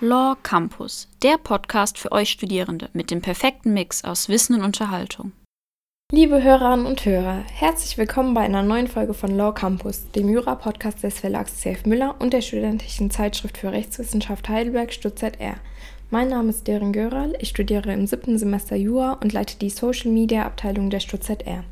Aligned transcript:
Law 0.00 0.36
Campus, 0.42 1.08
der 1.22 1.38
Podcast 1.38 1.96
für 1.96 2.12
euch 2.12 2.28
Studierende 2.28 2.90
mit 2.92 3.10
dem 3.10 3.22
perfekten 3.22 3.72
Mix 3.72 4.04
aus 4.04 4.28
Wissen 4.28 4.56
und 4.56 4.62
Unterhaltung. 4.62 5.32
Liebe 6.12 6.42
Hörerinnen 6.42 6.84
und 6.84 7.02
Hörer, 7.06 7.42
herzlich 7.50 7.96
willkommen 7.96 8.34
bei 8.34 8.42
einer 8.42 8.62
neuen 8.62 8.88
Folge 8.88 9.14
von 9.14 9.34
Law 9.34 9.54
Campus, 9.54 10.10
dem 10.10 10.28
Jura-Podcast 10.28 11.02
des 11.02 11.18
Verlags 11.18 11.62
CF 11.62 11.86
Müller 11.86 12.14
und 12.18 12.34
der 12.34 12.42
Studentischen 12.42 13.10
Zeitschrift 13.10 13.56
für 13.56 13.72
Rechtswissenschaft 13.72 14.50
Heidelberg 14.50 14.92
StuttZR. 14.92 15.54
Mein 16.10 16.28
Name 16.28 16.50
ist 16.50 16.66
Deren 16.66 16.92
Göral, 16.92 17.32
ich 17.40 17.48
studiere 17.48 17.94
im 17.94 18.06
siebten 18.06 18.36
Semester 18.36 18.76
Jura 18.76 19.14
und 19.22 19.32
leite 19.32 19.56
die 19.58 19.70
Social 19.70 20.10
Media 20.10 20.44
Abteilung 20.44 20.90
der 20.90 21.00
StuttZR. 21.00 21.64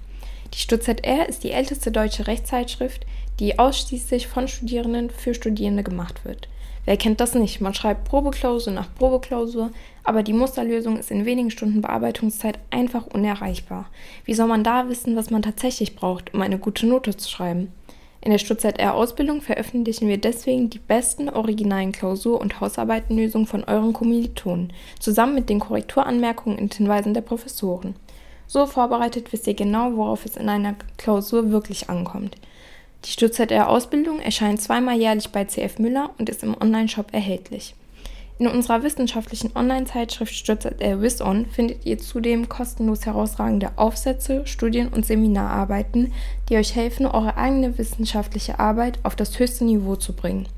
Die 0.54 0.58
StuttZR 0.58 1.28
ist 1.28 1.44
die 1.44 1.50
älteste 1.50 1.92
deutsche 1.92 2.26
Rechtszeitschrift, 2.26 3.04
die 3.38 3.58
ausschließlich 3.58 4.28
von 4.28 4.48
Studierenden 4.48 5.10
für 5.10 5.34
Studierende 5.34 5.82
gemacht 5.82 6.24
wird. 6.24 6.48
Wer 6.84 6.96
kennt 6.98 7.20
das 7.20 7.34
nicht? 7.34 7.60
Man 7.60 7.72
schreibt 7.72 8.04
Probeklausur 8.04 8.72
nach 8.72 8.94
Probeklausur, 8.94 9.70
aber 10.02 10.22
die 10.22 10.34
Musterlösung 10.34 10.98
ist 10.98 11.10
in 11.10 11.24
wenigen 11.24 11.50
Stunden 11.50 11.80
Bearbeitungszeit 11.80 12.58
einfach 12.70 13.06
unerreichbar. 13.06 13.86
Wie 14.24 14.34
soll 14.34 14.48
man 14.48 14.64
da 14.64 14.88
wissen, 14.88 15.16
was 15.16 15.30
man 15.30 15.42
tatsächlich 15.42 15.96
braucht, 15.96 16.34
um 16.34 16.42
eine 16.42 16.58
gute 16.58 16.86
Note 16.86 17.16
zu 17.16 17.30
schreiben? 17.30 17.72
In 18.20 18.30
der 18.30 18.38
StuttZR-Ausbildung 18.38 19.42
veröffentlichen 19.42 20.08
wir 20.08 20.18
deswegen 20.18 20.70
die 20.70 20.78
besten 20.78 21.28
originalen 21.28 21.92
Klausur- 21.92 22.40
und 22.40 22.58
Hausarbeitenlösungen 22.60 23.46
von 23.46 23.64
euren 23.64 23.92
Kommilitonen, 23.92 24.72
zusammen 24.98 25.34
mit 25.34 25.50
den 25.50 25.60
Korrekturanmerkungen 25.60 26.58
und 26.58 26.74
Hinweisen 26.74 27.12
der 27.12 27.20
Professoren. 27.20 27.96
So 28.46 28.66
vorbereitet 28.66 29.32
wisst 29.32 29.46
ihr 29.46 29.54
genau, 29.54 29.96
worauf 29.96 30.24
es 30.24 30.36
in 30.36 30.48
einer 30.48 30.74
Klausur 30.96 31.50
wirklich 31.50 31.90
ankommt. 31.90 32.36
Die 33.04 33.10
StuttZR-Ausbildung 33.10 34.20
erscheint 34.20 34.62
zweimal 34.62 34.96
jährlich 34.96 35.30
bei 35.30 35.44
CF 35.44 35.78
Müller 35.78 36.10
und 36.18 36.30
ist 36.30 36.42
im 36.42 36.56
Onlineshop 36.58 37.12
erhältlich. 37.12 37.74
In 38.38 38.48
unserer 38.48 38.82
wissenschaftlichen 38.82 39.54
Online-Zeitschrift 39.54 40.34
StuttZR 40.34 41.00
WisOn 41.00 41.46
findet 41.46 41.86
ihr 41.86 41.98
zudem 41.98 42.48
kostenlos 42.48 43.06
herausragende 43.06 43.72
Aufsätze, 43.76 44.46
Studien 44.46 44.88
und 44.88 45.06
Seminararbeiten, 45.06 46.12
die 46.48 46.56
euch 46.56 46.74
helfen, 46.74 47.06
eure 47.06 47.36
eigene 47.36 47.78
wissenschaftliche 47.78 48.58
Arbeit 48.58 48.98
auf 49.04 49.14
das 49.14 49.38
höchste 49.38 49.64
Niveau 49.64 49.96
zu 49.96 50.14
bringen. 50.14 50.48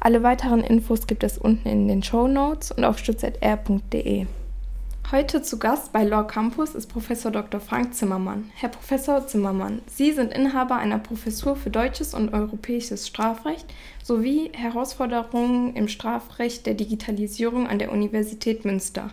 Alle 0.00 0.22
weiteren 0.22 0.62
Infos 0.62 1.06
gibt 1.06 1.24
es 1.24 1.36
unten 1.36 1.68
in 1.68 1.88
den 1.88 2.02
Show 2.02 2.28
Notes 2.28 2.70
und 2.70 2.84
auf 2.84 2.98
stutzr.de. 2.98 4.26
Heute 5.10 5.40
zu 5.40 5.58
Gast 5.58 5.94
bei 5.94 6.04
Law 6.04 6.24
Campus 6.24 6.74
ist 6.74 6.88
Professor 6.88 7.30
Dr. 7.30 7.60
Frank 7.60 7.94
Zimmermann. 7.94 8.50
Herr 8.54 8.68
Professor 8.68 9.26
Zimmermann, 9.26 9.80
Sie 9.86 10.12
sind 10.12 10.34
Inhaber 10.34 10.76
einer 10.76 10.98
Professur 10.98 11.56
für 11.56 11.70
deutsches 11.70 12.12
und 12.12 12.34
europäisches 12.34 13.08
Strafrecht 13.08 13.64
sowie 14.04 14.50
Herausforderungen 14.52 15.74
im 15.74 15.88
Strafrecht 15.88 16.66
der 16.66 16.74
Digitalisierung 16.74 17.66
an 17.66 17.78
der 17.78 17.90
Universität 17.90 18.66
Münster. 18.66 19.08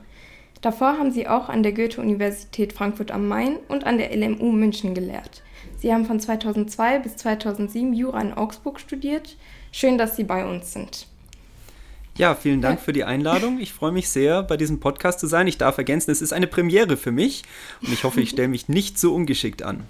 Davor 0.59 0.97
haben 0.97 1.13
Sie 1.13 1.29
auch 1.29 1.47
an 1.47 1.63
der 1.63 1.71
Goethe-Universität 1.71 2.73
Frankfurt 2.73 3.11
am 3.11 3.29
Main 3.29 3.55
und 3.69 3.85
an 3.85 3.97
der 3.97 4.13
LMU 4.13 4.51
München 4.51 4.95
gelehrt. 4.95 5.43
Sie 5.77 5.93
haben 5.93 6.03
von 6.03 6.19
2002 6.19 6.99
bis 6.99 7.15
2007 7.15 7.93
Jura 7.93 8.19
in 8.19 8.33
Augsburg 8.33 8.81
studiert. 8.81 9.37
Schön, 9.71 9.97
dass 9.97 10.17
Sie 10.17 10.25
bei 10.25 10.45
uns 10.45 10.73
sind. 10.73 11.07
Ja, 12.17 12.33
vielen 12.33 12.61
Dank 12.61 12.79
für 12.79 12.93
die 12.93 13.03
Einladung. 13.03 13.59
Ich 13.59 13.73
freue 13.73 13.91
mich 13.91 14.07
sehr, 14.07 14.41
bei 14.41 14.55
diesem 14.55 14.79
Podcast 14.79 15.19
zu 15.19 15.27
sein. 15.27 15.47
Ich 15.47 15.57
darf 15.57 15.77
ergänzen, 15.77 16.11
es 16.11 16.21
ist 16.21 16.31
eine 16.31 16.47
Premiere 16.47 16.95
für 16.95 17.11
mich 17.11 17.43
und 17.81 17.91
ich 17.91 18.05
hoffe, 18.05 18.21
ich 18.21 18.29
stelle 18.29 18.47
mich 18.47 18.69
nicht 18.69 18.97
so 18.97 19.13
ungeschickt 19.13 19.63
an. 19.63 19.83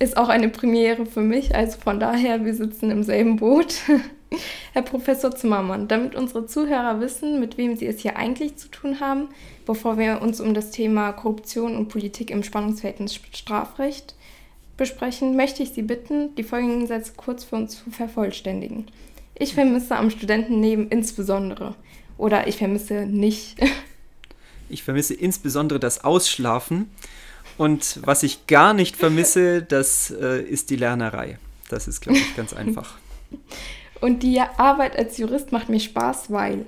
Ist 0.00 0.16
auch 0.16 0.28
eine 0.28 0.48
Premiere 0.48 1.06
für 1.06 1.20
mich, 1.20 1.54
also 1.54 1.78
von 1.78 2.00
daher, 2.00 2.44
wir 2.44 2.54
sitzen 2.54 2.90
im 2.90 3.04
selben 3.04 3.36
Boot. 3.36 3.82
Herr 4.72 4.82
Professor 4.82 5.30
Zimmermann, 5.30 5.86
damit 5.86 6.16
unsere 6.16 6.46
Zuhörer 6.46 7.00
wissen, 7.00 7.38
mit 7.38 7.56
wem 7.56 7.76
sie 7.76 7.86
es 7.86 8.00
hier 8.00 8.16
eigentlich 8.16 8.56
zu 8.56 8.68
tun 8.68 8.98
haben, 8.98 9.28
bevor 9.64 9.98
wir 9.98 10.20
uns 10.20 10.40
um 10.40 10.54
das 10.54 10.72
Thema 10.72 11.12
Korruption 11.12 11.76
und 11.76 11.88
Politik 11.88 12.32
im 12.32 12.42
Spannungsverhältnis 12.42 13.14
Strafrecht 13.14 14.16
besprechen, 14.76 15.36
möchte 15.36 15.62
ich 15.62 15.70
Sie 15.70 15.82
bitten, 15.82 16.34
die 16.34 16.42
folgenden 16.42 16.88
Sätze 16.88 17.12
kurz 17.16 17.44
für 17.44 17.56
uns 17.56 17.82
zu 17.82 17.90
vervollständigen. 17.90 18.86
Ich 19.38 19.54
vermisse 19.54 19.96
am 19.96 20.10
Studentenleben 20.10 20.88
insbesondere. 20.88 21.74
Oder 22.18 22.46
ich 22.46 22.56
vermisse 22.56 23.06
nicht. 23.06 23.58
Ich 24.68 24.82
vermisse 24.82 25.14
insbesondere 25.14 25.78
das 25.78 26.02
Ausschlafen. 26.02 26.90
Und 27.56 28.00
was 28.04 28.24
ich 28.24 28.48
gar 28.48 28.74
nicht 28.74 28.96
vermisse, 28.96 29.62
das 29.62 30.10
äh, 30.10 30.42
ist 30.42 30.70
die 30.70 30.76
Lernerei. 30.76 31.38
Das 31.68 31.86
ist, 31.86 32.00
glaube 32.00 32.18
ich, 32.18 32.34
ganz 32.34 32.52
einfach. 32.52 32.96
Und 34.00 34.24
die 34.24 34.40
Arbeit 34.40 34.96
als 34.96 35.18
Jurist 35.18 35.52
macht 35.52 35.68
mir 35.68 35.78
Spaß, 35.78 36.32
weil. 36.32 36.66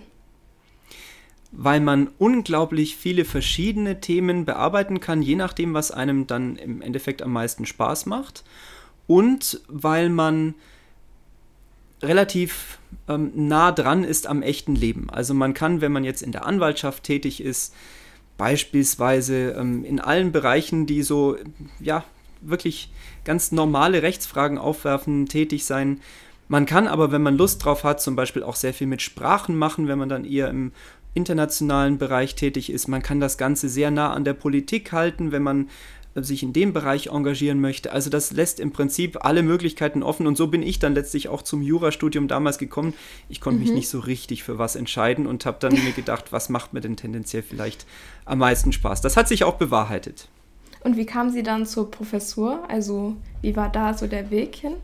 Weil 1.51 1.81
man 1.81 2.11
unglaublich 2.19 2.97
viele 2.97 3.25
verschiedene 3.25 4.01
Themen 4.01 4.45
bearbeiten 4.45 5.01
kann, 5.01 5.21
je 5.21 5.35
nachdem, 5.35 5.75
was 5.75 5.91
einem 5.91 6.29
dann 6.29 6.55
im 6.55 6.83
Endeffekt 6.83 7.21
am 7.21 7.33
meisten 7.33 7.67
Spaß 7.67 8.07
macht. 8.07 8.45
Und 9.09 9.61
weil 9.67 10.09
man 10.09 10.55
relativ 12.03 12.79
ähm, 13.09 13.33
nah 13.35 13.73
dran 13.73 14.05
ist 14.05 14.27
am 14.27 14.43
echten 14.43 14.75
Leben. 14.75 15.11
Also 15.11 15.35
man 15.35 15.55
kann, 15.55 15.81
wenn 15.81 15.93
man 15.93 16.05
jetzt 16.05 16.23
in 16.23 16.33
der 16.33 16.47
Anwaltschaft 16.47 17.05
tätig 17.05 17.43
ist, 17.43 17.75
beispielsweise 18.37 19.51
ähm, 19.59 19.85
in 19.85 20.01
allen 20.01 20.33
Bereichen, 20.33 20.87
die 20.87 21.03
so, 21.03 21.37
ja, 21.81 22.05
wirklich 22.41 22.91
ganz 23.25 23.53
normale 23.53 24.03
Rechtsfragen 24.03 24.59
aufwerfen, 24.59 25.27
tätig 25.27 25.65
sein. 25.65 26.01
Man 26.47 26.65
kann 26.65 26.87
aber, 26.87 27.13
wenn 27.13 27.23
man 27.23 27.37
Lust 27.37 27.65
drauf 27.65 27.85
hat, 27.85 28.01
zum 28.01 28.17
Beispiel 28.17 28.43
auch 28.43 28.55
sehr 28.55 28.73
viel 28.73 28.87
mit 28.87 29.03
Sprachen 29.03 29.57
machen, 29.57 29.89
wenn 29.89 29.99
man 29.99 30.09
dann 30.09 30.25
eher 30.25 30.49
im 30.49 30.73
internationalen 31.15 31.99
Bereich 31.99 32.37
tätig 32.37 32.71
ist. 32.71 32.87
Man 32.87 33.03
kann 33.03 33.19
das 33.19 33.39
Ganze 33.39 33.69
sehr 33.69 33.91
nah 33.91 34.13
an 34.13 34.25
der 34.25 34.35
Politik 34.35 34.93
halten, 34.93 35.33
wenn 35.33 35.43
man 35.43 35.69
sich 36.25 36.43
in 36.43 36.53
dem 36.53 36.73
Bereich 36.73 37.09
engagieren 37.09 37.61
möchte. 37.61 37.93
Also 37.93 38.11
das 38.11 38.33
lässt 38.33 38.61
im 38.61 38.73
Prinzip 38.73 39.25
alle 39.25 39.43
Möglichkeiten 39.43 40.03
offen 40.03 40.27
und 40.27 40.37
so 40.37 40.47
bin 40.49 40.63
ich 40.63 40.79
dann 40.79 40.95
letztlich 40.95 41.29
auch 41.29 41.43
zum 41.43 41.63
Jurastudium 41.63 42.29
damals 42.29 42.59
gekommen. 42.59 42.95
Ich 43.29 43.41
konnte 43.41 43.61
mhm. 43.61 43.67
mich 43.67 43.75
nicht 43.75 43.89
so 43.89 44.01
richtig 44.01 44.43
für 44.43 44.59
was 44.59 44.77
entscheiden 44.77 45.27
und 45.27 45.47
habe 45.47 45.59
dann 45.61 45.73
mir 45.73 45.93
gedacht, 45.93 46.33
was 46.33 46.49
macht 46.49 46.73
mir 46.73 46.81
denn 46.81 46.97
tendenziell 46.97 47.43
vielleicht 47.43 47.87
am 48.25 48.39
meisten 48.39 48.73
Spaß. 48.73 49.01
Das 49.01 49.17
hat 49.17 49.29
sich 49.29 49.45
auch 49.45 49.55
bewahrheitet. 49.55 50.29
Und 50.81 50.97
wie 50.97 51.07
kam 51.07 51.31
Sie 51.31 51.43
dann 51.43 51.67
zur 51.67 51.91
Professur? 51.91 52.63
Also 52.69 53.17
wie 53.43 53.57
war 53.57 53.69
da 53.69 53.95
so 53.95 54.07
der 54.07 54.31
Weg 54.31 54.55
hin? 54.57 54.75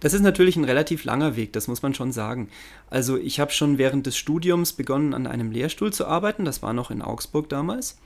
Das 0.00 0.12
ist 0.12 0.22
natürlich 0.22 0.56
ein 0.56 0.64
relativ 0.64 1.04
langer 1.04 1.36
Weg, 1.36 1.52
das 1.52 1.68
muss 1.68 1.82
man 1.82 1.94
schon 1.94 2.12
sagen. 2.12 2.48
Also 2.90 3.16
ich 3.16 3.40
habe 3.40 3.52
schon 3.52 3.78
während 3.78 4.06
des 4.06 4.16
Studiums 4.16 4.72
begonnen, 4.72 5.14
an 5.14 5.26
einem 5.26 5.50
Lehrstuhl 5.50 5.92
zu 5.92 6.06
arbeiten. 6.06 6.44
Das 6.44 6.62
war 6.62 6.72
noch 6.72 6.90
in 6.90 7.02
Augsburg 7.02 7.48
damals. 7.48 7.98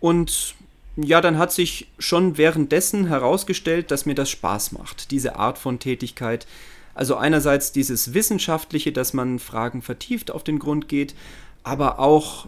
Und 0.00 0.54
ja, 1.04 1.20
dann 1.20 1.38
hat 1.38 1.52
sich 1.52 1.86
schon 1.98 2.36
währenddessen 2.38 3.06
herausgestellt, 3.06 3.90
dass 3.90 4.06
mir 4.06 4.14
das 4.14 4.30
Spaß 4.30 4.72
macht, 4.72 5.10
diese 5.12 5.36
Art 5.36 5.56
von 5.56 5.78
Tätigkeit. 5.78 6.46
Also 6.94 7.16
einerseits 7.16 7.70
dieses 7.70 8.14
Wissenschaftliche, 8.14 8.90
dass 8.90 9.12
man 9.12 9.38
Fragen 9.38 9.82
vertieft 9.82 10.32
auf 10.32 10.42
den 10.42 10.58
Grund 10.58 10.88
geht, 10.88 11.14
aber 11.62 12.00
auch 12.00 12.46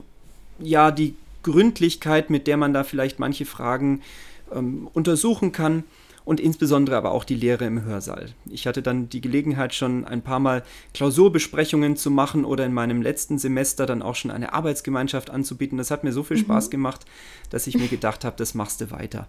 ja 0.58 0.90
die 0.90 1.14
Gründlichkeit, 1.44 2.28
mit 2.28 2.48
der 2.48 2.56
man 2.56 2.74
da 2.74 2.82
vielleicht 2.82 3.20
manche 3.20 3.46
Fragen 3.46 4.02
ähm, 4.52 4.88
untersuchen 4.92 5.52
kann 5.52 5.84
und 6.24 6.40
insbesondere 6.40 6.96
aber 6.96 7.12
auch 7.12 7.24
die 7.24 7.34
Lehre 7.34 7.64
im 7.64 7.84
Hörsaal. 7.84 8.26
Ich 8.48 8.66
hatte 8.66 8.82
dann 8.82 9.08
die 9.08 9.20
Gelegenheit, 9.20 9.74
schon 9.74 10.04
ein 10.04 10.22
paar 10.22 10.38
Mal 10.38 10.62
Klausurbesprechungen 10.94 11.96
zu 11.96 12.10
machen 12.10 12.44
oder 12.44 12.66
in 12.66 12.72
meinem 12.72 13.02
letzten 13.02 13.38
Semester 13.38 13.86
dann 13.86 14.02
auch 14.02 14.14
schon 14.14 14.30
eine 14.30 14.52
Arbeitsgemeinschaft 14.52 15.30
anzubieten. 15.30 15.78
Das 15.78 15.90
hat 15.90 16.04
mir 16.04 16.12
so 16.12 16.22
viel 16.22 16.36
mhm. 16.36 16.42
Spaß 16.42 16.70
gemacht, 16.70 17.04
dass 17.50 17.66
ich 17.66 17.78
mir 17.78 17.88
gedacht 17.88 18.24
habe, 18.24 18.36
das 18.36 18.54
machst 18.54 18.80
du 18.80 18.90
weiter. 18.90 19.26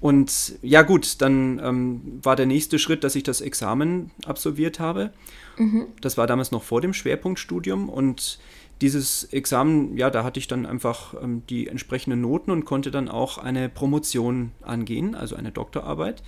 Und 0.00 0.54
ja 0.62 0.82
gut, 0.82 1.20
dann 1.20 1.60
ähm, 1.62 2.20
war 2.22 2.34
der 2.34 2.46
nächste 2.46 2.78
Schritt, 2.78 3.04
dass 3.04 3.16
ich 3.16 3.22
das 3.22 3.42
Examen 3.42 4.10
absolviert 4.24 4.80
habe. 4.80 5.12
Mhm. 5.58 5.88
Das 6.00 6.16
war 6.16 6.26
damals 6.26 6.52
noch 6.52 6.62
vor 6.62 6.80
dem 6.80 6.94
Schwerpunktstudium 6.94 7.90
und 7.90 8.38
dieses 8.80 9.24
Examen, 9.24 9.96
ja, 9.96 10.10
da 10.10 10.24
hatte 10.24 10.40
ich 10.40 10.48
dann 10.48 10.66
einfach 10.66 11.14
ähm, 11.22 11.42
die 11.48 11.66
entsprechenden 11.66 12.20
Noten 12.20 12.50
und 12.50 12.64
konnte 12.64 12.90
dann 12.90 13.08
auch 13.08 13.38
eine 13.38 13.68
Promotion 13.68 14.52
angehen, 14.62 15.14
also 15.14 15.36
eine 15.36 15.52
Doktorarbeit. 15.52 16.22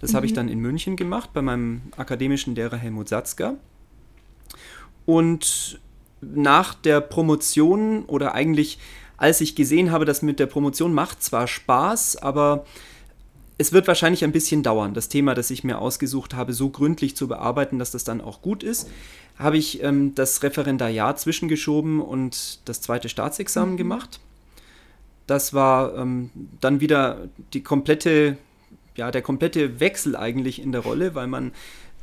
Das 0.00 0.12
mhm. 0.12 0.16
habe 0.16 0.26
ich 0.26 0.32
mhm. 0.32 0.36
dann 0.36 0.48
in 0.48 0.60
München 0.60 0.96
gemacht 0.96 1.30
bei 1.32 1.42
meinem 1.42 1.82
akademischen 1.96 2.54
Lehrer 2.54 2.76
Helmut 2.76 3.08
Satzker. 3.08 3.56
Und 5.06 5.80
nach 6.20 6.74
der 6.74 7.00
Promotion 7.00 8.04
oder 8.04 8.34
eigentlich 8.34 8.78
als 9.20 9.42
ich 9.42 9.54
gesehen 9.54 9.92
habe, 9.92 10.06
dass 10.06 10.22
mit 10.22 10.40
der 10.40 10.46
Promotion 10.46 10.94
macht 10.94 11.22
zwar 11.22 11.46
Spaß, 11.46 12.16
aber 12.16 12.64
es 13.58 13.70
wird 13.70 13.86
wahrscheinlich 13.86 14.24
ein 14.24 14.32
bisschen 14.32 14.62
dauern, 14.62 14.94
das 14.94 15.10
Thema, 15.10 15.34
das 15.34 15.50
ich 15.50 15.62
mir 15.62 15.78
ausgesucht 15.78 16.34
habe, 16.34 16.54
so 16.54 16.70
gründlich 16.70 17.14
zu 17.14 17.28
bearbeiten, 17.28 17.78
dass 17.78 17.90
das 17.90 18.02
dann 18.02 18.22
auch 18.22 18.40
gut 18.40 18.62
ist 18.62 18.88
habe 19.40 19.56
ich 19.56 19.82
ähm, 19.82 20.14
das 20.14 20.42
Referendariat 20.42 21.18
zwischengeschoben 21.18 22.00
und 22.00 22.60
das 22.68 22.80
zweite 22.80 23.08
Staatsexamen 23.08 23.74
mhm. 23.74 23.78
gemacht. 23.78 24.20
Das 25.26 25.54
war 25.54 25.96
ähm, 25.96 26.30
dann 26.60 26.80
wieder 26.80 27.28
die 27.52 27.62
komplette, 27.62 28.36
ja, 28.96 29.10
der 29.10 29.22
komplette 29.22 29.80
Wechsel 29.80 30.16
eigentlich 30.16 30.60
in 30.60 30.72
der 30.72 30.82
Rolle, 30.82 31.14
weil 31.14 31.26
man 31.26 31.52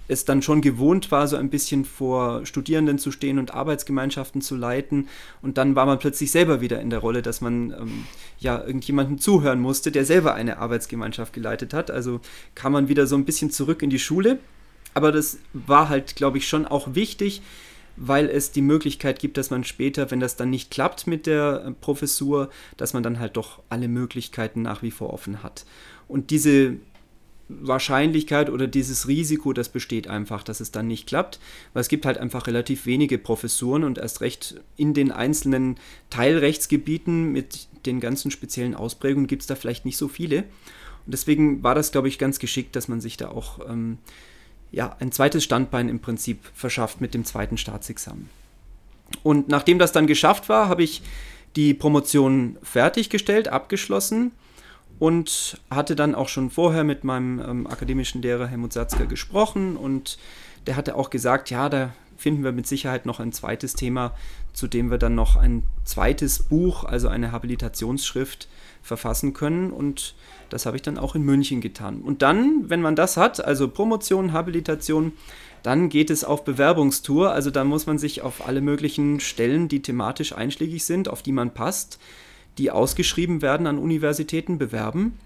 es 0.07 0.25
dann 0.25 0.42
schon 0.42 0.62
gewohnt 0.62 1.12
war, 1.12 1.28
so 1.28 1.36
ein 1.36 1.50
bisschen 1.50 1.84
vor 1.86 2.45
Studierenden 2.45 2.98
zu 2.98 3.12
stehen 3.12 3.40
und 3.40 3.54
Arbeitsgemeinschaften 3.54 4.42
zu 4.42 4.56
leiten. 4.56 5.07
Und 5.42 5.57
dann 5.57 5.75
war 5.75 5.86
man 5.86 6.00
plötzlich 6.00 6.31
selber 6.31 6.62
wieder 6.62 6.80
in 6.81 6.90
der 6.90 7.00
Rolle, 7.00 7.22
dass 7.22 7.42
man 7.42 7.72
ähm, 7.72 8.06
ja 8.40 8.63
irgendjemandem 8.63 9.19
zuhören 9.19 9.60
musste, 9.60 9.92
der 9.92 10.06
selber 10.06 10.33
eine 10.33 10.60
Arbeitsgemeinschaft 10.60 11.33
geleitet 11.33 11.74
hat. 11.74 11.92
Also 11.92 12.22
kam 12.56 12.72
man 12.72 12.88
wieder 12.88 13.06
so 13.06 13.16
ein 13.16 13.25
bisschen 13.25 13.51
zurück 13.51 13.81
in 13.81 13.90
die 13.90 14.00
Schule. 14.00 14.40
Aber 14.97 15.11
das 15.11 15.38
war 15.53 15.89
halt, 15.89 16.15
glaube 16.15 16.39
ich, 16.39 16.47
schon 16.47 16.65
auch 16.65 16.95
wichtig, 16.95 17.44
weil 17.97 18.31
es 18.31 18.49
die 18.49 18.63
Möglichkeit 18.63 19.19
gibt, 19.19 19.38
dass 19.38 19.51
man 19.51 19.63
später, 19.63 20.09
wenn 20.09 20.19
das 20.19 20.38
dann 20.38 20.49
nicht 20.49 20.71
klappt 20.71 21.05
mit 21.05 21.27
der 21.27 21.65
äh, 21.67 21.71
Professur, 21.71 22.49
dass 22.77 22.94
man 22.94 23.03
dann 23.03 23.19
halt 23.19 23.38
doch 23.38 23.61
alle 23.69 23.89
Möglichkeiten 23.89 24.63
nach 24.63 24.81
wie 24.81 24.89
vor 24.89 25.13
offen 25.13 25.44
hat. 25.44 25.67
Und 26.07 26.31
diese 26.31 26.77
Wahrscheinlichkeit 27.47 28.49
oder 28.49 28.65
dieses 28.65 29.07
Risiko, 29.07 29.53
das 29.53 29.69
besteht 29.69 30.07
einfach, 30.07 30.41
dass 30.41 30.61
es 30.61 30.71
dann 30.71 30.88
nicht 30.88 31.05
klappt, 31.05 31.39
weil 31.73 31.81
es 31.81 31.89
gibt 31.89 32.07
halt 32.07 32.17
einfach 32.17 32.47
relativ 32.47 32.88
wenige 32.88 33.19
Professuren 33.19 33.83
und 33.83 33.99
erst 33.99 34.21
recht 34.21 34.55
in 34.77 34.95
den 34.95 35.11
einzelnen 35.11 35.75
Teilrechtsgebieten 36.09 37.31
mit 37.31 37.67
den 37.85 37.99
ganzen 37.99 38.31
speziellen 38.31 38.73
Ausprägungen 38.73 39.27
gibt 39.27 39.44
es 39.44 39.47
da 39.47 39.53
vielleicht 39.53 39.85
nicht 39.85 39.97
so 39.97 40.07
viele. 40.07 40.39
Und 40.39 41.13
deswegen 41.13 41.61
war 41.61 41.75
das, 41.75 41.91
glaube 41.91 42.07
ich, 42.07 42.17
ganz 42.17 42.39
geschickt, 42.39 42.75
dass 42.75 42.88
man 42.88 42.99
sich 42.99 43.15
da 43.15 43.29
auch 43.29 43.59
ähm, 43.69 43.99
ja, 44.72 44.96
ein 45.00 45.12
zweites 45.12 45.44
Standbein 45.44 45.90
im 45.90 46.00
Prinzip 46.00 46.40
verschafft 46.54 47.02
mit 47.02 47.14
dem 47.14 47.25
zweiten 47.25 47.58
Staatsexamen. 47.58 48.30
Und 49.24 49.48
nachdem 49.48 49.80
das 49.80 49.92
dann 49.92 50.08
geschafft 50.08 50.50
war, 50.50 50.68
habe 50.68 50.84
ich 50.84 51.02
die 51.56 51.74
Promotion 51.74 52.58
fertiggestellt, 52.62 53.48
abgeschlossen 53.48 54.31
und 55.00 55.60
hatte 55.69 55.96
dann 55.96 56.16
auch 56.16 56.28
schon 56.28 56.50
vorher 56.50 56.84
mit 56.84 57.04
meinem 57.04 57.40
ähm, 57.40 57.68
akademischen 57.68 58.22
Lehrer 58.22 58.48
Helmut 58.48 58.74
Satzker 58.74 59.06
gesprochen 59.06 59.78
und 59.78 60.18
der 60.66 60.75
hatte 60.75 60.96
auch 60.96 61.10
gesagt, 61.10 61.50
ja, 61.50 61.69
da 61.69 61.94
finden 62.18 62.44
wir 62.44 62.52
mit 62.52 62.68
Sicherheit 62.68 63.06
noch 63.06 63.19
ein 63.19 63.31
zweites 63.31 63.74
Thema, 63.74 64.14
zu 64.54 64.68
dem 64.68 64.92
wir 64.92 64.98
dann 64.98 65.16
noch 65.16 65.36
ein 65.36 65.64
zweites 65.84 66.44
Buch, 66.44 66.84
also 66.84 67.08
eine 67.08 67.31
Habilitationsschrift 67.31 68.48
verfassen 68.81 69.34
können 69.34 69.72
und 69.72 70.16
das 70.50 70.66
habe 70.66 70.78
ich 70.78 70.81
dann 70.81 70.98
auch 70.98 71.16
in 71.16 71.24
München 71.24 71.62
getan. 71.62 72.02
Und 72.02 72.22
dann, 72.22 72.69
wenn 72.69 72.81
man 72.81 72.96
das 72.96 73.18
hat, 73.18 73.44
also 73.44 73.68
Promotion, 73.68 74.34
Habilitation, 74.34 75.12
dann 75.64 75.90
geht 75.90 76.10
es 76.10 76.24
auf 76.24 76.46
Bewerbungstour, 76.46 77.31
also 77.31 77.52
da 77.52 77.64
muss 77.64 77.86
man 77.86 77.98
sich 77.98 78.22
auf 78.22 78.48
alle 78.48 78.62
möglichen 78.62 79.19
Stellen, 79.19 79.68
die 79.68 79.81
thematisch 79.81 80.34
einschlägig 80.34 80.86
sind, 80.86 81.10
auf 81.10 81.22
die 81.22 81.31
man 81.31 81.54
passt, 81.54 82.00
die 82.58 82.72
ausgeschrieben 82.72 83.42
werden 83.42 83.68
an 83.68 83.78
Universitäten, 83.78 84.58
bewerben. 84.58 85.19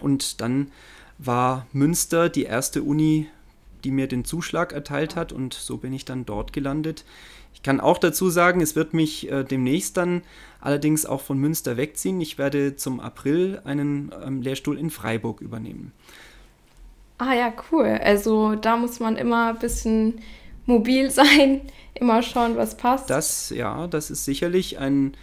Und 0.00 0.40
dann 0.40 0.70
war 1.18 1.66
Münster 1.72 2.28
die 2.28 2.44
erste 2.44 2.82
Uni, 2.82 3.28
die 3.84 3.90
mir 3.90 4.06
den 4.06 4.24
Zuschlag 4.24 4.72
erteilt 4.72 5.16
hat 5.16 5.32
und 5.32 5.54
so 5.54 5.76
bin 5.76 5.92
ich 5.92 6.04
dann 6.04 6.26
dort 6.26 6.52
gelandet. 6.52 7.04
Ich 7.54 7.62
kann 7.62 7.80
auch 7.80 7.98
dazu 7.98 8.30
sagen, 8.30 8.60
es 8.60 8.76
wird 8.76 8.94
mich 8.94 9.30
äh, 9.30 9.44
demnächst 9.44 9.96
dann 9.96 10.22
allerdings 10.60 11.04
auch 11.06 11.20
von 11.20 11.38
Münster 11.38 11.76
wegziehen. 11.76 12.20
Ich 12.20 12.38
werde 12.38 12.76
zum 12.76 13.00
April 13.00 13.60
einen 13.64 14.12
ähm, 14.24 14.42
Lehrstuhl 14.42 14.78
in 14.78 14.90
Freiburg 14.90 15.40
übernehmen. 15.40 15.92
Ah 17.18 17.34
ja, 17.34 17.52
cool. 17.70 17.98
Also 18.02 18.54
da 18.54 18.76
muss 18.76 19.00
man 19.00 19.16
immer 19.16 19.48
ein 19.48 19.58
bisschen 19.58 20.20
mobil 20.66 21.10
sein, 21.10 21.60
immer 21.94 22.22
schauen, 22.22 22.56
was 22.56 22.76
passt. 22.76 23.10
Das, 23.10 23.50
ja, 23.50 23.86
das 23.88 24.10
ist 24.10 24.24
sicherlich 24.24 24.78
ein 24.78 25.14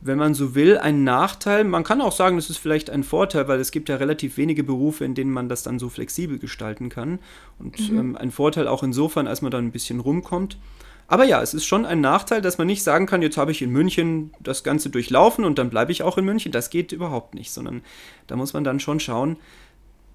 wenn 0.00 0.18
man 0.18 0.34
so 0.34 0.54
will, 0.54 0.78
ein 0.78 1.04
Nachteil. 1.04 1.64
Man 1.64 1.84
kann 1.84 2.00
auch 2.00 2.12
sagen, 2.12 2.36
das 2.36 2.48
ist 2.48 2.58
vielleicht 2.58 2.88
ein 2.90 3.04
Vorteil, 3.04 3.48
weil 3.48 3.60
es 3.60 3.70
gibt 3.70 3.88
ja 3.88 3.96
relativ 3.96 4.36
wenige 4.36 4.64
Berufe, 4.64 5.04
in 5.04 5.14
denen 5.14 5.30
man 5.30 5.48
das 5.48 5.62
dann 5.62 5.78
so 5.78 5.88
flexibel 5.88 6.38
gestalten 6.38 6.88
kann. 6.88 7.18
Und 7.58 7.90
mhm. 7.90 7.98
ähm, 7.98 8.16
ein 8.16 8.30
Vorteil 8.30 8.66
auch 8.66 8.82
insofern, 8.82 9.26
als 9.26 9.42
man 9.42 9.50
dann 9.50 9.66
ein 9.66 9.72
bisschen 9.72 10.00
rumkommt. 10.00 10.58
Aber 11.06 11.24
ja, 11.24 11.42
es 11.42 11.54
ist 11.54 11.66
schon 11.66 11.84
ein 11.84 12.00
Nachteil, 12.00 12.40
dass 12.40 12.56
man 12.56 12.68
nicht 12.68 12.84
sagen 12.84 13.06
kann, 13.06 13.20
jetzt 13.20 13.36
habe 13.36 13.50
ich 13.50 13.62
in 13.62 13.70
München 13.70 14.32
das 14.38 14.62
Ganze 14.62 14.90
durchlaufen 14.90 15.44
und 15.44 15.58
dann 15.58 15.68
bleibe 15.68 15.90
ich 15.90 16.02
auch 16.04 16.16
in 16.16 16.24
München. 16.24 16.52
Das 16.52 16.70
geht 16.70 16.92
überhaupt 16.92 17.34
nicht, 17.34 17.50
sondern 17.50 17.82
da 18.28 18.36
muss 18.36 18.52
man 18.52 18.62
dann 18.62 18.78
schon 18.78 19.00
schauen, 19.00 19.36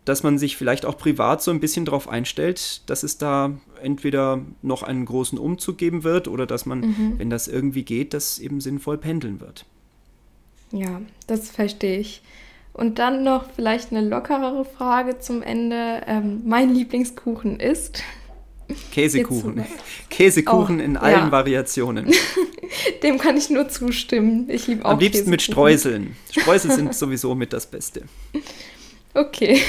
dass 0.05 0.23
man 0.23 0.37
sich 0.37 0.55
vielleicht 0.55 0.85
auch 0.85 0.97
privat 0.97 1.41
so 1.41 1.51
ein 1.51 1.59
bisschen 1.59 1.83
darauf 1.83 2.07
einstellt, 2.07 2.89
dass 2.89 3.03
es 3.03 3.17
da 3.17 3.57
entweder 3.81 4.41
noch 4.61 4.83
einen 4.83 5.03
großen 5.03 5.37
Umzug 5.37 5.77
geben 5.77 6.03
wird 6.03 6.27
oder 6.27 6.45
dass 6.45 6.65
man, 6.65 6.79
mhm. 6.79 7.13
wenn 7.17 7.29
das 7.29 7.47
irgendwie 7.47 7.83
geht, 7.83 8.13
das 8.13 8.39
eben 8.39 8.61
sinnvoll 8.61 8.97
pendeln 8.97 9.41
wird. 9.41 9.65
Ja, 10.75 11.01
das 11.27 11.49
verstehe 11.49 11.99
ich. 11.99 12.21
Und 12.73 12.99
dann 12.99 13.23
noch 13.23 13.45
vielleicht 13.55 13.91
eine 13.91 14.01
lockerere 14.01 14.65
Frage 14.65 15.19
zum 15.19 15.41
Ende. 15.41 16.01
Ähm, 16.07 16.41
mein 16.45 16.75
Lieblingskuchen 16.75 17.61
ist. 17.61 18.03
Käsekuchen. 18.91 19.63
Käsekuchen 20.09 20.79
oh, 20.81 20.83
in 20.83 20.97
allen 20.97 21.27
ja. 21.27 21.31
Variationen. 21.31 22.11
Dem 23.03 23.17
kann 23.17 23.37
ich 23.37 23.49
nur 23.49 23.69
zustimmen. 23.69 24.49
Ich 24.49 24.67
liebe 24.67 24.83
auch 24.83 24.91
Am 24.91 24.99
liebsten 24.99 25.29
mit 25.29 25.41
Streuseln. 25.41 26.17
Streusel 26.29 26.71
sind 26.71 26.93
sowieso 26.95 27.33
mit 27.35 27.53
das 27.53 27.65
Beste. 27.65 28.03
Okay. 29.13 29.61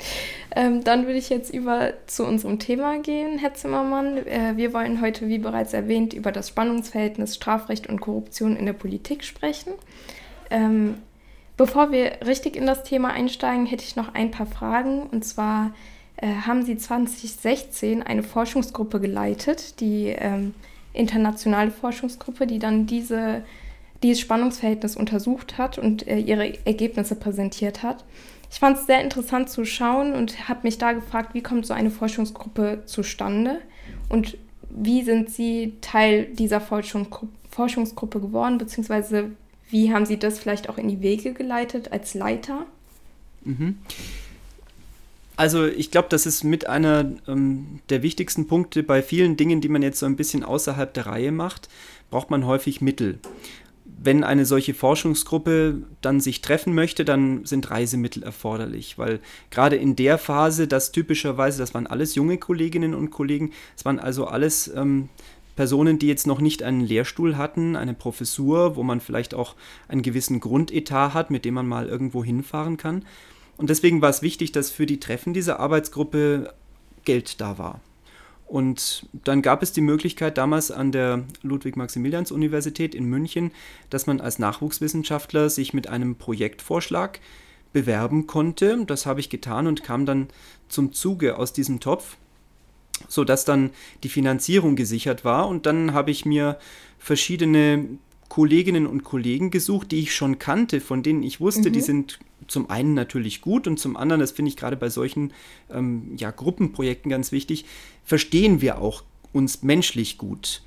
ähm, 0.56 0.82
dann 0.82 1.06
würde 1.06 1.18
ich 1.18 1.28
jetzt 1.28 1.54
über 1.54 1.92
zu 2.08 2.24
unserem 2.24 2.58
Thema 2.58 2.98
gehen, 2.98 3.38
Herr 3.38 3.54
Zimmermann. 3.54 4.26
Äh, 4.26 4.54
wir 4.56 4.72
wollen 4.72 5.00
heute, 5.00 5.28
wie 5.28 5.38
bereits 5.38 5.74
erwähnt, 5.74 6.12
über 6.12 6.32
das 6.32 6.48
Spannungsverhältnis 6.48 7.36
Strafrecht 7.36 7.86
und 7.86 8.00
Korruption 8.00 8.56
in 8.56 8.66
der 8.66 8.72
Politik 8.72 9.22
sprechen. 9.22 9.74
Ähm, 10.50 10.94
bevor 11.56 11.92
wir 11.92 12.18
richtig 12.26 12.56
in 12.56 12.66
das 12.66 12.84
Thema 12.84 13.10
einsteigen, 13.10 13.66
hätte 13.66 13.84
ich 13.84 13.96
noch 13.96 14.14
ein 14.14 14.30
paar 14.30 14.46
Fragen. 14.46 15.02
Und 15.02 15.24
zwar 15.24 15.72
äh, 16.16 16.28
haben 16.46 16.64
Sie 16.64 16.76
2016 16.76 18.02
eine 18.02 18.22
Forschungsgruppe 18.22 19.00
geleitet, 19.00 19.80
die 19.80 20.08
ähm, 20.08 20.54
internationale 20.92 21.70
Forschungsgruppe, 21.70 22.46
die 22.46 22.58
dann 22.58 22.86
diese, 22.86 23.44
dieses 24.02 24.20
Spannungsverhältnis 24.20 24.96
untersucht 24.96 25.58
hat 25.58 25.78
und 25.78 26.06
äh, 26.06 26.18
ihre 26.18 26.64
Ergebnisse 26.66 27.14
präsentiert 27.14 27.82
hat. 27.82 28.04
Ich 28.50 28.58
fand 28.58 28.78
es 28.78 28.86
sehr 28.86 29.02
interessant 29.02 29.50
zu 29.50 29.64
schauen 29.64 30.14
und 30.14 30.48
habe 30.48 30.60
mich 30.62 30.78
da 30.78 30.92
gefragt, 30.92 31.34
wie 31.34 31.42
kommt 31.42 31.66
so 31.66 31.74
eine 31.74 31.90
Forschungsgruppe 31.90 32.82
zustande 32.86 33.60
und 34.08 34.38
wie 34.70 35.02
sind 35.02 35.30
Sie 35.30 35.74
Teil 35.80 36.26
dieser 36.26 36.60
Forschungsgruppe 36.60 38.20
geworden, 38.20 38.58
beziehungsweise 38.58 39.32
wie 39.70 39.92
haben 39.92 40.06
Sie 40.06 40.18
das 40.18 40.38
vielleicht 40.38 40.68
auch 40.68 40.78
in 40.78 40.88
die 40.88 41.00
Wege 41.00 41.32
geleitet 41.32 41.92
als 41.92 42.14
Leiter? 42.14 42.66
Mhm. 43.44 43.78
Also 45.36 45.66
ich 45.66 45.92
glaube, 45.92 46.08
das 46.10 46.26
ist 46.26 46.42
mit 46.42 46.66
einer 46.66 47.12
ähm, 47.28 47.78
der 47.90 48.02
wichtigsten 48.02 48.48
Punkte 48.48 48.82
bei 48.82 49.02
vielen 49.02 49.36
Dingen, 49.36 49.60
die 49.60 49.68
man 49.68 49.82
jetzt 49.82 50.00
so 50.00 50.06
ein 50.06 50.16
bisschen 50.16 50.42
außerhalb 50.42 50.92
der 50.92 51.06
Reihe 51.06 51.30
macht, 51.30 51.68
braucht 52.10 52.30
man 52.30 52.44
häufig 52.44 52.80
Mittel. 52.80 53.20
Wenn 53.84 54.24
eine 54.24 54.46
solche 54.46 54.74
Forschungsgruppe 54.74 55.82
dann 56.00 56.20
sich 56.20 56.40
treffen 56.40 56.74
möchte, 56.74 57.04
dann 57.04 57.44
sind 57.44 57.70
Reisemittel 57.70 58.24
erforderlich, 58.24 58.98
weil 58.98 59.20
gerade 59.50 59.76
in 59.76 59.94
der 59.94 60.18
Phase, 60.18 60.66
das 60.66 60.90
typischerweise, 60.90 61.58
das 61.58 61.72
waren 61.72 61.86
alles 61.86 62.16
junge 62.16 62.38
Kolleginnen 62.38 62.94
und 62.94 63.10
Kollegen, 63.10 63.52
es 63.76 63.84
waren 63.84 64.00
also 64.00 64.26
alles 64.26 64.68
ähm, 64.74 65.08
Personen, 65.58 65.98
die 65.98 66.06
jetzt 66.06 66.28
noch 66.28 66.40
nicht 66.40 66.62
einen 66.62 66.82
Lehrstuhl 66.82 67.36
hatten, 67.36 67.74
eine 67.74 67.92
Professur, 67.92 68.76
wo 68.76 68.84
man 68.84 69.00
vielleicht 69.00 69.34
auch 69.34 69.56
einen 69.88 70.02
gewissen 70.02 70.38
Grundetat 70.38 71.14
hat, 71.14 71.32
mit 71.32 71.44
dem 71.44 71.54
man 71.54 71.66
mal 71.66 71.88
irgendwo 71.88 72.22
hinfahren 72.22 72.76
kann. 72.76 73.04
Und 73.56 73.68
deswegen 73.68 74.00
war 74.00 74.08
es 74.08 74.22
wichtig, 74.22 74.52
dass 74.52 74.70
für 74.70 74.86
die 74.86 75.00
Treffen 75.00 75.34
dieser 75.34 75.58
Arbeitsgruppe 75.58 76.54
Geld 77.04 77.40
da 77.40 77.58
war. 77.58 77.80
Und 78.46 79.08
dann 79.24 79.42
gab 79.42 79.64
es 79.64 79.72
die 79.72 79.80
Möglichkeit 79.80 80.38
damals 80.38 80.70
an 80.70 80.92
der 80.92 81.24
Ludwig-Maximilians-Universität 81.42 82.94
in 82.94 83.06
München, 83.06 83.50
dass 83.90 84.06
man 84.06 84.20
als 84.20 84.38
Nachwuchswissenschaftler 84.38 85.50
sich 85.50 85.74
mit 85.74 85.88
einem 85.88 86.14
Projektvorschlag 86.14 87.18
bewerben 87.72 88.28
konnte. 88.28 88.84
Das 88.86 89.06
habe 89.06 89.18
ich 89.18 89.28
getan 89.28 89.66
und 89.66 89.82
kam 89.82 90.06
dann 90.06 90.28
zum 90.68 90.92
Zuge 90.92 91.36
aus 91.36 91.52
diesem 91.52 91.80
Topf 91.80 92.16
sodass 93.06 93.44
dann 93.44 93.70
die 94.02 94.08
Finanzierung 94.08 94.76
gesichert 94.76 95.24
war. 95.24 95.48
Und 95.48 95.66
dann 95.66 95.92
habe 95.92 96.10
ich 96.10 96.24
mir 96.24 96.58
verschiedene 96.98 97.86
Kolleginnen 98.28 98.86
und 98.86 99.04
Kollegen 99.04 99.50
gesucht, 99.50 99.90
die 99.90 100.00
ich 100.00 100.14
schon 100.14 100.38
kannte, 100.38 100.80
von 100.80 101.02
denen 101.02 101.22
ich 101.22 101.40
wusste, 101.40 101.70
mhm. 101.70 101.72
die 101.72 101.80
sind 101.80 102.18
zum 102.46 102.70
einen 102.70 102.94
natürlich 102.94 103.40
gut 103.40 103.66
und 103.66 103.78
zum 103.78 103.96
anderen, 103.96 104.20
das 104.20 104.32
finde 104.32 104.50
ich 104.50 104.56
gerade 104.56 104.76
bei 104.76 104.90
solchen 104.90 105.32
ähm, 105.70 106.14
ja, 106.16 106.30
Gruppenprojekten 106.30 107.10
ganz 107.10 107.32
wichtig, 107.32 107.64
verstehen 108.04 108.60
wir 108.60 108.80
auch 108.80 109.02
uns 109.32 109.62
menschlich 109.62 110.18
gut. 110.18 110.62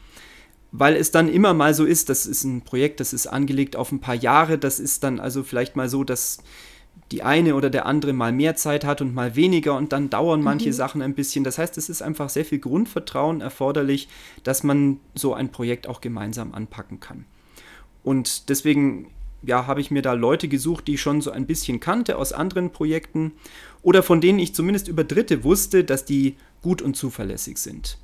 Weil 0.72 0.96
es 0.96 1.12
dann 1.12 1.28
immer 1.28 1.54
mal 1.54 1.74
so 1.74 1.86
ist, 1.86 2.10
das 2.10 2.26
ist 2.26 2.44
ein 2.44 2.62
Projekt, 2.62 3.00
das 3.00 3.14
ist 3.14 3.28
angelegt 3.28 3.76
auf 3.76 3.92
ein 3.92 4.00
paar 4.00 4.16
Jahre, 4.16 4.58
das 4.58 4.80
ist 4.80 5.04
dann 5.04 5.20
also 5.20 5.44
vielleicht 5.44 5.76
mal 5.76 5.90
so, 5.90 6.04
dass 6.04 6.40
die 7.12 7.24
eine 7.24 7.56
oder 7.56 7.70
der 7.70 7.86
andere 7.86 8.14
mal 8.14 8.32
mehr 8.32 8.56
Zeit 8.56 8.86
hat 8.86 9.02
und 9.02 9.14
mal 9.14 9.36
weniger 9.36 9.76
und 9.76 9.92
dann 9.92 10.10
dauern 10.10 10.42
manche 10.42 10.70
mhm. 10.70 10.74
Sachen 10.74 11.02
ein 11.02 11.14
bisschen. 11.14 11.44
Das 11.44 11.58
heißt, 11.58 11.78
es 11.78 11.90
ist 11.90 12.02
einfach 12.02 12.30
sehr 12.30 12.46
viel 12.46 12.60
Grundvertrauen 12.60 13.42
erforderlich, 13.42 14.08
dass 14.44 14.64
man 14.64 15.00
so 15.14 15.34
ein 15.34 15.52
Projekt 15.52 15.88
auch 15.88 16.00
gemeinsam 16.00 16.54
anpacken 16.54 17.00
kann. 17.00 17.26
Und 18.04 18.50
deswegen 18.50 19.08
ja, 19.44 19.68
habe 19.68 19.82
ich 19.82 19.92
mir 19.92 20.02
da 20.02 20.14
Leute 20.14 20.48
gesucht, 20.48 20.88
die 20.88 20.96
ich 20.96 21.02
schon 21.02 21.22
so 21.22 21.32
ein 21.32 21.46
bisschen 21.46 21.80
kannte 21.80 22.18
aus 22.18 22.32
anderen 22.32 22.72
Projekten 22.72 23.34
oder 23.82 24.04
von 24.04 24.22
denen 24.22 24.40
ich 24.40 24.54
zumindest 24.56 24.88
über 24.88 25.04
Dritte 25.04 25.44
wusste, 25.44 25.84
dass 25.84 26.06
die 26.06 26.36
gut 26.62 26.82
und 26.82 26.96
zuverlässig 26.96 27.58
sind. 27.58 27.98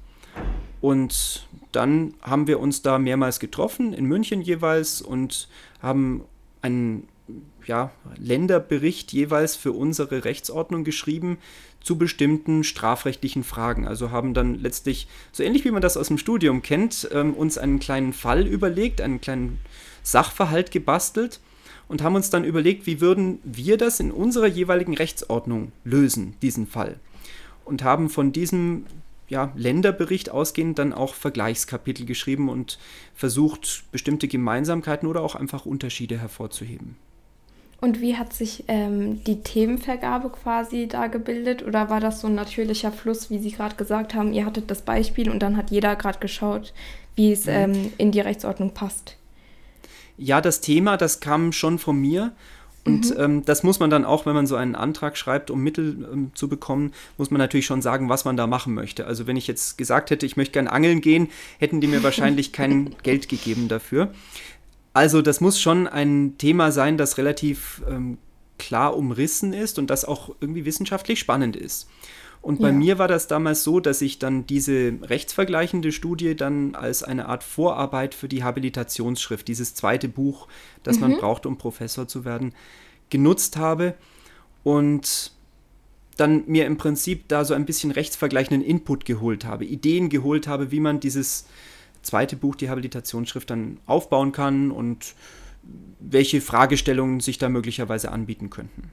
Und 0.81 1.47
dann 1.71 2.13
haben 2.21 2.47
wir 2.47 2.59
uns 2.59 2.81
da 2.81 2.97
mehrmals 2.99 3.39
getroffen, 3.39 3.93
in 3.93 4.05
München 4.05 4.41
jeweils, 4.41 5.01
und 5.01 5.47
haben 5.81 6.23
einen 6.61 7.07
ja, 7.67 7.91
Länderbericht 8.17 9.13
jeweils 9.13 9.55
für 9.55 9.71
unsere 9.71 10.25
Rechtsordnung 10.25 10.83
geschrieben 10.83 11.37
zu 11.81 11.97
bestimmten 11.97 12.63
strafrechtlichen 12.63 13.43
Fragen. 13.43 13.87
Also 13.87 14.11
haben 14.11 14.33
dann 14.33 14.55
letztlich, 14.55 15.07
so 15.31 15.43
ähnlich 15.43 15.63
wie 15.65 15.71
man 15.71 15.81
das 15.81 15.97
aus 15.97 16.07
dem 16.07 16.17
Studium 16.17 16.61
kennt, 16.61 17.07
ähm, 17.13 17.33
uns 17.33 17.57
einen 17.57 17.79
kleinen 17.79 18.13
Fall 18.13 18.47
überlegt, 18.47 19.01
einen 19.01 19.21
kleinen 19.21 19.59
Sachverhalt 20.03 20.71
gebastelt 20.71 21.39
und 21.87 22.01
haben 22.01 22.15
uns 22.15 22.29
dann 22.29 22.43
überlegt, 22.43 22.85
wie 22.87 23.01
würden 23.01 23.39
wir 23.43 23.77
das 23.77 23.99
in 23.99 24.11
unserer 24.11 24.47
jeweiligen 24.47 24.95
Rechtsordnung 24.95 25.71
lösen, 25.83 26.35
diesen 26.41 26.67
Fall. 26.67 26.99
Und 27.63 27.83
haben 27.83 28.09
von 28.09 28.31
diesem 28.31 28.85
ja, 29.29 29.51
Länderbericht 29.55 30.29
ausgehend 30.29 30.79
dann 30.79 30.93
auch 30.93 31.13
Vergleichskapitel 31.13 32.05
geschrieben 32.05 32.49
und 32.49 32.79
versucht, 33.13 33.83
bestimmte 33.91 34.27
Gemeinsamkeiten 34.27 35.07
oder 35.07 35.21
auch 35.21 35.35
einfach 35.35 35.65
Unterschiede 35.65 36.17
hervorzuheben. 36.17 36.95
Und 37.79 38.01
wie 38.01 38.17
hat 38.17 38.33
sich 38.33 38.63
ähm, 38.67 39.23
die 39.25 39.43
Themenvergabe 39.43 40.29
quasi 40.29 40.87
da 40.87 41.07
gebildet? 41.07 41.63
Oder 41.63 41.89
war 41.89 41.99
das 41.99 42.21
so 42.21 42.27
ein 42.27 42.33
natürlicher 42.33 42.91
Fluss, 42.91 43.29
wie 43.29 43.37
Sie 43.37 43.51
gerade 43.51 43.75
gesagt 43.75 44.15
haben, 44.15 44.33
ihr 44.33 44.45
hattet 44.45 44.71
das 44.71 44.81
Beispiel 44.81 45.29
und 45.29 45.39
dann 45.39 45.57
hat 45.57 45.69
jeder 45.69 45.95
gerade 45.95 46.17
geschaut, 46.17 46.73
wie 47.15 47.31
es 47.31 47.45
mhm. 47.45 47.51
ähm, 47.51 47.93
in 47.99 48.11
die 48.11 48.19
Rechtsordnung 48.19 48.73
passt? 48.73 49.17
Ja, 50.17 50.41
das 50.41 50.61
Thema, 50.61 50.97
das 50.97 51.19
kam 51.19 51.51
schon 51.51 51.77
von 51.77 51.99
mir. 51.99 52.33
Und 52.83 53.09
mhm. 53.09 53.21
ähm, 53.21 53.45
das 53.45 53.63
muss 53.63 53.79
man 53.79 53.89
dann 53.89 54.05
auch, 54.05 54.25
wenn 54.25 54.33
man 54.33 54.47
so 54.47 54.55
einen 54.55 54.73
Antrag 54.73 55.17
schreibt, 55.17 55.51
um 55.51 55.61
Mittel 55.61 56.07
ähm, 56.11 56.31
zu 56.33 56.47
bekommen, 56.47 56.93
muss 57.17 57.29
man 57.29 57.37
natürlich 57.37 57.65
schon 57.65 57.81
sagen, 57.81 58.07
was 58.07 58.23
man 58.23 58.37
da 58.37 58.47
machen 58.47 58.73
möchte. 58.73 59.05
Also 59.05 59.27
wenn 59.27 59.35
ich 59.35 59.45
jetzt 59.45 59.77
gesagt 59.77 60.09
hätte, 60.09 60.25
ich 60.25 60.37
möchte 60.37 60.53
gerne 60.53 60.71
angeln 60.71 61.01
gehen, 61.01 61.29
hätten 61.59 61.81
die 61.81 61.87
mir 61.87 62.01
wahrscheinlich 62.03 62.53
kein 62.53 62.95
Geld 63.03 63.27
gegeben 63.27 63.67
dafür. 63.67 64.13
Also 64.97 65.21
das 65.21 65.41
muss 65.41 65.61
schon 65.61 65.85
ein 65.85 66.39
Thema 66.39 66.71
sein, 66.71 66.97
das 66.97 67.19
relativ 67.19 67.83
ähm, 67.87 68.17
klar 68.57 68.97
umrissen 68.97 69.53
ist 69.53 69.77
und 69.77 69.91
das 69.91 70.05
auch 70.05 70.33
irgendwie 70.41 70.65
wissenschaftlich 70.65 71.19
spannend 71.19 71.55
ist. 71.55 71.87
Und 72.41 72.61
bei 72.61 72.69
ja. 72.69 72.73
mir 72.73 72.97
war 72.97 73.07
das 73.07 73.27
damals 73.27 73.63
so, 73.63 73.79
dass 73.79 74.01
ich 74.01 74.17
dann 74.17 74.47
diese 74.47 74.93
rechtsvergleichende 75.03 75.91
Studie 75.91 76.35
dann 76.35 76.73
als 76.73 77.03
eine 77.03 77.27
Art 77.27 77.43
Vorarbeit 77.43 78.15
für 78.15 78.27
die 78.27 78.43
Habilitationsschrift, 78.43 79.47
dieses 79.47 79.75
zweite 79.75 80.09
Buch, 80.09 80.47
das 80.81 80.95
mhm. 80.95 81.01
man 81.01 81.17
braucht, 81.17 81.45
um 81.45 81.59
Professor 81.59 82.07
zu 82.07 82.25
werden, 82.25 82.55
genutzt 83.11 83.55
habe 83.55 83.93
und 84.63 85.31
dann 86.15 86.43
mir 86.47 86.65
im 86.65 86.77
Prinzip 86.77 87.27
da 87.27 87.45
so 87.45 87.53
ein 87.53 87.67
bisschen 87.67 87.91
rechtsvergleichenden 87.91 88.67
Input 88.67 89.05
geholt 89.05 89.45
habe, 89.45 89.63
Ideen 89.63 90.09
geholt 90.09 90.47
habe, 90.47 90.71
wie 90.71 90.79
man 90.79 90.99
dieses 90.99 91.45
zweite 92.07 92.35
Buch, 92.35 92.55
die 92.55 92.69
Habilitationsschrift, 92.69 93.49
dann 93.49 93.79
aufbauen 93.85 94.31
kann 94.31 94.71
und 94.71 95.13
welche 95.99 96.41
Fragestellungen 96.41 97.19
sich 97.19 97.37
da 97.37 97.49
möglicherweise 97.49 98.11
anbieten 98.11 98.49
könnten. 98.49 98.89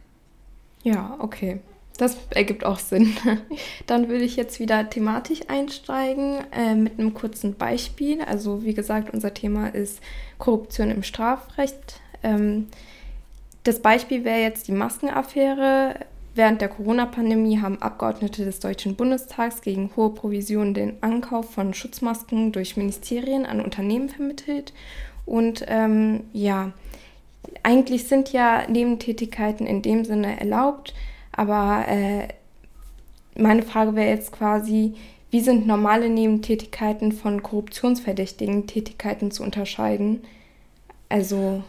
Ja, 0.83 1.17
okay. 1.19 1.61
Das 1.97 2.17
ergibt 2.31 2.65
auch 2.65 2.81
Sinn. 2.81 3.17
Dann 3.87 4.09
würde 4.09 4.25
ich 4.25 4.35
jetzt 4.35 4.59
wieder 4.59 4.91
thematisch 4.91 5.43
einsteigen 5.47 6.39
äh, 6.51 6.75
mit 6.75 6.99
einem 6.99 7.15
kurzen 7.15 7.55
Beispiel. 7.55 8.21
Also 8.23 8.65
wie 8.65 8.75
gesagt, 8.75 9.15
unser 9.15 9.33
Thema 9.33 9.69
ist 9.69 10.01
Korruption 10.39 10.91
im 10.91 11.05
Strafrecht. 11.05 12.01
Ähm, 12.25 12.67
das 13.63 13.81
Beispiel 13.81 14.25
wäre 14.25 14.41
jetzt 14.41 14.67
die 14.67 14.73
Maskenaffäre. 14.73 16.01
Während 16.37 16.61
der 16.61 16.69
Corona-Pandemie 16.69 17.61
haben 17.61 17.81
Abgeordnete 17.81 18.45
des 18.45 18.59
Deutschen 18.59 18.97
Bundestags 18.97 19.61
gegen 19.61 19.91
hohe 19.95 20.11
Provisionen 20.11 20.75
den 20.75 21.01
Ankauf 21.01 21.53
von 21.53 21.75
Schutzmasken 21.75 22.51
durch 22.51 22.77
Ministerien 22.77 23.47
an 23.47 23.61
Unternehmen 23.61 24.09
vermittelt. 24.09 24.73
Und 25.27 25.65
ähm, 25.69 26.25
ja, 26.33 26.73
eigentlich 27.63 28.09
sind 28.09 28.33
ja 28.33 28.69
Nebentätigkeiten 28.69 29.65
in 29.67 29.83
dem 29.83 30.05
Sinne 30.05 30.41
erlaubt. 30.41 30.93
Aber 31.31 31.85
äh, 31.87 32.29
meine 33.37 33.63
Frage 33.63 33.95
wäre 33.95 34.11
jetzt 34.11 34.33
quasi, 34.33 34.95
wie 35.31 35.41
sind 35.41 35.69
normale 35.69 36.09
Nebentätigkeiten 36.09 37.13
von 37.13 37.45
korruptionsverdächtigen 37.45 38.67
Tätigkeiten 38.67 39.31
zu 39.31 39.45
unterscheiden? 39.45 40.23
Also. 41.09 41.63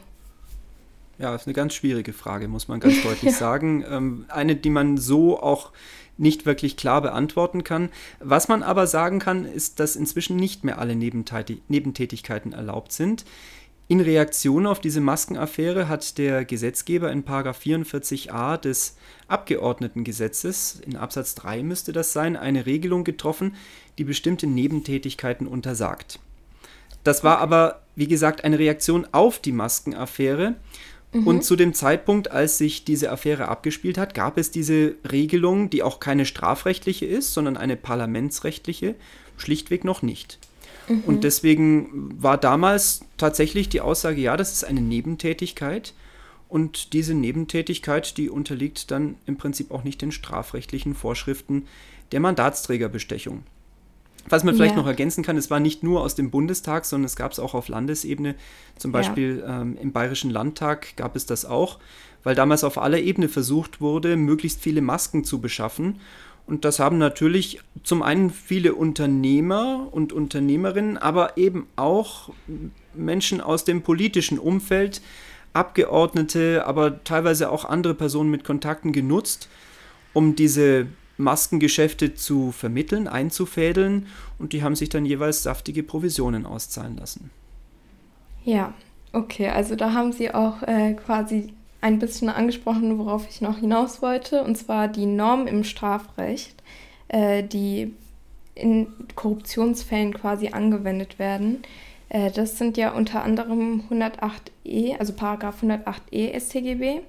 Ja, 1.17 1.31
das 1.31 1.43
ist 1.43 1.47
eine 1.47 1.53
ganz 1.53 1.73
schwierige 1.73 2.13
Frage, 2.13 2.47
muss 2.47 2.67
man 2.67 2.79
ganz 2.79 3.01
deutlich 3.01 3.31
ja. 3.31 3.31
sagen. 3.37 3.85
Ähm, 3.89 4.25
eine, 4.27 4.55
die 4.55 4.69
man 4.69 4.97
so 4.97 5.41
auch 5.41 5.71
nicht 6.17 6.45
wirklich 6.45 6.77
klar 6.77 7.01
beantworten 7.01 7.63
kann. 7.63 7.89
Was 8.19 8.47
man 8.47 8.63
aber 8.63 8.87
sagen 8.87 9.19
kann, 9.19 9.45
ist, 9.45 9.79
dass 9.79 9.95
inzwischen 9.95 10.35
nicht 10.37 10.63
mehr 10.63 10.79
alle 10.79 10.95
Nebentätigkeiten 10.95 12.53
erlaubt 12.53 12.91
sind. 12.91 13.25
In 13.87 13.99
Reaktion 13.99 14.65
auf 14.65 14.79
diese 14.79 14.99
Maskenaffäre 14.99 15.87
hat 15.87 16.17
der 16.17 16.43
Gesetzgeber 16.43 17.11
in 17.11 17.23
44a 17.23 18.57
des 18.57 18.97
Abgeordnetengesetzes, 19.27 20.81
in 20.83 20.95
Absatz 20.95 21.35
3 21.35 21.61
müsste 21.61 21.93
das 21.93 22.11
sein, 22.11 22.35
eine 22.35 22.65
Regelung 22.65 23.03
getroffen, 23.03 23.55
die 23.99 24.03
bestimmte 24.03 24.47
Nebentätigkeiten 24.47 25.45
untersagt. 25.45 26.19
Das 27.03 27.23
war 27.23 27.37
aber, 27.37 27.83
wie 27.95 28.07
gesagt, 28.07 28.43
eine 28.43 28.57
Reaktion 28.57 29.07
auf 29.11 29.37
die 29.37 29.51
Maskenaffäre. 29.51 30.55
Mhm. 31.15 31.27
Und 31.27 31.43
zu 31.43 31.55
dem 31.55 31.73
Zeitpunkt, 31.73 32.31
als 32.31 32.57
sich 32.57 32.83
diese 32.83 33.09
Affäre 33.09 33.47
abgespielt 33.47 33.97
hat, 33.97 34.13
gab 34.13 34.37
es 34.37 34.51
diese 34.51 34.95
Regelung, 35.09 35.69
die 35.69 35.81
auch 35.81 36.01
keine 36.01 36.25
strafrechtliche 36.25 37.05
ist, 37.05 37.33
sondern 37.33 37.55
eine 37.55 37.77
parlamentsrechtliche, 37.77 38.95
schlichtweg 39.37 39.85
noch 39.85 40.01
nicht. 40.01 40.39
Mhm. 40.89 41.03
Und 41.05 41.23
deswegen 41.23 42.21
war 42.21 42.37
damals 42.37 43.05
tatsächlich 43.17 43.69
die 43.69 43.79
Aussage, 43.79 44.19
ja, 44.19 44.35
das 44.35 44.51
ist 44.51 44.65
eine 44.65 44.81
Nebentätigkeit. 44.81 45.93
Und 46.49 46.91
diese 46.91 47.13
Nebentätigkeit, 47.13 48.17
die 48.17 48.29
unterliegt 48.29 48.91
dann 48.91 49.15
im 49.25 49.37
Prinzip 49.37 49.71
auch 49.71 49.85
nicht 49.85 50.01
den 50.01 50.11
strafrechtlichen 50.11 50.95
Vorschriften 50.95 51.65
der 52.11 52.19
Mandatsträgerbestechung. 52.19 53.43
Was 54.27 54.43
man 54.43 54.55
vielleicht 54.55 54.75
ja. 54.75 54.81
noch 54.81 54.87
ergänzen 54.87 55.23
kann, 55.23 55.37
es 55.37 55.51
war 55.51 55.59
nicht 55.59 55.83
nur 55.83 56.01
aus 56.01 56.15
dem 56.15 56.31
Bundestag, 56.31 56.85
sondern 56.85 57.05
es 57.05 57.15
gab 57.15 57.31
es 57.31 57.39
auch 57.39 57.53
auf 57.53 57.67
Landesebene. 57.67 58.35
Zum 58.77 58.91
Beispiel 58.91 59.43
ja. 59.45 59.61
ähm, 59.61 59.77
im 59.79 59.91
Bayerischen 59.91 60.31
Landtag 60.31 60.95
gab 60.97 61.15
es 61.15 61.27
das 61.27 61.45
auch, 61.45 61.79
weil 62.23 62.33
damals 62.33 62.63
auf 62.63 62.79
aller 62.79 62.99
Ebene 62.99 63.29
versucht 63.29 63.81
wurde, 63.81 64.17
möglichst 64.17 64.61
viele 64.61 64.81
Masken 64.81 65.23
zu 65.23 65.41
beschaffen. 65.41 65.99
Und 66.47 66.65
das 66.65 66.79
haben 66.79 66.97
natürlich 66.97 67.59
zum 67.83 68.03
einen 68.03 68.29
viele 68.29 68.75
Unternehmer 68.75 69.87
und 69.91 70.13
Unternehmerinnen, 70.13 70.97
aber 70.97 71.37
eben 71.37 71.67
auch 71.75 72.31
Menschen 72.93 73.41
aus 73.41 73.63
dem 73.63 73.81
politischen 73.81 74.39
Umfeld, 74.39 75.01
Abgeordnete, 75.53 76.65
aber 76.65 77.03
teilweise 77.03 77.49
auch 77.49 77.65
andere 77.65 77.93
Personen 77.93 78.29
mit 78.29 78.43
Kontakten 78.43 78.91
genutzt, 78.91 79.49
um 80.13 80.35
diese 80.35 80.87
Maskengeschäfte 81.17 82.13
zu 82.15 82.51
vermitteln, 82.51 83.07
einzufädeln 83.07 84.07
und 84.37 84.53
die 84.53 84.63
haben 84.63 84.75
sich 84.75 84.89
dann 84.89 85.05
jeweils 85.05 85.43
saftige 85.43 85.83
Provisionen 85.83 86.45
auszahlen 86.45 86.97
lassen. 86.97 87.29
Ja, 88.43 88.73
okay, 89.13 89.49
also 89.49 89.75
da 89.75 89.93
haben 89.93 90.11
Sie 90.11 90.33
auch 90.33 90.61
äh, 90.63 90.93
quasi 90.93 91.53
ein 91.81 91.99
bisschen 91.99 92.29
angesprochen, 92.29 92.97
worauf 92.97 93.27
ich 93.29 93.41
noch 93.41 93.59
hinaus 93.59 94.01
wollte, 94.01 94.43
und 94.43 94.57
zwar 94.57 94.87
die 94.87 95.05
Norm 95.05 95.47
im 95.47 95.63
Strafrecht, 95.63 96.55
äh, 97.07 97.43
die 97.43 97.93
in 98.55 98.87
Korruptionsfällen 99.15 100.13
quasi 100.13 100.49
angewendet 100.49 101.19
werden. 101.19 101.61
Äh, 102.09 102.31
das 102.31 102.57
sind 102.57 102.77
ja 102.77 102.91
unter 102.91 103.23
anderem 103.23 103.83
108e, 103.89 104.97
also 104.97 105.13
Paragraph 105.13 105.61
108e 105.61 106.39
StGB 106.39 107.01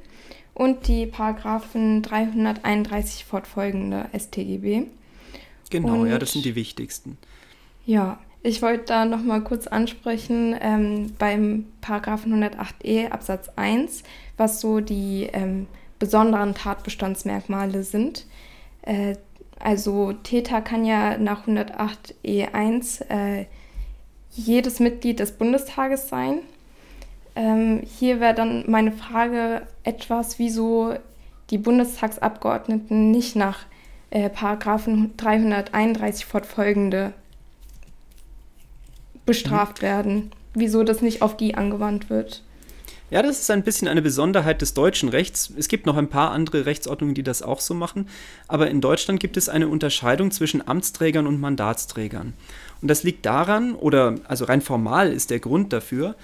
und 0.57 0.89
die 0.89 1.05
Paragraphen 1.05 2.01
331 2.01 3.27
fortfolgende 3.27 4.07
StGB. 4.19 4.85
Genau, 5.69 6.01
und, 6.01 6.09
ja, 6.09 6.19
das 6.19 6.33
sind 6.33 6.47
die 6.47 6.55
wichtigsten. 6.55 7.19
Ja, 7.85 8.19
ich 8.43 8.63
wollte 8.63 8.85
da 8.87 9.05
nochmal 9.05 9.43
kurz 9.43 9.67
ansprechen, 9.67 10.57
ähm, 10.59 11.13
beim 11.19 11.67
Paragraphen 11.83 12.33
108e 12.43 13.11
Absatz 13.11 13.51
1, 13.57 14.03
was 14.39 14.63
so 14.63 14.81
die 14.81 15.29
ähm, 15.31 15.67
besonderen 15.99 16.55
Tatbestandsmerkmale 16.55 17.83
sind. 17.83 18.25
Äh, 18.81 19.17
also 19.59 20.15
Täter 20.15 20.63
kann 20.63 20.87
ja 20.87 21.19
nach 21.19 21.47
108e1 21.47 23.11
äh, 23.11 23.45
jedes 24.31 24.81
Mitglied 24.81 25.21
des 25.21 25.33
Bundestages 25.33 26.09
sein. 26.09 26.39
Ähm, 27.37 27.83
hier 27.85 28.19
wäre 28.19 28.35
dann 28.35 28.65
meine 28.67 28.93
Frage 28.93 29.63
etwas, 29.85 30.39
wieso 30.39 30.95
die 31.51 31.59
Bundestagsabgeordneten 31.59 33.11
nicht 33.11 33.37
nach 33.37 33.61
äh, 34.11 34.31
Paragraphen 34.31 35.17
331 35.19 36.25
fortfolgende 36.25 37.13
bestraft 39.27 39.83
werden. 39.83 40.31
Wieso 40.55 40.83
das 40.83 41.03
nicht 41.03 41.21
auf 41.21 41.37
die 41.37 41.55
angewandt 41.55 42.09
wird. 42.09 42.43
Ja, 43.11 43.23
das 43.23 43.41
ist 43.41 43.51
ein 43.51 43.63
bisschen 43.63 43.87
eine 43.87 44.03
Besonderheit 44.03 44.63
des 44.63 44.75
deutschen 44.75 45.09
Rechts. 45.11 45.53
Es 45.57 45.69
gibt 45.69 45.87
noch 45.87 45.97
ein 45.97 46.09
paar 46.09 46.33
andere 46.33 46.67
Rechtsordnungen, 46.67 47.15
die 47.15 47.23
das 47.23 47.43
auch 47.43 47.61
so 47.61 47.75
machen. 47.75 48.09
Aber 48.49 48.69
in 48.69 48.81
Deutschland 48.81 49.21
gibt 49.21 49.37
es 49.37 49.49
eine 49.49 49.69
Unterscheidung 49.69 50.31
zwischen 50.33 50.67
Amtsträgern 50.67 51.27
und 51.27 51.39
Mandatsträgern. 51.39 52.33
Und 52.81 52.89
das 52.89 53.05
liegt 53.05 53.25
daran, 53.25 53.75
oder 53.75 54.17
also 54.27 54.47
rein 54.47 54.61
formal 54.61 55.13
ist 55.13 55.31
der 55.31 55.39
Grund 55.39 55.73
dafür, 55.73 56.17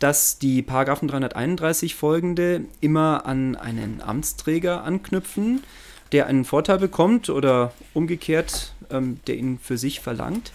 dass 0.00 0.38
die 0.38 0.62
Paragraphen 0.62 1.06
331 1.06 1.94
folgende 1.94 2.64
immer 2.80 3.26
an 3.26 3.54
einen 3.54 4.02
Amtsträger 4.02 4.82
anknüpfen, 4.82 5.62
der 6.10 6.26
einen 6.26 6.44
Vorteil 6.44 6.78
bekommt 6.78 7.30
oder 7.30 7.72
umgekehrt, 7.94 8.74
ähm, 8.90 9.20
der 9.28 9.36
ihn 9.36 9.60
für 9.62 9.78
sich 9.78 10.00
verlangt 10.00 10.52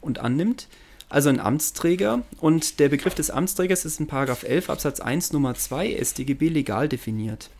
und 0.00 0.18
annimmt 0.18 0.66
also 1.10 1.28
ein 1.28 1.40
Amtsträger. 1.40 2.22
Und 2.40 2.78
der 2.78 2.88
Begriff 2.88 3.14
des 3.14 3.30
Amtsträgers 3.30 3.84
ist 3.84 4.00
in 4.00 4.08
11 4.08 4.70
Absatz 4.70 5.00
1 5.00 5.32
Nummer 5.32 5.54
2 5.54 6.02
StGB 6.02 6.48
legal 6.48 6.88
definiert. 6.88 7.50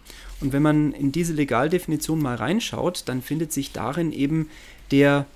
Und 0.41 0.55
wenn 0.55 0.63
man 0.63 0.93
in 0.93 1.13
diese 1.13 1.35
Legaldefinition 1.35 2.23
mal 2.23 2.37
reinschaut, 2.37 3.03
dann 3.07 3.21
findet 3.21 3.53
sich 3.53 3.73
darin 3.73 4.13
eben 4.13 4.49
der 4.91 5.27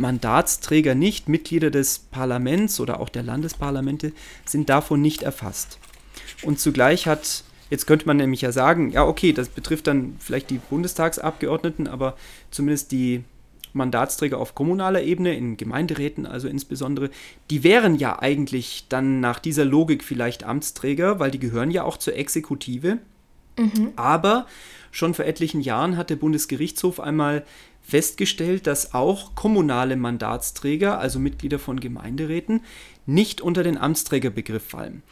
Mandatsträger 0.00 0.94
nicht, 0.94 1.28
Mitglieder 1.28 1.70
des 1.70 1.98
Parlaments 1.98 2.80
oder 2.80 3.00
auch 3.00 3.08
der 3.08 3.22
Landesparlamente 3.22 4.12
sind 4.44 4.68
davon 4.68 5.00
nicht 5.00 5.22
erfasst. 5.22 5.78
Und 6.42 6.58
zugleich 6.58 7.06
hat, 7.06 7.44
jetzt 7.68 7.86
könnte 7.86 8.06
man 8.06 8.16
nämlich 8.16 8.40
ja 8.40 8.52
sagen, 8.52 8.90
ja 8.90 9.04
okay, 9.04 9.32
das 9.32 9.48
betrifft 9.48 9.86
dann 9.86 10.16
vielleicht 10.18 10.50
die 10.50 10.58
Bundestagsabgeordneten, 10.58 11.86
aber 11.86 12.16
zumindest 12.50 12.92
die 12.92 13.22
Mandatsträger 13.72 14.38
auf 14.38 14.54
kommunaler 14.54 15.02
Ebene, 15.02 15.34
in 15.34 15.56
Gemeinderäten 15.56 16.26
also 16.26 16.48
insbesondere, 16.48 17.10
die 17.50 17.62
wären 17.62 17.94
ja 17.94 18.18
eigentlich 18.18 18.86
dann 18.88 19.20
nach 19.20 19.38
dieser 19.38 19.64
Logik 19.64 20.02
vielleicht 20.02 20.44
Amtsträger, 20.44 21.20
weil 21.20 21.30
die 21.30 21.38
gehören 21.38 21.70
ja 21.70 21.84
auch 21.84 21.96
zur 21.96 22.16
Exekutive. 22.16 22.98
Mhm. 23.56 23.92
Aber 23.96 24.46
schon 24.90 25.14
vor 25.14 25.24
etlichen 25.24 25.60
Jahren 25.60 25.96
hat 25.96 26.10
der 26.10 26.16
Bundesgerichtshof 26.16 26.98
einmal 26.98 27.44
festgestellt, 27.90 28.66
dass 28.66 28.94
auch 28.94 29.34
kommunale 29.34 29.96
Mandatsträger, 29.96 30.98
also 30.98 31.18
Mitglieder 31.18 31.58
von 31.58 31.80
Gemeinderäten, 31.80 32.62
nicht 33.06 33.40
unter 33.40 33.62
den 33.62 33.76
Amtsträgerbegriff 33.76 34.62
fallen. 34.64 35.02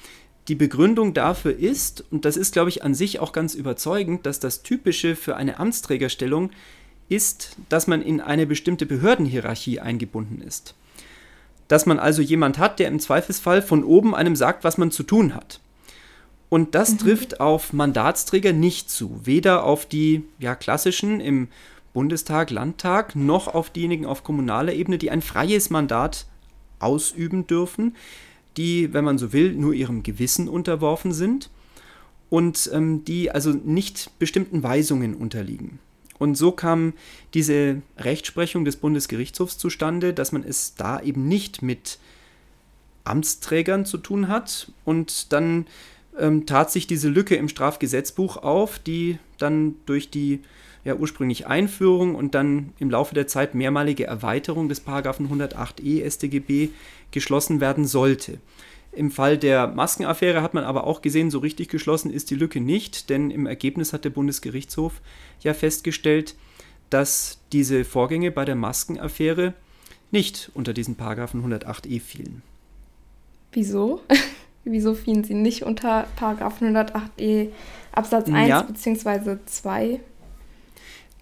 Die 0.47 0.55
Begründung 0.55 1.13
dafür 1.13 1.59
ist, 1.59 2.05
und 2.11 2.25
das 2.25 2.37
ist, 2.37 2.53
glaube 2.53 2.71
ich, 2.71 2.83
an 2.83 2.95
sich 2.95 3.21
auch 3.21 3.33
ganz 3.33 3.55
überzeugend, 3.55 4.25
dass 4.25 4.41
das 4.41 4.63
Typische 4.63 5.15
für 5.15 5.37
eine 5.37 5.59
Amtsträgerstellung 5.59 6.51
ist, 7.09 7.57
dass 7.69 7.87
man 7.87 8.01
in 8.01 8.21
eine 8.21 8.47
bestimmte 8.47 8.87
Behördenhierarchie 8.87 9.81
eingebunden 9.81 10.41
ist. 10.41 10.75
Dass 11.67 11.85
man 11.85 11.99
also 11.99 12.23
jemand 12.23 12.59
hat, 12.59 12.79
der 12.79 12.89
im 12.89 13.01
Zweifelsfall 13.01 13.61
von 13.61 13.85
oben 13.85 14.15
einem 14.15 14.37
sagt, 14.37 14.65
was 14.65 14.79
man 14.79 14.91
zu 14.91 15.03
tun 15.03 15.35
hat. 15.35 15.61
Und 16.49 16.75
das 16.75 16.93
mhm. 16.93 16.99
trifft 16.99 17.41
auf 17.41 17.75
Mandatsträger 17.75 18.55
nicht 18.55 18.91
zu, 18.91 19.21
weder 19.25 19.65
auf 19.65 19.85
die 19.85 20.25
ja, 20.39 20.55
klassischen 20.55 21.21
im 21.21 21.49
Bundestag, 21.93 22.51
Landtag, 22.51 23.17
noch 23.17 23.49
auf 23.49 23.71
diejenigen 23.71 24.07
auf 24.07 24.25
kommunaler 24.25 24.73
Ebene, 24.73 24.99
die 24.99 25.11
ein 25.11 25.23
freies 25.23 25.71
Mandat 25.71 26.27
ausüben 26.79 27.47
dürfen, 27.47 27.97
die, 28.57 28.93
wenn 28.93 29.05
man 29.05 29.19
so 29.19 29.33
will, 29.33 29.53
nur 29.55 29.73
ihrem 29.73 30.03
Gewissen 30.03 30.49
unterworfen 30.49 31.13
sind 31.13 31.51
und 32.31 32.71
ähm, 32.73 33.05
die 33.05 33.31
also 33.31 33.51
nicht 33.51 34.19
bestimmten 34.19 34.63
Weisungen 34.63 35.15
unterliegen. 35.15 35.79
Und 36.19 36.35
so 36.35 36.51
kam 36.53 36.95
diese 37.35 37.81
Rechtsprechung 37.97 38.65
des 38.65 38.77
Bundesgerichtshofs 38.77 39.57
zustande, 39.57 40.13
dass 40.13 40.33
man 40.33 40.43
es 40.43 40.75
da 40.75 41.01
eben 41.01 41.29
nicht 41.29 41.63
mit 41.63 41.99
Amtsträgern 43.05 43.87
zu 43.87 43.99
tun 43.99 44.29
hat. 44.29 44.73
Und 44.85 45.33
dann 45.33 45.67
ähm, 46.19 46.45
tat 46.45 46.71
sich 46.71 46.87
diese 46.87 47.09
Lücke 47.09 47.37
im 47.37 47.49
Strafgesetzbuch 47.49 48.37
auf, 48.37 48.79
die 48.79 49.19
dann 49.39 49.77
durch 49.87 50.11
die 50.11 50.41
ja, 50.85 50.95
ursprünglich 50.95 51.47
Einführung 51.47 52.15
und 52.15 52.35
dann 52.35 52.73
im 52.79 52.91
Laufe 52.91 53.15
der 53.15 53.27
Zeit 53.27 53.55
mehrmalige 53.55 54.07
Erweiterung 54.07 54.69
des 54.69 54.81
Paragraphen 54.81 55.29
108e 55.29 56.09
StGB 56.09 56.71
geschlossen 57.11 57.61
werden 57.61 57.85
sollte. 57.85 58.39
Im 58.93 59.11
Fall 59.11 59.39
der 59.39 59.69
Maskenaffäre 59.69 60.43
hat 60.43 60.55
man 60.55 60.65
aber 60.65 60.85
auch 60.85 61.03
gesehen, 61.03 61.31
so 61.31 61.39
richtig 61.39 61.69
geschlossen 61.69 62.11
ist 62.11 62.31
die 62.31 62.35
Lücke 62.35 62.61
nicht, 62.61 63.11
denn 63.11 63.31
im 63.31 63.47
Ergebnis 63.47 63.93
hat 63.93 64.05
der 64.05 64.11
Bundesgerichtshof 64.11 65.01
ja 65.41 65.55
festgestellt, 65.55 66.35
dass 66.91 67.39
diese 67.53 67.85
Vorgänge 67.85 68.31
bei 68.31 68.45
der 68.45 68.57
Maskenaffäre 68.57 69.55
nicht 70.11 70.51
unter 70.55 70.73
diesen 70.73 70.97
Paragraphen 70.97 71.45
108e 71.45 72.01
fielen. 72.01 72.43
Wieso? 73.53 74.01
Wieso 74.65 74.95
fielen 74.95 75.25
sie 75.25 75.35
nicht 75.35 75.63
unter 75.63 76.07
Paragraphen 76.17 76.75
108e 76.75 77.49
Absatz 77.93 78.29
1 78.29 78.49
ja. 78.49 78.63
bzw. 78.63 79.37
2? 79.45 80.01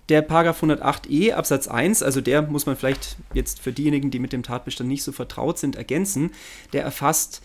Der 0.09 0.23
Paragraph 0.23 0.63
108e 0.63 1.33
Absatz 1.33 1.67
1, 1.67 2.03
also 2.03 2.21
der 2.21 2.43
muss 2.43 2.67
man 2.67 2.77
vielleicht 2.77 3.17
jetzt 3.35 3.61
für 3.61 3.73
diejenigen, 3.73 4.11
die 4.11 4.21
mit 4.21 4.33
dem 4.33 4.43
Tatbestand 4.43 4.89
nicht 4.89 5.03
so 5.03 5.13
vertraut 5.13 5.59
sind, 5.59 5.75
ergänzen, 5.77 6.31
der 6.73 6.85
erfasst 6.85 7.43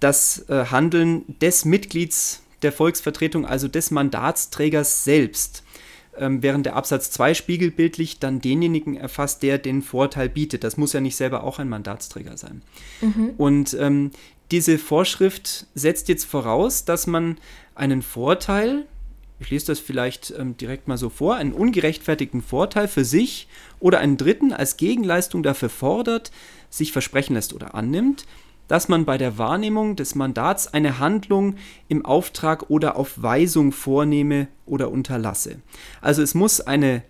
das 0.00 0.48
äh, 0.48 0.66
Handeln 0.66 1.24
des 1.40 1.64
Mitglieds 1.64 2.42
der 2.62 2.72
Volksvertretung, 2.72 3.46
also 3.46 3.68
des 3.68 3.90
Mandatsträgers 3.90 5.04
selbst. 5.04 5.64
Ähm, 6.16 6.42
während 6.42 6.66
der 6.66 6.74
Absatz 6.74 7.10
2 7.12 7.34
spiegelbildlich 7.34 8.18
dann 8.18 8.40
denjenigen 8.40 8.96
erfasst, 8.96 9.42
der 9.42 9.58
den 9.58 9.82
Vorteil 9.82 10.28
bietet. 10.28 10.64
Das 10.64 10.76
muss 10.76 10.92
ja 10.92 11.00
nicht 11.00 11.16
selber 11.16 11.44
auch 11.44 11.58
ein 11.58 11.68
Mandatsträger 11.68 12.36
sein. 12.36 12.62
Mhm. 13.00 13.30
Und 13.36 13.76
ähm, 13.78 14.10
diese 14.50 14.78
Vorschrift 14.78 15.66
setzt 15.74 16.08
jetzt 16.08 16.24
voraus, 16.24 16.84
dass 16.84 17.06
man 17.06 17.38
einen 17.74 18.02
Vorteil, 18.02 18.86
ich 19.40 19.50
lese 19.50 19.66
das 19.66 19.78
vielleicht 19.78 20.34
ähm, 20.36 20.56
direkt 20.56 20.88
mal 20.88 20.98
so 20.98 21.08
vor, 21.08 21.36
einen 21.36 21.52
ungerechtfertigten 21.52 22.42
Vorteil 22.42 22.88
für 22.88 23.04
sich 23.04 23.48
oder 23.78 24.00
einen 24.00 24.16
Dritten 24.16 24.52
als 24.52 24.76
Gegenleistung 24.76 25.42
dafür 25.42 25.68
fordert, 25.68 26.32
sich 26.70 26.92
versprechen 26.92 27.34
lässt 27.34 27.54
oder 27.54 27.74
annimmt, 27.74 28.26
dass 28.66 28.88
man 28.88 29.04
bei 29.04 29.16
der 29.16 29.38
Wahrnehmung 29.38 29.96
des 29.96 30.14
Mandats 30.14 30.72
eine 30.74 30.98
Handlung 30.98 31.56
im 31.88 32.04
Auftrag 32.04 32.68
oder 32.68 32.96
auf 32.96 33.22
Weisung 33.22 33.72
vornehme 33.72 34.48
oder 34.66 34.90
unterlasse. 34.90 35.60
Also 36.00 36.22
es 36.22 36.34
muss 36.34 36.60
eine 36.60 37.02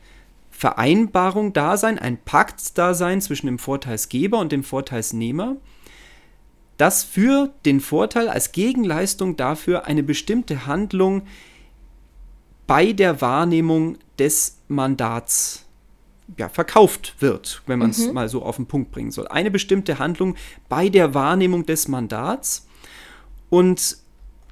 Vereinbarung 0.50 1.52
da 1.52 1.76
sein, 1.76 1.98
ein 1.98 2.18
Pakt 2.18 2.78
da 2.78 2.94
sein 2.94 3.20
zwischen 3.20 3.46
dem 3.46 3.58
Vorteilsgeber 3.58 4.38
und 4.38 4.52
dem 4.52 4.64
Vorteilsnehmer, 4.64 5.56
dass 6.76 7.02
für 7.02 7.52
den 7.64 7.80
Vorteil 7.80 8.28
als 8.28 8.52
Gegenleistung 8.52 9.36
dafür 9.36 9.86
eine 9.86 10.04
bestimmte 10.04 10.66
Handlung 10.66 11.22
bei 12.68 12.92
der 12.92 13.20
Wahrnehmung 13.20 13.98
des 14.20 14.58
Mandats 14.68 15.64
ja, 16.36 16.48
verkauft 16.48 17.16
wird, 17.18 17.62
wenn 17.66 17.80
man 17.80 17.90
es 17.90 18.06
mhm. 18.06 18.12
mal 18.12 18.28
so 18.28 18.42
auf 18.42 18.56
den 18.56 18.66
Punkt 18.66 18.92
bringen 18.92 19.10
soll. 19.10 19.26
Eine 19.26 19.50
bestimmte 19.50 19.98
Handlung 19.98 20.36
bei 20.68 20.88
der 20.88 21.14
Wahrnehmung 21.14 21.66
des 21.66 21.88
Mandats. 21.88 22.68
Und 23.50 23.96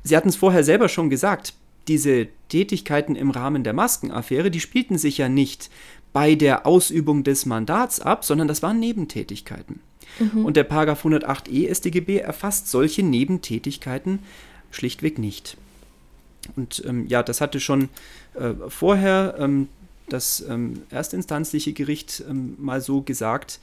Sie 0.03 0.17
hatten 0.17 0.29
es 0.29 0.37
vorher 0.37 0.65
selber 0.65 0.89
schon 0.89 1.11
gesagt, 1.11 1.55
diese 1.89 2.29
Tätigkeiten 2.49 3.17
im 3.17 3.31
Rahmen 3.31 3.65
der 3.65 3.73
Maskenaffäre, 3.73 4.51
die 4.51 4.61
spielten 4.61 4.99
sich 4.99 5.19
ja 5.19 5.29
nicht 5.29 5.69
bei 6.13 6.35
der 6.35 6.67
Ausübung 6.67 7.25
des 7.25 7.45
Mandats 7.45 8.01
ab, 8.01 8.25
sondern 8.25 8.49
das 8.49 8.63
waren 8.63 8.79
Nebentätigkeiten. 8.79 9.81
Mhm. 10.19 10.47
Und 10.47 10.57
der 10.57 10.65
Paragraph 10.65 11.05
108e 11.05 11.75
StGB 11.75 12.19
erfasst 12.19 12.71
solche 12.71 13.03
Nebentätigkeiten 13.03 14.21
schlichtweg 14.71 15.19
nicht. 15.19 15.59
Und 16.55 16.83
ähm, 16.87 17.07
ja, 17.09 17.23
das 17.23 17.41
hatte 17.41 17.61
schon 17.61 17.89
äh, 18.35 18.53
vorher 18.69 19.37
ähm, 19.39 19.69
das 20.09 20.45
ähm, 20.49 20.83
erstinstanzliche 20.91 21.73
Gericht 21.73 22.23
ähm, 22.29 22.55
mal 22.59 22.81
so 22.81 23.03
gesagt, 23.03 23.61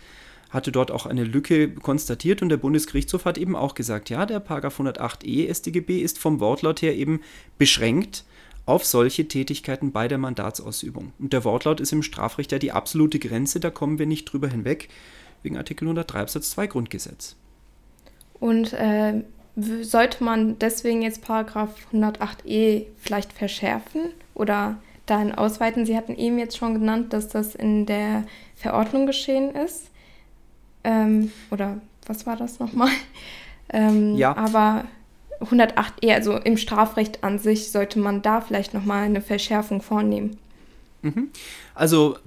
hatte 0.49 0.71
dort 0.71 0.91
auch 0.91 1.05
eine 1.05 1.23
Lücke 1.23 1.69
konstatiert 1.69 2.41
und 2.41 2.49
der 2.49 2.57
Bundesgerichtshof 2.57 3.25
hat 3.25 3.37
eben 3.37 3.55
auch 3.55 3.73
gesagt, 3.73 4.09
ja, 4.09 4.25
der 4.25 4.39
Paragraph 4.39 4.79
108e 4.79 5.51
StGB 5.51 6.01
ist 6.01 6.19
vom 6.19 6.39
Wortlaut 6.39 6.81
her 6.81 6.95
eben 6.95 7.21
beschränkt 7.57 8.23
auf 8.65 8.85
solche 8.85 9.27
Tätigkeiten 9.27 9.91
bei 9.91 10.07
der 10.07 10.19
Mandatsausübung. 10.19 11.11
Und 11.19 11.33
der 11.33 11.43
Wortlaut 11.43 11.81
ist 11.81 11.91
im 11.91 12.03
Strafrecht 12.03 12.51
ja 12.51 12.59
die 12.59 12.71
absolute 12.71 13.19
Grenze, 13.19 13.59
da 13.59 13.71
kommen 13.71 13.99
wir 13.99 14.05
nicht 14.05 14.25
drüber 14.25 14.47
hinweg, 14.47 14.89
wegen 15.41 15.57
Artikel 15.57 15.85
103 15.85 16.19
Absatz 16.19 16.51
2 16.51 16.67
Grundgesetz. 16.67 17.35
Und 18.39 18.73
äh, 18.73 19.23
sollte 19.55 20.23
man 20.23 20.57
deswegen 20.59 21.01
jetzt 21.01 21.21
Paragraph 21.21 21.75
108e 21.91 22.85
vielleicht 22.97 23.33
verschärfen 23.33 24.11
oder 24.33 24.77
dahin 25.05 25.33
ausweiten. 25.33 25.85
Sie 25.85 25.95
hatten 25.95 26.15
eben 26.15 26.39
jetzt 26.39 26.57
schon 26.57 26.73
genannt, 26.73 27.13
dass 27.13 27.27
das 27.27 27.55
in 27.55 27.85
der 27.85 28.25
Verordnung 28.55 29.05
geschehen 29.05 29.53
ist. 29.53 29.89
Ähm, 30.83 31.31
oder 31.51 31.79
was 32.07 32.25
war 32.25 32.35
das 32.35 32.59
nochmal? 32.59 32.91
Ähm, 33.75 34.17
ja. 34.17 34.35
Aber 34.35 34.83
108e, 35.39 36.13
also 36.13 36.37
im 36.37 36.57
Strafrecht 36.57 37.23
an 37.23 37.39
sich, 37.39 37.71
sollte 37.71 37.97
man 37.97 38.21
da 38.21 38.41
vielleicht 38.41 38.73
nochmal 38.75 39.03
eine 39.03 39.21
Verschärfung 39.21 39.81
vornehmen. 39.81 40.37
Mhm. 41.01 41.29
Also 41.73 42.17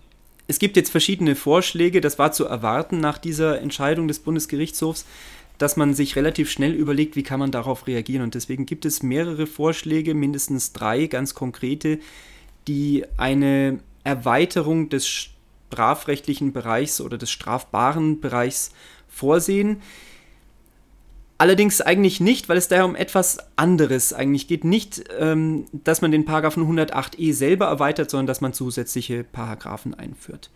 es 0.49 0.59
gibt 0.59 0.77
jetzt 0.77 0.91
verschiedene 0.91 1.37
Vorschläge, 1.37 2.01
das 2.01 2.19
war 2.19 2.33
zu 2.33 2.47
erwarten 2.47 2.99
nach 2.99 3.19
dieser 3.19 3.61
Entscheidung 3.61 4.09
des 4.09 4.19
Bundesgerichtshofs, 4.21 5.05
dass 5.59 5.77
man 5.77 5.95
sich 5.95 6.17
relativ 6.17 6.51
schnell 6.51 6.73
überlegt, 6.73 7.17
wie 7.17 7.23
kann 7.23 7.41
man 7.41 7.51
darauf 7.51 7.87
reagieren. 7.87 8.23
Und 8.23 8.35
deswegen 8.35 8.67
gibt 8.67 8.85
es 8.85 9.03
mehrere 9.03 9.47
Vorschläge, 9.47 10.15
mindestens 10.15 10.73
drei 10.73 11.07
ganz 11.07 11.35
konkrete, 11.35 11.99
die 12.69 13.05
eine 13.17 13.81
Erweiterung 14.05 14.89
des 14.89 15.09
strafrechtlichen 15.09 16.53
Bereichs 16.53 17.01
oder 17.01 17.19
des 17.19 17.31
strafbaren 17.31 18.21
Bereichs 18.21 18.71
vorsehen. 19.09 19.81
Allerdings 21.39 21.83
eigentlich 21.83 22.21
nicht, 22.21 22.49
weil 22.49 22.57
es 22.57 22.69
daher 22.69 22.87
um 22.87 22.97
etwas 22.97 23.39
anderes 23.57 24.13
eigentlich 24.13 24.49
geht. 24.49 24.65
Nicht, 24.65 25.05
ähm, 25.19 25.67
dass 25.73 26.01
man 26.01 26.11
den 26.11 26.25
Paragraphen 26.25 26.65
108e 26.65 27.35
selber 27.35 27.67
erweitert, 27.67 28.11
sondern 28.11 28.27
dass 28.27 28.41
man 28.41 28.55
zusätzliche 28.55 29.23
Paragraphen 29.23 29.93
einführt. 29.93 30.51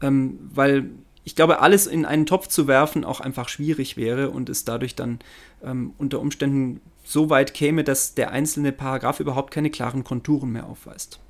Ähm, 0.00 0.38
weil 0.54 0.90
ich 1.24 1.36
glaube, 1.36 1.60
alles 1.60 1.86
in 1.86 2.04
einen 2.04 2.26
Topf 2.26 2.48
zu 2.48 2.66
werfen 2.66 3.04
auch 3.04 3.20
einfach 3.20 3.48
schwierig 3.48 3.96
wäre 3.96 4.30
und 4.30 4.48
es 4.48 4.64
dadurch 4.64 4.94
dann 4.94 5.18
ähm, 5.62 5.92
unter 5.98 6.20
Umständen 6.20 6.80
so 7.04 7.30
weit 7.30 7.54
käme, 7.54 7.84
dass 7.84 8.14
der 8.14 8.30
einzelne 8.30 8.72
Paragraph 8.72 9.20
überhaupt 9.20 9.52
keine 9.52 9.70
klaren 9.70 10.04
Konturen 10.04 10.52
mehr 10.52 10.66
aufweist. 10.66 11.20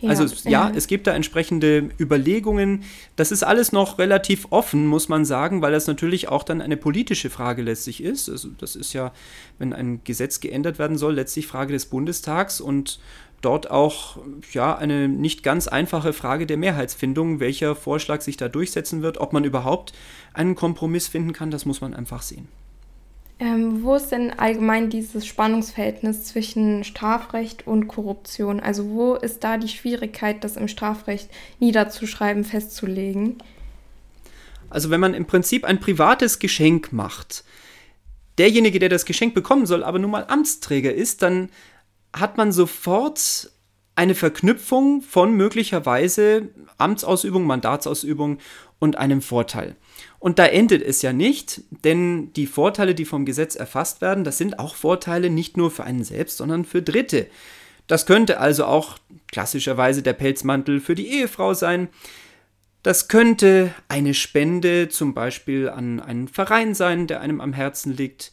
Ja, 0.00 0.10
also 0.10 0.26
ja, 0.48 0.70
es 0.74 0.86
gibt 0.86 1.06
da 1.06 1.14
entsprechende 1.14 1.90
Überlegungen. 1.98 2.84
Das 3.16 3.32
ist 3.32 3.42
alles 3.42 3.72
noch 3.72 3.98
relativ 3.98 4.46
offen, 4.50 4.86
muss 4.86 5.08
man 5.08 5.24
sagen, 5.24 5.60
weil 5.60 5.72
das 5.72 5.86
natürlich 5.86 6.28
auch 6.28 6.44
dann 6.44 6.60
eine 6.60 6.76
politische 6.76 7.30
Frage 7.30 7.62
letztlich 7.62 8.02
ist. 8.02 8.28
Also 8.28 8.50
das 8.58 8.76
ist 8.76 8.92
ja, 8.92 9.12
wenn 9.58 9.72
ein 9.72 10.00
Gesetz 10.04 10.40
geändert 10.40 10.78
werden 10.78 10.98
soll, 10.98 11.14
letztlich 11.14 11.46
Frage 11.46 11.72
des 11.72 11.86
Bundestags 11.86 12.60
und 12.60 13.00
dort 13.40 13.70
auch 13.70 14.18
ja 14.52 14.76
eine 14.76 15.08
nicht 15.08 15.42
ganz 15.42 15.68
einfache 15.68 16.12
Frage 16.12 16.46
der 16.46 16.56
Mehrheitsfindung, 16.56 17.40
welcher 17.40 17.74
Vorschlag 17.74 18.20
sich 18.20 18.36
da 18.36 18.48
durchsetzen 18.48 19.02
wird, 19.02 19.18
ob 19.18 19.32
man 19.32 19.44
überhaupt 19.44 19.92
einen 20.32 20.54
Kompromiss 20.54 21.08
finden 21.08 21.32
kann, 21.32 21.50
das 21.50 21.64
muss 21.64 21.80
man 21.80 21.94
einfach 21.94 22.22
sehen. 22.22 22.48
Ähm, 23.40 23.84
wo 23.84 23.94
ist 23.94 24.08
denn 24.08 24.32
allgemein 24.32 24.90
dieses 24.90 25.24
Spannungsverhältnis 25.24 26.24
zwischen 26.24 26.82
Strafrecht 26.82 27.68
und 27.68 27.86
Korruption? 27.86 28.58
Also 28.58 28.88
wo 28.88 29.14
ist 29.14 29.44
da 29.44 29.58
die 29.58 29.68
Schwierigkeit, 29.68 30.42
das 30.42 30.56
im 30.56 30.66
Strafrecht 30.66 31.30
niederzuschreiben, 31.60 32.42
festzulegen? 32.42 33.36
Also 34.70 34.90
wenn 34.90 35.00
man 35.00 35.14
im 35.14 35.24
Prinzip 35.24 35.64
ein 35.64 35.78
privates 35.78 36.40
Geschenk 36.40 36.92
macht, 36.92 37.44
derjenige, 38.38 38.80
der 38.80 38.88
das 38.88 39.04
Geschenk 39.04 39.34
bekommen 39.34 39.66
soll, 39.66 39.84
aber 39.84 40.00
nun 40.00 40.10
mal 40.10 40.26
Amtsträger 40.28 40.92
ist, 40.92 41.22
dann 41.22 41.48
hat 42.20 42.36
man 42.36 42.52
sofort 42.52 43.50
eine 43.94 44.14
Verknüpfung 44.14 45.02
von 45.02 45.36
möglicherweise 45.36 46.48
Amtsausübung, 46.78 47.44
Mandatsausübung 47.44 48.38
und 48.78 48.96
einem 48.96 49.22
Vorteil. 49.22 49.76
Und 50.20 50.38
da 50.38 50.46
endet 50.46 50.82
es 50.82 51.02
ja 51.02 51.12
nicht, 51.12 51.62
denn 51.84 52.32
die 52.34 52.46
Vorteile, 52.46 52.94
die 52.94 53.04
vom 53.04 53.24
Gesetz 53.24 53.56
erfasst 53.56 54.00
werden, 54.00 54.22
das 54.24 54.38
sind 54.38 54.58
auch 54.58 54.76
Vorteile 54.76 55.30
nicht 55.30 55.56
nur 55.56 55.70
für 55.70 55.84
einen 55.84 56.04
selbst, 56.04 56.38
sondern 56.38 56.64
für 56.64 56.82
Dritte. 56.82 57.26
Das 57.88 58.06
könnte 58.06 58.38
also 58.38 58.66
auch 58.66 58.98
klassischerweise 59.26 60.02
der 60.02 60.12
Pelzmantel 60.12 60.80
für 60.80 60.94
die 60.94 61.08
Ehefrau 61.08 61.54
sein. 61.54 61.88
Das 62.82 63.08
könnte 63.08 63.74
eine 63.88 64.14
Spende 64.14 64.88
zum 64.88 65.14
Beispiel 65.14 65.68
an 65.68 65.98
einen 65.98 66.28
Verein 66.28 66.74
sein, 66.74 67.06
der 67.06 67.20
einem 67.20 67.40
am 67.40 67.52
Herzen 67.52 67.96
liegt. 67.96 68.32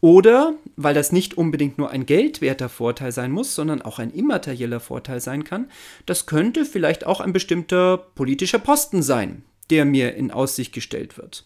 Oder, 0.00 0.54
weil 0.76 0.94
das 0.94 1.10
nicht 1.10 1.38
unbedingt 1.38 1.78
nur 1.78 1.90
ein 1.90 2.06
geldwerter 2.06 2.68
Vorteil 2.68 3.12
sein 3.12 3.32
muss, 3.32 3.54
sondern 3.54 3.82
auch 3.82 3.98
ein 3.98 4.10
immaterieller 4.10 4.80
Vorteil 4.80 5.20
sein 5.20 5.44
kann, 5.44 5.70
das 6.04 6.26
könnte 6.26 6.64
vielleicht 6.64 7.06
auch 7.06 7.20
ein 7.20 7.32
bestimmter 7.32 7.96
politischer 7.96 8.58
Posten 8.58 9.02
sein, 9.02 9.42
der 9.70 9.84
mir 9.84 10.14
in 10.14 10.30
Aussicht 10.30 10.72
gestellt 10.72 11.16
wird. 11.16 11.44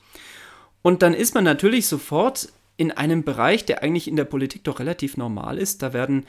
Und 0.82 1.02
dann 1.02 1.14
ist 1.14 1.34
man 1.34 1.44
natürlich 1.44 1.86
sofort 1.86 2.52
in 2.76 2.90
einem 2.90 3.24
Bereich, 3.24 3.66
der 3.66 3.82
eigentlich 3.82 4.08
in 4.08 4.16
der 4.16 4.24
Politik 4.24 4.64
doch 4.64 4.80
relativ 4.80 5.16
normal 5.16 5.58
ist. 5.58 5.82
Da 5.82 5.92
werden 5.92 6.26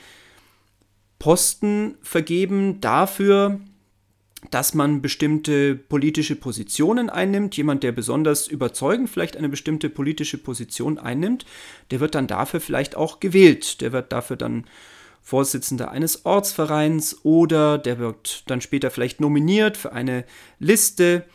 Posten 1.18 1.96
vergeben 2.02 2.82
dafür, 2.82 3.62
dass 4.50 4.74
man 4.74 5.02
bestimmte 5.02 5.76
politische 5.76 6.36
Positionen 6.36 7.10
einnimmt. 7.10 7.56
Jemand, 7.56 7.84
der 7.84 7.92
besonders 7.92 8.48
überzeugend 8.48 9.10
vielleicht 9.10 9.38
eine 9.38 9.50
bestimmte 9.50 9.90
politische 9.90 10.38
Position 10.38 10.98
einnimmt, 10.98 11.46
der 11.92 12.00
wird 12.00 12.16
dann 12.16 12.28
dafür 12.28 12.60
vielleicht 12.60 12.96
auch 12.96 13.20
gewählt. 13.20 13.82
Der 13.82 13.92
wird 13.92 14.12
dafür 14.12 14.38
dann 14.38 14.66
Vorsitzender 15.22 15.92
eines 15.92 16.26
Ortsvereins 16.26 17.24
oder 17.24 17.78
der 17.78 18.00
wird 18.00 18.50
dann 18.50 18.60
später 18.60 18.90
vielleicht 18.90 19.22
nominiert 19.22 19.78
für 19.78 19.94
eine 19.94 20.26
Liste 20.58 21.26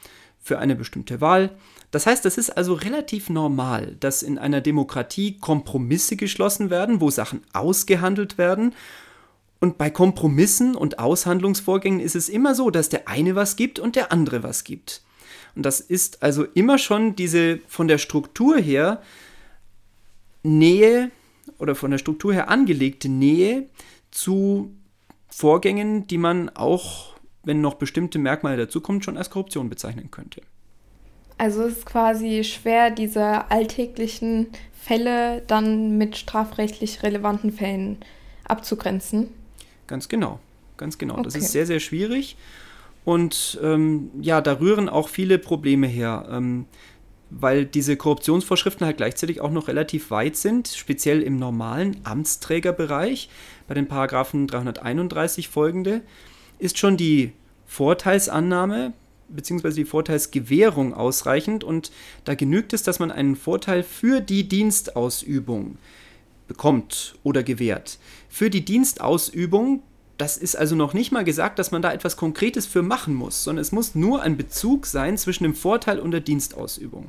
für 0.43 0.59
eine 0.59 0.75
bestimmte 0.77 1.21
Wahl. 1.21 1.57
Das 1.91 2.07
heißt, 2.07 2.27
es 2.27 2.37
ist 2.37 2.51
also 2.51 2.75
relativ 2.75 3.31
normal, 3.31 3.97
dass 4.01 4.23
in 4.23 4.39
einer 4.39 4.61
Demokratie 4.61 5.39
Kompromisse 5.39 6.17
geschlossen 6.17 6.69
werden, 6.71 7.01
wo 7.01 7.11
Sachen 7.11 7.43
ausgehandelt 7.53 8.39
werden. 8.39 8.75
Und 9.61 9.79
bei 9.79 9.91
Kompromissen 9.91 10.75
und 10.75 10.99
Aushandlungsvorgängen 10.99 12.01
ist 12.01 12.15
es 12.15 12.29
immer 12.29 12.55
so, 12.55 12.71
dass 12.71 12.89
der 12.89 13.09
eine 13.09 13.35
was 13.35 13.57
gibt 13.57 13.79
und 13.79 13.97
der 13.97 14.13
andere 14.13 14.43
was 14.43 14.65
gibt. 14.65 15.03
Und 15.55 15.65
das 15.65 15.81
ist 15.81 16.23
also 16.23 16.45
immer 16.45 16.79
schon 16.79 17.17
diese 17.17 17.61
von 17.67 17.89
der 17.89 17.99
Struktur 17.99 18.59
her 18.59 19.03
Nähe 20.43 21.11
oder 21.59 21.75
von 21.75 21.91
der 21.91 21.99
Struktur 21.99 22.35
her 22.35 22.51
angelegte 22.51 23.09
Nähe 23.09 23.69
zu 24.11 24.75
Vorgängen, 25.29 26.07
die 26.07 26.19
man 26.19 26.51
auch 26.51 27.17
wenn 27.47 27.61
noch 27.61 27.75
bestimmte 27.75 28.19
Merkmale 28.19 28.59
dazukommen, 28.59 29.03
schon 29.03 29.17
als 29.17 29.31
Korruption 29.31 29.71
bezeichnen 29.71 30.11
könnte. 30.11 30.43
Also 31.39 31.63
es 31.63 31.79
ist 31.79 31.87
quasi 31.87 32.45
schwer, 32.45 32.91
diese 32.91 33.51
alltäglichen 33.51 34.49
Fälle 34.75 35.43
dann 35.47 35.97
mit 35.97 36.17
strafrechtlich 36.17 37.03
relevanten 37.03 37.53
Fällen 37.53 37.99
abzugrenzen. 38.45 39.29
Ganz 39.87 40.09
genau, 40.09 40.41
ganz 40.77 40.99
genau. 40.99 41.15
Okay. 41.15 41.23
Das 41.25 41.37
ist 41.37 41.53
sehr, 41.53 41.67
sehr 41.67 41.81
schwierig. 41.81 42.37
Und 43.05 43.59
ähm, 43.63 44.11
ja, 44.21 44.41
da 44.41 44.59
rühren 44.59 44.89
auch 44.89 45.09
viele 45.09 45.39
Probleme 45.39 45.87
her, 45.87 46.27
ähm, 46.31 46.67
weil 47.31 47.65
diese 47.65 47.97
Korruptionsvorschriften 47.97 48.85
halt 48.85 48.97
gleichzeitig 48.97 49.41
auch 49.41 49.51
noch 49.51 49.69
relativ 49.69 50.11
weit 50.11 50.37
sind, 50.37 50.69
speziell 50.69 51.23
im 51.23 51.39
normalen 51.39 51.99
Amtsträgerbereich, 52.05 53.29
bei 53.69 53.75
den 53.75 53.89
Paragraphen 53.89 54.47
331 54.47 55.49
folgende 55.49 56.03
ist 56.59 56.79
schon 56.79 56.97
die 56.97 57.33
Vorteilsannahme 57.67 58.93
bzw. 59.29 59.71
die 59.71 59.85
Vorteilsgewährung 59.85 60.95
ausreichend 60.95 61.65
und 61.65 61.91
da 62.25 62.35
genügt 62.35 62.73
es, 62.73 62.83
dass 62.83 62.99
man 62.99 63.11
einen 63.11 63.37
Vorteil 63.37 63.83
für 63.83 64.21
die 64.21 64.49
Dienstausübung 64.49 65.79
bekommt 66.49 67.19
oder 67.25 67.43
gewährt. 67.43 67.99
Für 68.37 68.51
die 68.51 68.67
Dienstausübung, 68.67 69.83
das 70.19 70.37
ist 70.37 70.57
also 70.57 70.77
noch 70.77 70.93
nicht 70.93 71.11
mal 71.11 71.25
gesagt, 71.25 71.59
dass 71.59 71.71
man 71.71 71.81
da 71.81 71.91
etwas 71.91 72.19
Konkretes 72.19 72.67
für 72.67 72.83
machen 72.83 73.15
muss, 73.15 73.45
sondern 73.45 73.63
es 73.63 73.73
muss 73.73 73.95
nur 73.95 74.21
ein 74.21 74.37
Bezug 74.37 74.85
sein 74.85 75.17
zwischen 75.17 75.45
dem 75.45 75.55
Vorteil 75.55 75.99
und 75.99 76.11
der 76.11 76.21
Dienstausübung. 76.21 77.09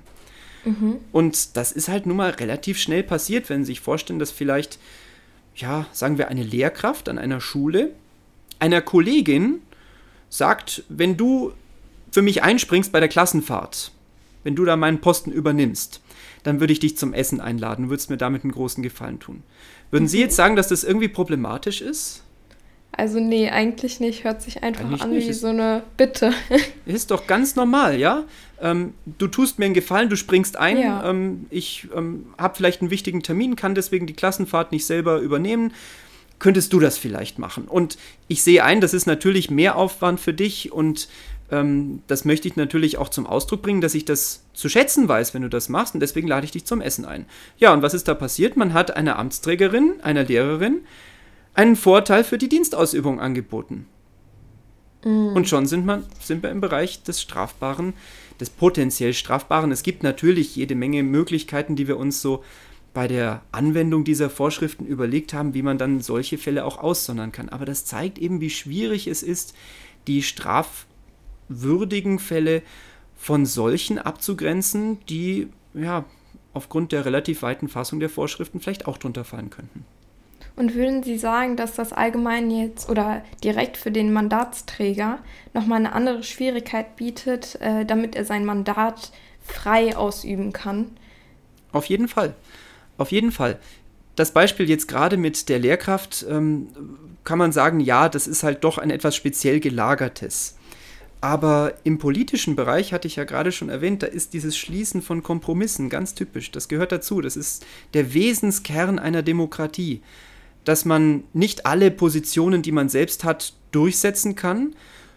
Mhm. 0.64 1.00
Und 1.12 1.58
das 1.58 1.74
ist 1.74 1.90
halt 1.90 2.06
nun 2.06 2.16
mal 2.16 2.30
relativ 2.30 2.80
schnell 2.80 3.04
passiert, 3.04 3.50
wenn 3.50 3.66
Sie 3.66 3.74
sich 3.74 3.82
vorstellen, 3.82 4.20
dass 4.20 4.32
vielleicht, 4.32 4.80
ja, 5.54 5.86
sagen 5.92 6.18
wir, 6.18 6.30
eine 6.30 6.44
Lehrkraft 6.44 7.10
an 7.10 7.18
einer 7.18 7.42
Schule 7.42 7.92
einer 8.60 8.82
Kollegin 8.82 9.60
sagt, 10.30 10.86
wenn 10.88 11.18
du 11.18 11.52
für 12.10 12.22
mich 12.22 12.42
einspringst 12.42 12.94
bei 12.94 13.02
der 13.02 13.10
Klassenfahrt, 13.10 13.92
wenn 14.46 14.56
du 14.56 14.64
da 14.64 14.78
meinen 14.78 15.02
Posten 15.02 15.34
übernimmst, 15.34 16.00
dann 16.48 16.62
würde 16.62 16.72
ich 16.72 16.80
dich 16.80 16.98
zum 16.98 17.14
Essen 17.14 17.42
einladen, 17.42 17.90
würdest 17.90 18.10
mir 18.10 18.16
damit 18.16 18.46
einen 18.46 18.54
großen 18.54 18.82
Gefallen 18.82 19.20
tun. 19.20 19.44
Würden 19.92 20.06
mhm. 20.06 20.10
Sie 20.10 20.22
jetzt 20.22 20.38
sagen, 20.38 20.56
dass 20.56 20.70
das 20.70 20.86
irgendwie 20.86 21.10
problematisch 21.10 21.82
ist? 21.82 22.24
Also 22.94 23.20
nee, 23.20 23.50
eigentlich 23.50 24.00
nicht. 24.00 24.24
Hört 24.24 24.42
sich 24.42 24.64
einfach 24.64 24.86
eigentlich 24.86 25.02
an 25.02 25.10
nicht. 25.10 25.28
wie 25.28 25.34
so 25.34 25.48
eine 25.48 25.84
Bitte. 25.98 26.32
Ist 26.86 27.12
doch 27.12 27.28
ganz 27.28 27.58
normal, 27.58 28.00
ja? 28.00 28.24
Ähm, 28.62 28.94
du 29.06 29.28
tust 29.28 29.60
mir 29.60 29.66
einen 29.66 29.74
Gefallen, 29.74 30.10
du 30.10 30.16
springst 30.16 30.56
ein. 30.58 30.80
Ja. 30.80 31.10
Ähm, 31.10 31.48
ich 31.50 31.90
ähm, 31.94 32.28
habe 32.38 32.56
vielleicht 32.56 32.80
einen 32.80 32.92
wichtigen 32.92 33.24
Termin, 33.24 33.58
kann 33.58 33.76
deswegen 33.76 34.08
die 34.08 34.14
Klassenfahrt 34.14 34.72
nicht 34.72 34.86
selber 34.86 35.20
übernehmen 35.20 35.74
könntest 36.40 36.72
du 36.72 36.80
das 36.80 37.00
vielleicht 37.00 37.40
machen? 37.40 37.68
Und 37.68 37.98
ich 38.28 38.44
sehe 38.44 38.64
ein, 38.64 38.80
das 38.80 38.94
ist 38.94 39.08
natürlich 39.08 39.50
mehr 39.50 39.76
Aufwand 39.76 40.20
für 40.20 40.34
dich 40.34 40.72
und 40.72 41.08
ähm, 41.52 42.02
das 42.08 42.26
möchte 42.26 42.48
ich 42.48 42.56
natürlich 42.56 42.98
auch 42.98 43.10
zum 43.10 43.26
Ausdruck 43.26 43.62
bringen, 43.62 43.82
dass 43.82 43.96
ich 43.96 44.06
das 44.06 44.44
zu 44.54 44.70
schätzen 44.70 45.08
weiß, 45.08 45.34
wenn 45.34 45.42
du 45.42 45.50
das 45.50 45.70
machst 45.70 45.94
und 45.94 46.00
deswegen 46.00 46.28
lade 46.28 46.46
ich 46.46 46.52
dich 46.52 46.66
zum 46.66 46.82
Essen 46.82 47.06
ein. 47.06 47.26
Ja, 47.58 47.74
und 47.74 47.82
was 47.82 47.94
ist 47.94 48.08
da 48.08 48.14
passiert? 48.14 48.58
Man 48.58 48.74
hat 48.74 48.96
einer 48.96 49.18
Amtsträgerin, 49.18 49.96
einer 50.02 50.24
Lehrerin 50.24 50.82
einen 51.54 51.76
Vorteil 51.76 52.24
für 52.24 52.38
die 52.38 52.50
Dienstausübung 52.50 53.20
angeboten. 53.20 53.88
Mm. 55.04 55.30
Und 55.36 55.48
schon 55.48 55.66
sind, 55.66 55.86
man, 55.86 56.06
sind 56.20 56.44
wir 56.44 56.52
im 56.52 56.62
Bereich 56.62 57.04
des 57.04 57.22
Strafbaren, 57.22 57.94
des 58.40 58.50
potenziell 58.50 59.14
Strafbaren. 59.14 59.72
Es 59.72 59.84
gibt 59.84 60.04
natürlich 60.04 60.56
jede 60.56 60.76
Menge 60.76 61.02
Möglichkeiten, 61.04 61.76
die 61.76 61.88
wir 61.88 61.98
uns 61.98 62.22
so 62.22 62.44
bei 62.94 63.08
der 63.08 63.42
Anwendung 63.52 64.04
dieser 64.04 64.30
Vorschriften 64.30 64.86
überlegt 64.86 65.34
haben, 65.34 65.54
wie 65.54 65.62
man 65.62 65.78
dann 65.78 66.02
solche 66.02 66.38
Fälle 66.38 66.66
auch 66.66 66.80
aussondern 66.80 67.32
kann. 67.32 67.50
Aber 67.50 67.66
das 67.66 67.86
zeigt 67.86 68.18
eben, 68.18 68.42
wie 68.42 68.50
schwierig 68.50 69.08
es 69.08 69.24
ist, 69.24 69.56
die 70.08 70.24
strafwürdigen 71.48 72.20
Fälle 72.20 72.62
von 73.16 73.46
solchen 73.46 73.98
abzugrenzen, 73.98 75.00
die 75.08 75.50
ja 75.74 76.06
aufgrund 76.54 76.92
der 76.92 77.06
relativ 77.06 77.42
weiten 77.42 77.68
Fassung 77.68 78.00
der 78.00 78.10
Vorschriften 78.10 78.60
vielleicht 78.60 78.88
auch 78.88 78.98
drunter 78.98 79.24
fallen 79.24 79.50
könnten. 79.50 79.86
Und 80.56 80.74
würden 80.74 81.04
Sie 81.04 81.20
sagen, 81.20 81.56
dass 81.56 81.76
das 81.76 81.94
allgemein 81.94 82.50
jetzt 82.50 82.90
oder 82.90 83.24
direkt 83.44 83.78
für 83.78 83.92
den 83.92 84.12
Mandatsträger 84.12 85.20
nochmal 85.54 85.80
eine 85.80 85.94
andere 85.94 86.24
Schwierigkeit 86.24 86.96
bietet, 86.96 87.60
äh, 87.62 87.86
damit 87.86 88.16
er 88.16 88.26
sein 88.26 88.44
Mandat 88.44 89.12
frei 89.46 89.96
ausüben 89.96 90.54
kann? 90.54 90.88
Auf 91.72 91.86
jeden 91.86 92.08
Fall. 92.08 92.34
Auf 92.98 93.12
jeden 93.12 93.32
Fall. 93.32 93.60
Das 94.16 94.32
Beispiel 94.32 94.68
jetzt 94.68 94.88
gerade 94.88 95.16
mit 95.16 95.48
der 95.48 95.60
Lehrkraft 95.60 96.26
ähm, 96.28 96.70
kann 97.24 97.38
man 97.38 97.52
sagen, 97.52 97.80
ja, 97.80 98.10
das 98.10 98.28
ist 98.28 98.42
halt 98.42 98.64
doch 98.64 98.80
ein 98.80 98.90
etwas 98.90 99.16
speziell 99.16 99.60
gelagertes. 99.60 100.57
Aber 101.20 101.74
im 101.84 101.98
politischen 101.98 102.56
Bereich 102.56 102.94
hatte 102.94 103.08
ich 103.08 103.16
ja 103.16 103.24
gerade 103.24 103.52
schon 103.52 103.70
erwähnt, 103.70 104.04
da 104.04 104.08
ist 104.08 104.34
dieses 104.34 104.56
Schließen 104.56 105.02
von 105.02 105.24
Kompromissen 105.24 105.90
ganz 105.90 106.14
typisch. 106.14 106.52
Das 106.52 106.68
gehört 106.68 106.92
dazu. 106.92 107.22
Das 107.22 107.36
ist 107.36 107.66
der 107.94 108.14
Wesenskern 108.14 109.00
einer 109.00 109.24
Demokratie 109.24 110.02
dass 110.68 110.84
man 110.84 111.24
nicht 111.32 111.66
alle 111.66 111.92
Positionen, 111.92 112.62
die 112.62 112.74
man 112.74 112.90
selbst 112.90 113.24
hat, 113.24 113.54
durchsetzen 113.72 114.36
kann, 114.36 114.76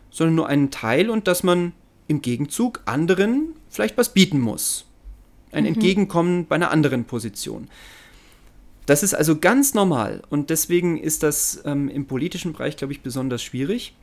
sondern 0.08 0.36
nur 0.36 0.46
einen 0.46 0.70
Teil 0.70 1.10
und 1.10 1.26
dass 1.26 1.42
man 1.42 1.72
im 2.06 2.22
Gegenzug 2.22 2.82
anderen 2.84 3.54
vielleicht 3.68 3.98
was 3.98 4.14
bieten 4.14 4.38
muss. 4.38 4.84
Ein 5.50 5.64
mhm. 5.64 5.70
Entgegenkommen 5.70 6.46
bei 6.46 6.54
einer 6.54 6.70
anderen 6.70 7.04
Position. 7.04 7.66
Das 8.86 9.02
ist 9.02 9.12
also 9.12 9.38
ganz 9.38 9.74
normal 9.74 10.22
und 10.30 10.50
deswegen 10.50 10.96
ist 10.96 11.24
das 11.24 11.60
ähm, 11.64 11.88
im 11.88 12.06
politischen 12.06 12.52
Bereich, 12.52 12.76
glaube 12.76 12.92
ich, 12.92 13.00
besonders 13.00 13.42
schwierig. 13.42 13.96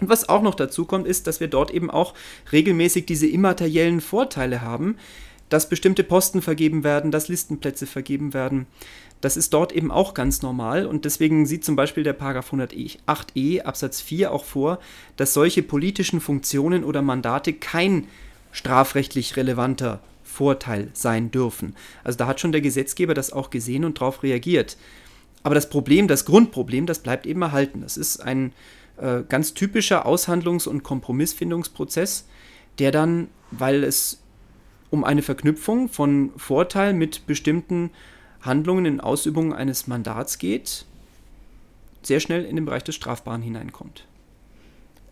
Und 0.00 0.08
was 0.08 0.28
auch 0.28 0.42
noch 0.42 0.54
dazu 0.54 0.84
kommt, 0.84 1.06
ist, 1.06 1.26
dass 1.26 1.40
wir 1.40 1.48
dort 1.48 1.70
eben 1.70 1.90
auch 1.90 2.14
regelmäßig 2.50 3.06
diese 3.06 3.26
immateriellen 3.26 4.00
Vorteile 4.00 4.62
haben, 4.62 4.96
dass 5.48 5.68
bestimmte 5.68 6.02
Posten 6.02 6.40
vergeben 6.40 6.82
werden, 6.82 7.10
dass 7.10 7.28
Listenplätze 7.28 7.86
vergeben 7.86 8.32
werden. 8.32 8.66
Das 9.20 9.36
ist 9.36 9.52
dort 9.52 9.70
eben 9.72 9.92
auch 9.92 10.14
ganz 10.14 10.42
normal 10.42 10.86
und 10.86 11.04
deswegen 11.04 11.46
sieht 11.46 11.64
zum 11.64 11.76
Beispiel 11.76 12.02
der 12.02 12.14
Paragraph 12.14 12.52
108e 12.52 13.62
Absatz 13.62 14.00
4 14.00 14.32
auch 14.32 14.44
vor, 14.44 14.80
dass 15.16 15.34
solche 15.34 15.62
politischen 15.62 16.20
Funktionen 16.20 16.82
oder 16.82 17.02
Mandate 17.02 17.52
kein 17.52 18.08
strafrechtlich 18.50 19.36
relevanter 19.36 20.00
Vorteil 20.24 20.88
sein 20.94 21.30
dürfen. 21.30 21.76
Also 22.02 22.18
da 22.18 22.26
hat 22.26 22.40
schon 22.40 22.52
der 22.52 22.62
Gesetzgeber 22.62 23.14
das 23.14 23.32
auch 23.32 23.50
gesehen 23.50 23.84
und 23.84 24.00
darauf 24.00 24.22
reagiert. 24.22 24.76
Aber 25.42 25.54
das 25.54 25.68
Problem, 25.68 26.08
das 26.08 26.24
Grundproblem, 26.24 26.86
das 26.86 27.00
bleibt 27.00 27.26
eben 27.26 27.42
erhalten. 27.42 27.82
Das 27.82 27.96
ist 27.96 28.20
ein 28.20 28.52
äh, 28.96 29.22
ganz 29.28 29.54
typischer 29.54 30.06
Aushandlungs- 30.06 30.68
und 30.68 30.82
Kompromissfindungsprozess, 30.82 32.26
der 32.78 32.90
dann, 32.90 33.28
weil 33.50 33.84
es 33.84 34.22
um 34.90 35.04
eine 35.04 35.22
Verknüpfung 35.22 35.88
von 35.88 36.32
Vorteil 36.36 36.92
mit 36.92 37.26
bestimmten 37.26 37.90
Handlungen 38.42 38.84
in 38.84 39.00
Ausübung 39.00 39.54
eines 39.54 39.86
Mandats 39.86 40.38
geht, 40.38 40.84
sehr 42.02 42.20
schnell 42.20 42.44
in 42.44 42.56
den 42.56 42.64
Bereich 42.64 42.84
des 42.84 42.94
Strafbaren 42.94 43.42
hineinkommt. 43.42 44.06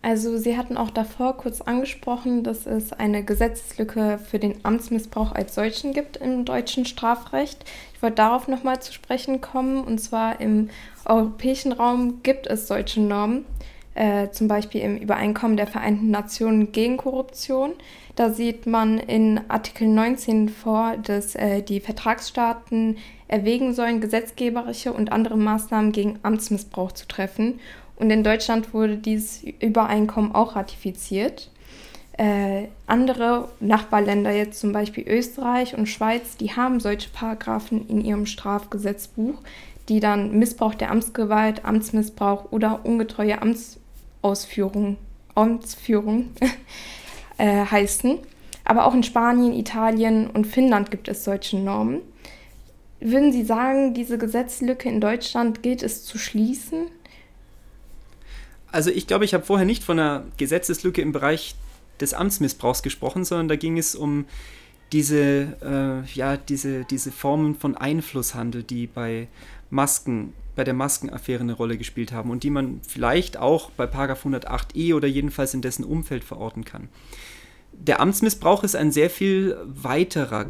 Also 0.03 0.37
Sie 0.37 0.57
hatten 0.57 0.77
auch 0.77 0.89
davor 0.89 1.37
kurz 1.37 1.61
angesprochen, 1.61 2.43
dass 2.43 2.65
es 2.65 2.91
eine 2.91 3.23
Gesetzeslücke 3.23 4.17
für 4.17 4.39
den 4.39 4.55
Amtsmissbrauch 4.63 5.31
als 5.31 5.53
solchen 5.53 5.93
gibt 5.93 6.17
im 6.17 6.43
deutschen 6.43 6.85
Strafrecht. 6.85 7.63
Ich 7.93 8.01
wollte 8.01 8.15
darauf 8.15 8.47
nochmal 8.47 8.81
zu 8.81 8.93
sprechen 8.93 9.41
kommen. 9.41 9.83
Und 9.83 9.99
zwar 9.99 10.41
im 10.41 10.69
europäischen 11.05 11.71
Raum 11.71 12.23
gibt 12.23 12.47
es 12.47 12.67
solche 12.67 12.99
Normen, 12.99 13.45
äh, 13.93 14.29
zum 14.31 14.47
Beispiel 14.47 14.81
im 14.81 14.97
Übereinkommen 14.97 15.55
der 15.55 15.67
Vereinten 15.67 16.09
Nationen 16.09 16.71
gegen 16.71 16.97
Korruption. 16.97 17.73
Da 18.15 18.31
sieht 18.31 18.65
man 18.65 18.97
in 18.97 19.39
Artikel 19.49 19.87
19 19.87 20.49
vor, 20.49 20.97
dass 20.97 21.35
äh, 21.35 21.61
die 21.61 21.79
Vertragsstaaten 21.79 22.97
erwägen 23.27 23.73
sollen, 23.73 24.01
gesetzgeberische 24.01 24.91
und 24.91 25.11
andere 25.11 25.37
Maßnahmen 25.37 25.91
gegen 25.91 26.19
Amtsmissbrauch 26.23 26.91
zu 26.91 27.07
treffen. 27.07 27.59
Und 28.01 28.09
in 28.09 28.23
Deutschland 28.23 28.73
wurde 28.73 28.97
dieses 28.97 29.43
Übereinkommen 29.59 30.33
auch 30.33 30.55
ratifiziert. 30.55 31.51
Äh, 32.17 32.63
andere 32.87 33.49
Nachbarländer, 33.59 34.31
jetzt 34.31 34.59
zum 34.59 34.71
Beispiel 34.71 35.07
Österreich 35.07 35.77
und 35.77 35.85
Schweiz, 35.85 36.35
die 36.35 36.51
haben 36.51 36.79
solche 36.79 37.11
Paragraphen 37.11 37.87
in 37.87 38.03
ihrem 38.03 38.25
Strafgesetzbuch, 38.25 39.35
die 39.87 39.99
dann 39.99 40.39
Missbrauch 40.39 40.73
der 40.73 40.89
Amtsgewalt, 40.89 41.63
Amtsmissbrauch 41.63 42.51
oder 42.51 42.83
ungetreue 42.87 43.39
Amtsausführung, 43.39 44.97
Amtsführung 45.35 46.29
äh, 47.37 47.65
heißen. 47.65 48.17
Aber 48.65 48.87
auch 48.87 48.95
in 48.95 49.03
Spanien, 49.03 49.53
Italien 49.53 50.27
und 50.27 50.47
Finnland 50.47 50.89
gibt 50.89 51.07
es 51.07 51.23
solche 51.23 51.59
Normen. 51.59 52.01
Würden 52.99 53.31
Sie 53.31 53.43
sagen, 53.43 53.93
diese 53.93 54.17
Gesetzlücke 54.17 54.89
in 54.89 55.01
Deutschland 55.01 55.61
gilt 55.61 55.83
es 55.83 56.03
zu 56.03 56.17
schließen? 56.17 56.87
Also 58.71 58.89
ich 58.89 59.07
glaube, 59.07 59.25
ich 59.25 59.33
habe 59.33 59.45
vorher 59.45 59.65
nicht 59.65 59.83
von 59.83 59.99
einer 59.99 60.25
Gesetzeslücke 60.37 61.01
im 61.01 61.11
Bereich 61.11 61.55
des 61.99 62.13
Amtsmissbrauchs 62.13 62.83
gesprochen, 62.83 63.25
sondern 63.25 63.47
da 63.47 63.55
ging 63.55 63.77
es 63.77 63.95
um 63.95 64.25
diese, 64.91 65.55
äh, 65.61 66.13
ja, 66.13 66.37
diese, 66.37 66.83
diese 66.85 67.11
Formen 67.11 67.55
von 67.55 67.77
Einflusshandel, 67.77 68.63
die 68.63 68.87
bei 68.87 69.27
Masken, 69.69 70.33
bei 70.55 70.63
der 70.63 70.73
Maskenaffäre 70.73 71.41
eine 71.41 71.53
Rolle 71.53 71.77
gespielt 71.77 72.11
haben 72.11 72.29
und 72.29 72.43
die 72.43 72.49
man 72.49 72.81
vielleicht 72.87 73.37
auch 73.37 73.71
bei 73.71 73.85
108e 73.85 74.93
oder 74.93 75.07
jedenfalls 75.07 75.53
in 75.53 75.61
dessen 75.61 75.85
Umfeld 75.85 76.23
verorten 76.23 76.65
kann. 76.65 76.89
Der 77.71 78.01
Amtsmissbrauch 78.01 78.63
ist 78.63 78.75
ein 78.75 78.91
sehr 78.91 79.09
viel 79.09 79.57
weiterer 79.65 80.47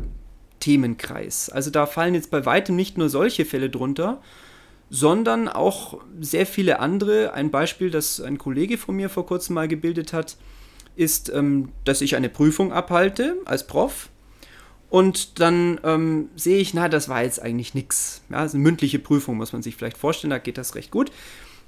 Themenkreis. 0.60 1.50
Also 1.50 1.70
da 1.70 1.86
fallen 1.86 2.16
jetzt 2.16 2.32
bei 2.32 2.46
weitem 2.46 2.76
nicht 2.76 2.98
nur 2.98 3.10
solche 3.10 3.46
Fälle 3.46 3.70
drunter, 3.70 4.22
sondern 4.94 5.48
auch 5.48 6.02
sehr 6.20 6.46
viele 6.46 6.82
andere. 6.82 7.34
Ein 7.34 7.50
Beispiel, 7.50 7.90
das 7.90 8.20
ein 8.20 8.38
Kollege 8.38 8.78
von 8.78 8.94
mir 8.94 9.10
vor 9.10 9.26
kurzem 9.26 9.56
mal 9.56 9.70
gebildet 9.70 10.12
hat, 10.12 10.36
ist, 10.98 11.30
ähm, 11.30 11.70
dass 11.86 12.02
ich 12.02 12.18
eine 12.18 12.28
Prüfung 12.28 12.74
abhalte 12.74 13.38
als 13.46 13.66
Prof. 13.66 14.10
Und 14.90 15.40
dann 15.40 15.80
ähm, 15.86 16.28
sehe 16.36 16.58
ich, 16.58 16.74
na, 16.74 16.90
das 16.90 17.08
war 17.08 17.24
jetzt 17.24 17.42
eigentlich 17.42 17.74
nichts. 17.74 18.22
Ja, 18.30 18.40
also 18.40 18.58
eine 18.58 18.64
mündliche 18.64 19.00
Prüfung 19.00 19.38
muss 19.38 19.54
man 19.54 19.64
sich 19.64 19.78
vielleicht 19.78 19.98
vorstellen, 19.98 20.32
da 20.32 20.40
geht 20.40 20.58
das 20.58 20.76
recht 20.76 20.92
gut. 20.92 21.10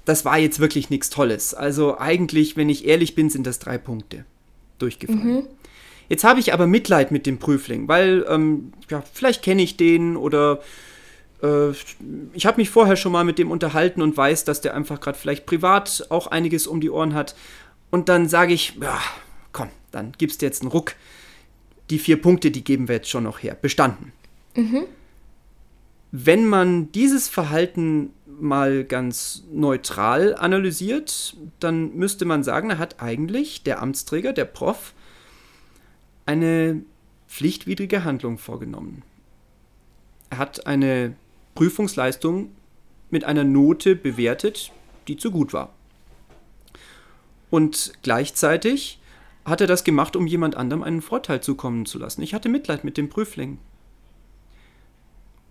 Das 0.04 0.26
war 0.26 0.36
jetzt 0.36 0.60
wirklich 0.60 0.90
nichts 0.90 1.08
Tolles. 1.08 1.54
Also 1.54 1.98
eigentlich, 1.98 2.58
wenn 2.58 2.68
ich 2.68 2.86
ehrlich 2.86 3.14
bin, 3.14 3.30
sind 3.30 3.46
das 3.46 3.58
drei 3.58 3.78
Punkte 3.78 4.26
durchgefallen. 4.78 5.26
Mhm. 5.26 5.46
Jetzt 6.10 6.24
habe 6.24 6.40
ich 6.40 6.52
aber 6.52 6.66
Mitleid 6.66 7.10
mit 7.10 7.24
dem 7.24 7.38
Prüfling, 7.38 7.88
weil 7.88 8.26
ähm, 8.28 8.74
ja, 8.90 9.02
vielleicht 9.14 9.42
kenne 9.42 9.62
ich 9.62 9.78
den 9.78 10.18
oder 10.18 10.60
ich 12.32 12.46
habe 12.46 12.56
mich 12.56 12.70
vorher 12.70 12.96
schon 12.96 13.12
mal 13.12 13.24
mit 13.24 13.38
dem 13.38 13.50
unterhalten 13.50 14.00
und 14.02 14.16
weiß, 14.16 14.44
dass 14.44 14.60
der 14.60 14.74
einfach 14.74 15.00
gerade 15.00 15.18
vielleicht 15.18 15.46
privat 15.46 16.06
auch 16.10 16.26
einiges 16.26 16.66
um 16.66 16.80
die 16.80 16.90
Ohren 16.90 17.14
hat. 17.14 17.34
Und 17.90 18.08
dann 18.08 18.28
sage 18.28 18.54
ich, 18.54 18.76
ja, 18.80 18.98
komm, 19.52 19.68
dann 19.90 20.12
gibst 20.16 20.40
du 20.40 20.46
jetzt 20.46 20.62
einen 20.62 20.70
Ruck. 20.70 20.94
Die 21.90 21.98
vier 21.98 22.20
Punkte, 22.20 22.50
die 22.50 22.64
geben 22.64 22.88
wir 22.88 22.96
jetzt 22.96 23.10
schon 23.10 23.24
noch 23.24 23.42
her. 23.42 23.56
Bestanden. 23.60 24.12
Mhm. 24.56 24.84
Wenn 26.12 26.46
man 26.46 26.92
dieses 26.92 27.28
Verhalten 27.28 28.10
mal 28.26 28.84
ganz 28.84 29.44
neutral 29.52 30.34
analysiert, 30.34 31.36
dann 31.60 31.94
müsste 31.94 32.24
man 32.24 32.42
sagen, 32.42 32.70
da 32.70 32.78
hat 32.78 33.02
eigentlich 33.02 33.64
der 33.64 33.82
Amtsträger, 33.82 34.32
der 34.32 34.44
Prof, 34.44 34.94
eine 36.24 36.82
pflichtwidrige 37.28 38.04
Handlung 38.04 38.38
vorgenommen. 38.38 39.02
Er 40.30 40.38
hat 40.38 40.66
eine 40.66 41.14
Prüfungsleistung 41.54 42.50
mit 43.10 43.24
einer 43.24 43.44
Note 43.44 43.96
bewertet, 43.96 44.72
die 45.08 45.16
zu 45.16 45.30
gut 45.30 45.52
war. 45.52 45.72
Und 47.50 47.92
gleichzeitig 48.02 48.98
hat 49.44 49.60
er 49.60 49.66
das 49.66 49.84
gemacht, 49.84 50.16
um 50.16 50.26
jemand 50.26 50.56
anderem 50.56 50.82
einen 50.82 51.02
Vorteil 51.02 51.40
zukommen 51.40 51.86
zu 51.86 51.98
lassen. 51.98 52.22
Ich 52.22 52.34
hatte 52.34 52.48
Mitleid 52.48 52.82
mit 52.82 52.96
dem 52.96 53.08
Prüfling. 53.08 53.58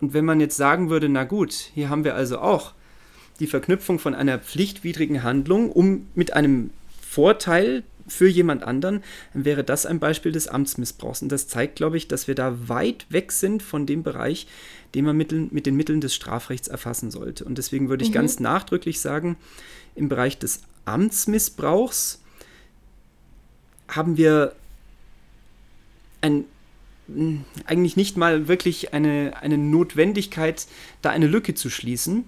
Und 0.02 0.14
wenn 0.14 0.26
man 0.26 0.40
jetzt 0.40 0.58
sagen 0.58 0.90
würde, 0.90 1.08
na 1.08 1.24
gut, 1.24 1.54
hier 1.54 1.90
haben 1.90 2.04
wir 2.04 2.16
also 2.16 2.40
auch 2.40 2.74
die 3.40 3.48
Verknüpfung 3.48 4.00
von 4.00 4.16
einer 4.16 4.40
pflichtwidrigen 4.40 5.24
Handlung, 5.24 5.72
um 5.72 6.08
mit 6.16 6.34
einem 6.34 6.72
Vorteil 7.02 7.84
für 8.08 8.28
jemand 8.28 8.64
anderen, 8.64 9.04
dann 9.34 9.46
wäre 9.46 9.64
das 9.64 9.86
ein 9.86 10.00
Beispiel 10.00 10.32
des 10.32 10.48
Amtsmissbrauchs. 10.48 11.22
Und 11.22 11.32
das 11.32 11.48
zeigt, 11.48 11.76
glaube 11.76 11.98
ich, 11.98 12.08
dass 12.08 12.28
wir 12.28 12.36
da 12.36 12.68
weit 12.68 13.06
weg 13.10 13.32
sind 13.32 13.64
von 13.64 13.86
dem 13.86 14.04
Bereich, 14.04 14.48
den 14.96 15.06
man 15.06 15.18
mit, 15.18 15.32
den 15.32 15.76
Mitteln 15.76 16.02
des 16.02 16.14
Strafrechts 16.14 16.68
erfassen 16.68 17.12
sollte. 17.12 17.46
Und 17.46 17.58
deswegen 17.58 17.90
würde 17.90 18.04
ich 18.04 18.10
mhm. 18.10 18.16
ganz 18.16 18.40
nachdrücklich 18.40 19.00
sagen, 19.00 19.38
im 19.96 20.10
Bereich 20.10 20.38
des 20.38 20.62
Amtsmissbrauchs 20.86 22.22
haben 23.88 24.18
wir 24.18 24.56
ein, 26.22 26.46
hm, 27.08 27.46
eigentlich 27.66 27.96
nicht 27.96 28.18
mal 28.18 28.48
wirklich 28.48 28.94
eine, 28.94 29.34
eine 29.42 29.58
Notwendigkeit, 29.58 30.68
da 31.02 31.10
eine 31.10 31.28
Lücke 31.28 31.54
zu 31.54 31.70
schließen. 31.70 32.26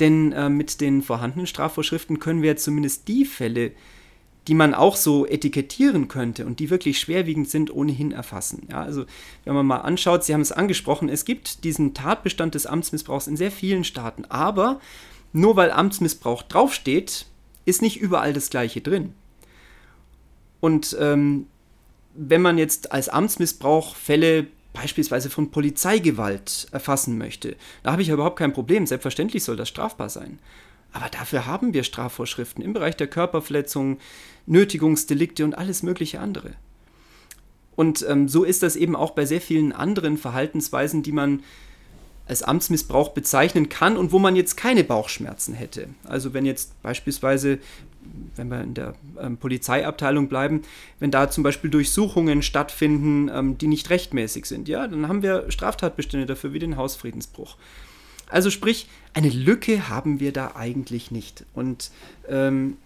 Denn 0.00 0.32
äh, 0.32 0.48
mit 0.48 0.80
den 0.80 1.02
vorhandenen 1.02 1.46
Strafvorschriften 1.46 2.18
können 2.18 2.42
wir 2.42 2.56
zumindest 2.56 3.08
die 3.08 3.24
Fälle 3.24 3.72
die 4.48 4.54
man 4.54 4.74
auch 4.74 4.96
so 4.96 5.26
etikettieren 5.26 6.08
könnte 6.08 6.46
und 6.46 6.58
die 6.58 6.70
wirklich 6.70 6.98
schwerwiegend 6.98 7.48
sind, 7.48 7.72
ohnehin 7.72 8.10
erfassen. 8.10 8.66
Ja, 8.70 8.82
also 8.82 9.04
wenn 9.44 9.54
man 9.54 9.66
mal 9.66 9.78
anschaut, 9.78 10.24
Sie 10.24 10.34
haben 10.34 10.40
es 10.40 10.52
angesprochen, 10.52 11.08
es 11.08 11.24
gibt 11.24 11.64
diesen 11.64 11.94
Tatbestand 11.94 12.54
des 12.54 12.66
Amtsmissbrauchs 12.66 13.28
in 13.28 13.36
sehr 13.36 13.52
vielen 13.52 13.84
Staaten, 13.84 14.24
aber 14.28 14.80
nur 15.32 15.56
weil 15.56 15.70
Amtsmissbrauch 15.70 16.42
draufsteht, 16.42 17.26
ist 17.64 17.82
nicht 17.82 18.00
überall 18.00 18.32
das 18.32 18.50
Gleiche 18.50 18.80
drin. 18.80 19.14
Und 20.60 20.96
ähm, 21.00 21.46
wenn 22.14 22.42
man 22.42 22.58
jetzt 22.58 22.92
als 22.92 23.08
Amtsmissbrauch 23.08 23.96
Fälle 23.96 24.46
beispielsweise 24.72 25.30
von 25.30 25.50
Polizeigewalt 25.50 26.68
erfassen 26.72 27.18
möchte, 27.18 27.56
da 27.82 27.92
habe 27.92 28.02
ich 28.02 28.08
ja 28.08 28.14
überhaupt 28.14 28.38
kein 28.38 28.52
Problem. 28.52 28.86
Selbstverständlich 28.86 29.44
soll 29.44 29.56
das 29.56 29.68
strafbar 29.68 30.08
sein. 30.08 30.38
Aber 30.92 31.08
dafür 31.08 31.46
haben 31.46 31.72
wir 31.72 31.84
Strafvorschriften 31.84 32.62
im 32.62 32.72
Bereich 32.72 32.96
der 32.96 33.06
Körperverletzung, 33.06 33.98
Nötigungsdelikte 34.46 35.44
und 35.44 35.56
alles 35.56 35.82
mögliche 35.82 36.20
andere. 36.20 36.52
Und 37.76 38.04
ähm, 38.08 38.28
so 38.28 38.44
ist 38.44 38.62
das 38.62 38.76
eben 38.76 38.94
auch 38.96 39.12
bei 39.12 39.24
sehr 39.24 39.40
vielen 39.40 39.72
anderen 39.72 40.18
Verhaltensweisen, 40.18 41.02
die 41.02 41.12
man 41.12 41.42
als 42.26 42.42
Amtsmissbrauch 42.42 43.10
bezeichnen 43.10 43.68
kann 43.68 43.96
und 43.96 44.12
wo 44.12 44.18
man 44.18 44.36
jetzt 44.36 44.56
keine 44.56 44.84
Bauchschmerzen 44.84 45.54
hätte. 45.54 45.88
Also 46.04 46.32
wenn 46.34 46.46
jetzt 46.46 46.80
beispielsweise, 46.82 47.58
wenn 48.36 48.48
wir 48.48 48.60
in 48.60 48.74
der 48.74 48.94
ähm, 49.20 49.36
Polizeiabteilung 49.36 50.28
bleiben, 50.28 50.62
wenn 51.00 51.10
da 51.10 51.30
zum 51.30 51.42
Beispiel 51.42 51.70
Durchsuchungen 51.70 52.42
stattfinden, 52.42 53.28
ähm, 53.32 53.58
die 53.58 53.66
nicht 53.66 53.90
rechtmäßig 53.90 54.46
sind, 54.46 54.68
ja, 54.68 54.86
dann 54.86 55.08
haben 55.08 55.22
wir 55.22 55.50
Straftatbestände 55.50 56.26
dafür 56.26 56.52
wie 56.52 56.58
den 56.58 56.76
Hausfriedensbruch. 56.76 57.56
Also 58.28 58.50
sprich, 58.50 58.88
eine 59.14 59.28
Lücke 59.28 59.88
haben 59.88 60.20
wir 60.20 60.32
da 60.32 60.52
eigentlich 60.54 61.10
nicht. 61.10 61.44
Und 61.54 61.90
ähm, 62.28 62.76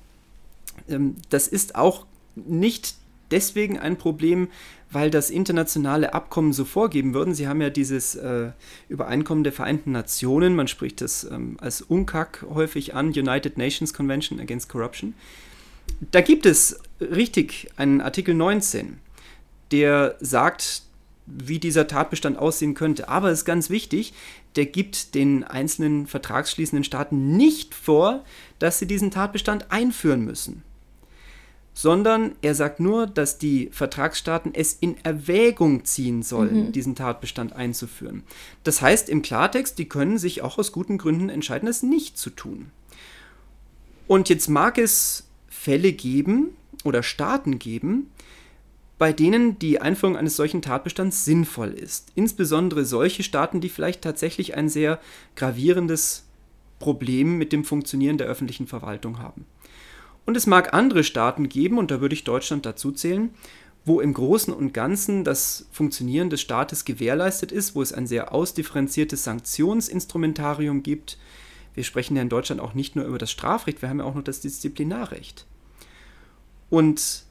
das 1.31 1.49
ist 1.49 1.75
auch 1.75 2.07
nicht 2.35 2.95
deswegen 3.31 3.79
ein 3.79 3.97
Problem, 3.97 4.49
weil 4.91 5.11
das 5.11 5.31
internationale 5.31 6.15
Abkommen 6.15 6.53
so 6.53 6.65
vorgeben 6.65 7.13
würden. 7.13 7.35
Sie 7.35 7.49
haben 7.49 7.61
ja 7.61 7.71
dieses 7.71 8.15
äh, 8.15 8.51
Übereinkommen 8.89 9.43
der 9.43 9.53
Vereinten 9.53 9.93
Nationen, 9.93 10.55
man 10.55 10.69
spricht 10.69 11.01
das 11.01 11.25
ähm, 11.25 11.57
als 11.61 11.83
UNCAC 11.83 12.45
häufig 12.55 12.95
an, 12.95 13.09
United 13.09 13.59
Nations 13.59 13.93
Convention 13.93 14.39
Against 14.41 14.69
Corruption. 14.69 15.15
Da 16.13 16.21
gibt 16.21 16.47
es 16.47 16.81
richtig 17.01 17.69
einen 17.77 18.01
Artikel 18.01 18.35
19, 18.35 18.99
der 19.73 20.17
sagt, 20.21 20.83
wie 21.27 21.59
dieser 21.59 21.89
Tatbestand 21.89 22.39
aussehen 22.39 22.75
könnte. 22.75 23.09
Aber 23.09 23.31
es 23.31 23.41
ist 23.41 23.45
ganz 23.45 23.69
wichtig, 23.69 24.15
der 24.55 24.67
gibt 24.67 25.15
den 25.15 25.45
einzelnen 25.45 26.07
vertragsschließenden 26.07 26.85
Staaten 26.85 27.37
nicht 27.37 27.75
vor, 27.75 28.25
dass 28.59 28.79
sie 28.79 28.87
diesen 28.87 29.11
Tatbestand 29.11 29.71
einführen 29.71 30.25
müssen, 30.25 30.63
sondern 31.77 32.33
er 32.41 32.55
sagt 32.55 32.81
nur, 32.81 33.07
dass 33.07 33.37
die 33.37 33.69
Vertragsstaaten 33.71 34.55
es 34.55 34.73
in 34.73 34.97
Erwägung 35.05 35.85
ziehen 35.85 36.23
sollen, 36.23 36.69
mhm. 36.69 36.73
diesen 36.73 36.95
Tatbestand 36.95 37.53
einzuführen. 37.53 38.23
Das 38.65 38.81
heißt 38.81 39.11
im 39.11 39.21
Klartext, 39.21 39.79
die 39.79 39.87
können 39.87 40.17
sich 40.17 40.41
auch 40.41 40.57
aus 40.57 40.73
guten 40.73 40.97
Gründen 40.97 41.29
entscheiden, 41.29 41.69
es 41.69 41.83
nicht 41.83 42.17
zu 42.17 42.31
tun. 42.31 42.71
Und 44.07 44.31
jetzt 44.31 44.49
mag 44.49 44.79
es 44.79 45.29
Fälle 45.49 45.93
geben 45.93 46.57
oder 46.83 47.03
Staaten 47.03 47.59
geben, 47.59 48.11
bei 48.97 49.13
denen 49.13 49.59
die 49.59 49.79
Einführung 49.79 50.17
eines 50.17 50.35
solchen 50.35 50.63
Tatbestands 50.63 51.27
sinnvoll 51.27 51.73
ist. 51.75 52.11
Insbesondere 52.15 52.87
solche 52.87 53.23
Staaten, 53.23 53.61
die 53.61 53.69
vielleicht 53.69 54.01
tatsächlich 54.01 54.55
ein 54.57 54.71
sehr 54.71 54.99
gravierendes 55.35 56.25
Problem 56.79 57.37
mit 57.37 57.53
dem 57.53 57.65
Funktionieren 57.65 58.17
der 58.17 58.29
öffentlichen 58.29 58.67
Verwaltung 58.67 59.19
haben. 59.19 59.45
Und 60.27 60.37
es 60.37 60.47
mag 60.47 60.75
andere 60.75 61.05
Staaten 61.05 61.49
geben, 61.49 61.79
und 61.79 61.91
da 61.91 62.01
würde 62.01 62.15
ich 62.15 62.25
Deutschland 62.25 62.67
dazu 62.67 62.93
zählen, 62.93 63.31
wo 63.85 64.01
im 64.01 64.13
Großen 64.13 64.53
und 64.53 64.75
Ganzen 64.75 65.23
das 65.23 65.69
Funktionieren 65.71 66.29
des 66.29 66.41
Staates 66.41 66.85
gewährleistet 66.85 67.53
ist, 67.53 67.77
wo 67.77 67.83
es 67.83 67.93
ein 67.93 68.09
sehr 68.09 68.35
ausdifferenziertes 68.35 69.23
Sanktionsinstrumentarium 69.23 70.83
gibt. 70.83 71.19
Wir 71.75 71.85
sprechen 71.85 72.17
ja 72.17 72.23
in 72.23 72.29
Deutschland 72.29 72.61
auch 72.61 72.75
nicht 72.75 72.97
nur 72.97 73.05
über 73.05 73.19
das 73.19 73.31
Strafrecht, 73.31 73.81
wir 73.81 73.89
haben 73.89 74.01
ja 74.01 74.05
auch 74.05 74.17
noch 74.17 74.25
das 74.25 74.41
Disziplinarrecht. 74.41 75.47
Und 76.69 77.23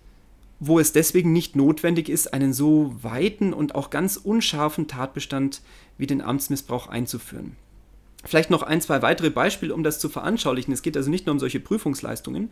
wo 0.61 0.79
es 0.79 0.93
deswegen 0.93 1.33
nicht 1.33 1.57
notwendig 1.57 2.07
ist, 2.07 2.33
einen 2.33 2.53
so 2.53 2.95
weiten 3.01 3.53
und 3.53 3.75
auch 3.75 3.89
ganz 3.89 4.15
unscharfen 4.15 4.87
Tatbestand 4.87 5.61
wie 5.97 6.07
den 6.07 6.21
Amtsmissbrauch 6.21 6.87
einzuführen. 6.87 7.57
Vielleicht 8.25 8.49
noch 8.49 8.63
ein, 8.63 8.81
zwei 8.81 9.01
weitere 9.01 9.29
Beispiele, 9.29 9.73
um 9.73 9.83
das 9.83 9.99
zu 9.99 10.09
veranschaulichen. 10.09 10.73
Es 10.73 10.81
geht 10.81 10.97
also 10.97 11.09
nicht 11.09 11.25
nur 11.25 11.33
um 11.33 11.39
solche 11.39 11.59
Prüfungsleistungen, 11.59 12.51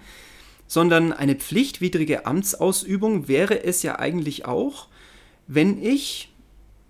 sondern 0.68 1.12
eine 1.12 1.36
pflichtwidrige 1.36 2.26
Amtsausübung 2.26 3.28
wäre 3.28 3.64
es 3.64 3.84
ja 3.84 4.00
eigentlich 4.00 4.46
auch, 4.46 4.88
wenn 5.48 5.84
ich 5.84 6.32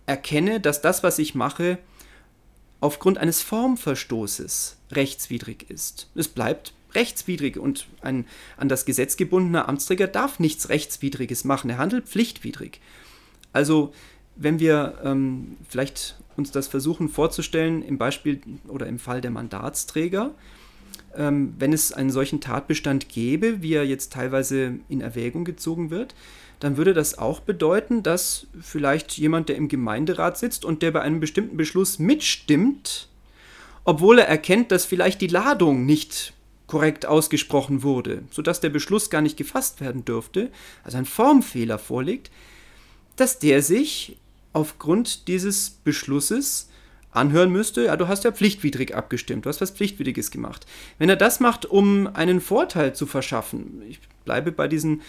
erkenne, 0.06 0.60
dass 0.60 0.82
das, 0.82 1.02
was 1.02 1.18
ich 1.18 1.34
mache, 1.34 1.80
aufgrund 2.82 3.18
eines 3.18 3.42
Formverstoßes 3.42 4.78
rechtswidrig 4.92 5.70
ist. 5.70 6.10
Es 6.16 6.28
bleibt 6.28 6.74
rechtswidrig 6.94 7.58
und 7.58 7.88
ein 8.02 8.26
an 8.58 8.70
das 8.70 8.86
Gesetz 8.86 9.18
gebundener 9.18 9.70
Amtsträger 9.70 10.08
darf 10.08 10.40
nichts 10.40 10.70
Rechtswidriges 10.70 11.46
machen. 11.46 11.70
Er 11.70 11.78
handelt 11.78 12.08
pflichtwidrig. 12.08 12.82
Also 13.54 13.94
wenn 14.36 14.60
wir 14.60 15.00
ähm, 15.04 15.58
vielleicht 15.68 16.18
uns 16.38 16.52
das 16.52 16.68
versuchen 16.68 17.10
vorzustellen 17.10 17.82
im 17.84 17.98
Beispiel 17.98 18.42
oder 18.68 18.88
im 18.88 19.00
Fall 19.00 19.22
der 19.22 19.32
Mandatsträger, 19.32 20.32
ähm, 21.16 21.54
wenn 21.60 21.74
es 21.74 21.92
einen 21.92 22.10
solchen 22.10 22.42
Tatbestand 22.42 23.10
gäbe, 23.10 23.62
wie 23.62 23.74
er 23.74 23.86
jetzt 23.86 24.14
teilweise 24.14 24.80
in 24.90 25.02
Erwägung 25.02 25.46
gezogen 25.46 25.90
wird, 25.90 26.16
dann 26.60 26.78
würde 26.78 26.94
das 26.94 27.18
auch 27.18 27.40
bedeuten, 27.42 28.04
dass 28.04 28.48
vielleicht 28.62 29.18
jemand, 29.18 29.50
der 29.50 29.58
im 29.58 29.68
Gemeinderat 29.68 30.38
sitzt 30.38 30.66
und 30.66 30.82
der 30.82 30.92
bei 30.92 31.02
einem 31.02 31.20
bestimmten 31.20 31.58
Beschluss 31.58 32.00
mitstimmt, 32.00 33.10
obwohl 33.84 34.20
er 34.20 34.28
erkennt, 34.28 34.72
dass 34.72 34.86
vielleicht 34.86 35.22
die 35.22 35.28
Ladung 35.28 35.86
nicht 35.86 36.34
korrekt 36.68 37.06
ausgesprochen 37.06 37.84
wurde, 37.84 38.24
sodass 38.32 38.62
der 38.62 38.70
Beschluss 38.70 39.10
gar 39.10 39.22
nicht 39.22 39.38
gefasst 39.38 39.82
werden 39.82 40.06
dürfte, 40.06 40.50
also 40.84 40.98
ein 40.98 41.06
Formfehler 41.06 41.78
vorliegt, 41.78 42.32
dass 43.16 43.40
der 43.40 43.62
sich 43.62 44.18
aufgrund 44.54 45.28
dieses 45.28 45.70
Beschlusses 45.70 46.70
anhören 47.12 47.52
müsste, 47.52 47.86
ja, 47.86 47.98
du 47.98 48.08
hast 48.08 48.24
ja 48.24 48.32
pflichtwidrig 48.32 48.96
abgestimmt, 48.96 49.46
du 49.46 49.50
hast 49.50 49.62
was 49.62 49.72
Pflichtwidriges 49.72 50.32
gemacht. 50.32 50.66
Wenn 50.98 51.10
er 51.10 51.16
das 51.16 51.40
macht, 51.40 51.66
um 51.66 52.08
einen 52.08 52.42
Vorteil 52.42 52.96
zu 52.96 53.06
verschaffen, 53.06 53.84
ich 53.88 54.00
bleibe 54.26 54.52
bei 54.52 54.68
diesen 54.68 55.02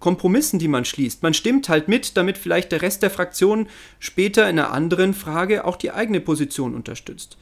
Kompromissen, 0.00 0.58
die 0.58 0.68
man 0.68 0.84
schließt. 0.84 1.22
Man 1.22 1.32
stimmt 1.32 1.68
halt 1.68 1.88
mit, 1.88 2.16
damit 2.16 2.36
vielleicht 2.36 2.72
der 2.72 2.82
Rest 2.82 3.02
der 3.02 3.10
Fraktion 3.10 3.68
später 4.00 4.48
in 4.50 4.58
einer 4.58 4.70
anderen 4.70 5.14
Frage 5.14 5.64
auch 5.64 5.76
die 5.76 5.92
eigene 5.92 6.20
Position 6.20 6.74
unterstützt. 6.74 7.38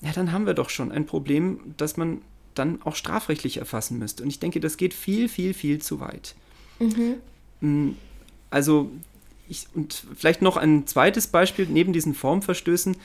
Ja, 0.00 0.12
dann 0.12 0.32
haben 0.32 0.46
wir 0.46 0.54
doch 0.54 0.70
schon 0.70 0.90
ein 0.90 1.06
Problem, 1.06 1.74
das 1.76 1.96
man 1.96 2.22
dann 2.54 2.80
auch 2.82 2.96
strafrechtlich 2.96 3.58
erfassen 3.58 3.98
müsste. 3.98 4.22
Und 4.22 4.30
ich 4.30 4.40
denke, 4.40 4.60
das 4.60 4.76
geht 4.76 4.94
viel, 4.94 5.28
viel, 5.28 5.54
viel 5.54 5.80
zu 5.80 6.00
weit. 6.00 6.34
Mhm. 6.78 7.16
Mm, 7.60 7.96
also, 8.50 8.90
ich, 9.52 9.68
und 9.74 10.04
vielleicht 10.16 10.42
noch 10.42 10.56
ein 10.56 10.86
zweites 10.86 11.28
Beispiel 11.28 11.66
neben 11.66 11.92
diesen 11.92 12.14
Formverstößen. 12.14 12.96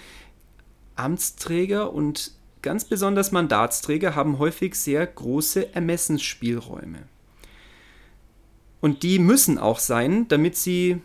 Amtsträger 0.95 1.93
und 1.93 2.31
ganz 2.63 2.85
besonders 2.85 3.31
Mandatsträger 3.31 4.15
haben 4.15 4.39
häufig 4.39 4.73
sehr 4.75 5.05
große 5.05 5.75
Ermessensspielräume. 5.75 7.03
Und 8.81 9.03
die 9.03 9.19
müssen 9.19 9.57
auch 9.57 9.79
sein, 9.79 10.27
damit 10.27 10.55
sie 10.55 11.01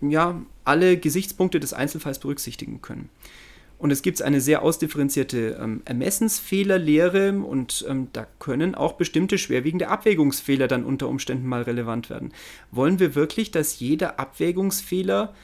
ja, 0.00 0.40
alle 0.64 0.96
Gesichtspunkte 0.96 1.60
des 1.60 1.72
Einzelfalls 1.72 2.18
berücksichtigen 2.18 2.80
können. 2.80 3.10
Und 3.78 3.90
es 3.90 4.00
gibt 4.00 4.22
eine 4.22 4.40
sehr 4.40 4.62
ausdifferenzierte 4.62 5.58
ähm, 5.60 5.82
Ermessensfehlerlehre 5.84 7.32
und 7.32 7.84
ähm, 7.88 8.08
da 8.12 8.26
können 8.38 8.74
auch 8.74 8.94
bestimmte 8.94 9.36
schwerwiegende 9.36 9.88
Abwägungsfehler 9.88 10.66
dann 10.66 10.84
unter 10.84 11.08
Umständen 11.08 11.46
mal 11.46 11.62
relevant 11.62 12.08
werden. 12.08 12.32
Wollen 12.70 12.98
wir 12.98 13.14
wirklich, 13.14 13.50
dass 13.50 13.78
jeder 13.78 14.18
Abwägungsfehler 14.18 15.34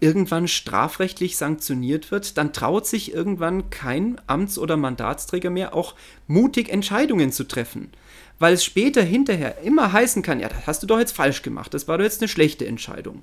irgendwann 0.00 0.48
strafrechtlich 0.48 1.36
sanktioniert 1.36 2.10
wird, 2.10 2.36
dann 2.36 2.52
traut 2.52 2.86
sich 2.86 3.14
irgendwann 3.14 3.70
kein 3.70 4.20
Amts- 4.26 4.58
oder 4.58 4.76
Mandatsträger 4.76 5.50
mehr 5.50 5.74
auch 5.74 5.94
mutig 6.26 6.68
Entscheidungen 6.68 7.32
zu 7.32 7.44
treffen. 7.44 7.90
Weil 8.38 8.54
es 8.54 8.64
später 8.64 9.02
hinterher 9.02 9.62
immer 9.62 9.92
heißen 9.92 10.22
kann, 10.22 10.40
ja, 10.40 10.48
das 10.48 10.66
hast 10.66 10.82
du 10.82 10.86
doch 10.86 10.98
jetzt 10.98 11.16
falsch 11.16 11.42
gemacht, 11.42 11.72
das 11.72 11.86
war 11.86 11.98
doch 11.98 12.04
jetzt 12.04 12.20
eine 12.20 12.28
schlechte 12.28 12.66
Entscheidung. 12.66 13.22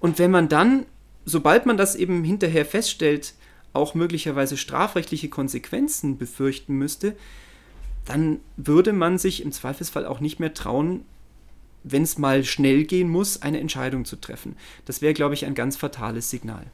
Und 0.00 0.18
wenn 0.18 0.30
man 0.30 0.48
dann 0.48 0.84
sobald 1.28 1.66
man 1.66 1.76
das 1.76 1.94
eben 1.94 2.24
hinterher 2.24 2.64
feststellt, 2.64 3.34
auch 3.72 3.94
möglicherweise 3.94 4.56
strafrechtliche 4.56 5.28
Konsequenzen 5.28 6.16
befürchten 6.16 6.74
müsste, 6.74 7.14
dann 8.06 8.40
würde 8.56 8.92
man 8.92 9.18
sich 9.18 9.42
im 9.42 9.52
Zweifelsfall 9.52 10.06
auch 10.06 10.20
nicht 10.20 10.40
mehr 10.40 10.54
trauen, 10.54 11.04
wenn 11.84 12.02
es 12.02 12.18
mal 12.18 12.44
schnell 12.44 12.84
gehen 12.84 13.08
muss, 13.08 13.42
eine 13.42 13.60
Entscheidung 13.60 14.04
zu 14.04 14.16
treffen. 14.16 14.56
Das 14.86 15.02
wäre, 15.02 15.12
glaube 15.12 15.34
ich, 15.34 15.44
ein 15.44 15.54
ganz 15.54 15.76
fatales 15.76 16.30
Signal. 16.30 16.64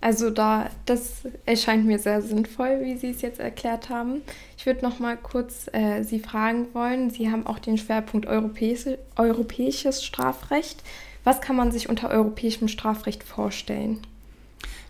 Also 0.00 0.30
da, 0.30 0.68
das 0.84 1.22
erscheint 1.46 1.86
mir 1.86 1.98
sehr 1.98 2.22
sinnvoll, 2.22 2.80
wie 2.82 2.96
Sie 2.96 3.10
es 3.10 3.22
jetzt 3.22 3.40
erklärt 3.40 3.88
haben. 3.88 4.22
Ich 4.58 4.66
würde 4.66 4.82
noch 4.82 4.98
mal 4.98 5.16
kurz 5.16 5.68
äh, 5.72 6.02
Sie 6.02 6.20
fragen 6.20 6.66
wollen. 6.74 7.10
Sie 7.10 7.30
haben 7.30 7.46
auch 7.46 7.58
den 7.58 7.78
Schwerpunkt 7.78 8.26
europäische, 8.26 8.98
europäisches 9.16 10.04
Strafrecht. 10.04 10.82
Was 11.26 11.40
kann 11.40 11.56
man 11.56 11.72
sich 11.72 11.88
unter 11.88 12.08
europäischem 12.08 12.68
Strafrecht 12.68 13.24
vorstellen? 13.24 13.98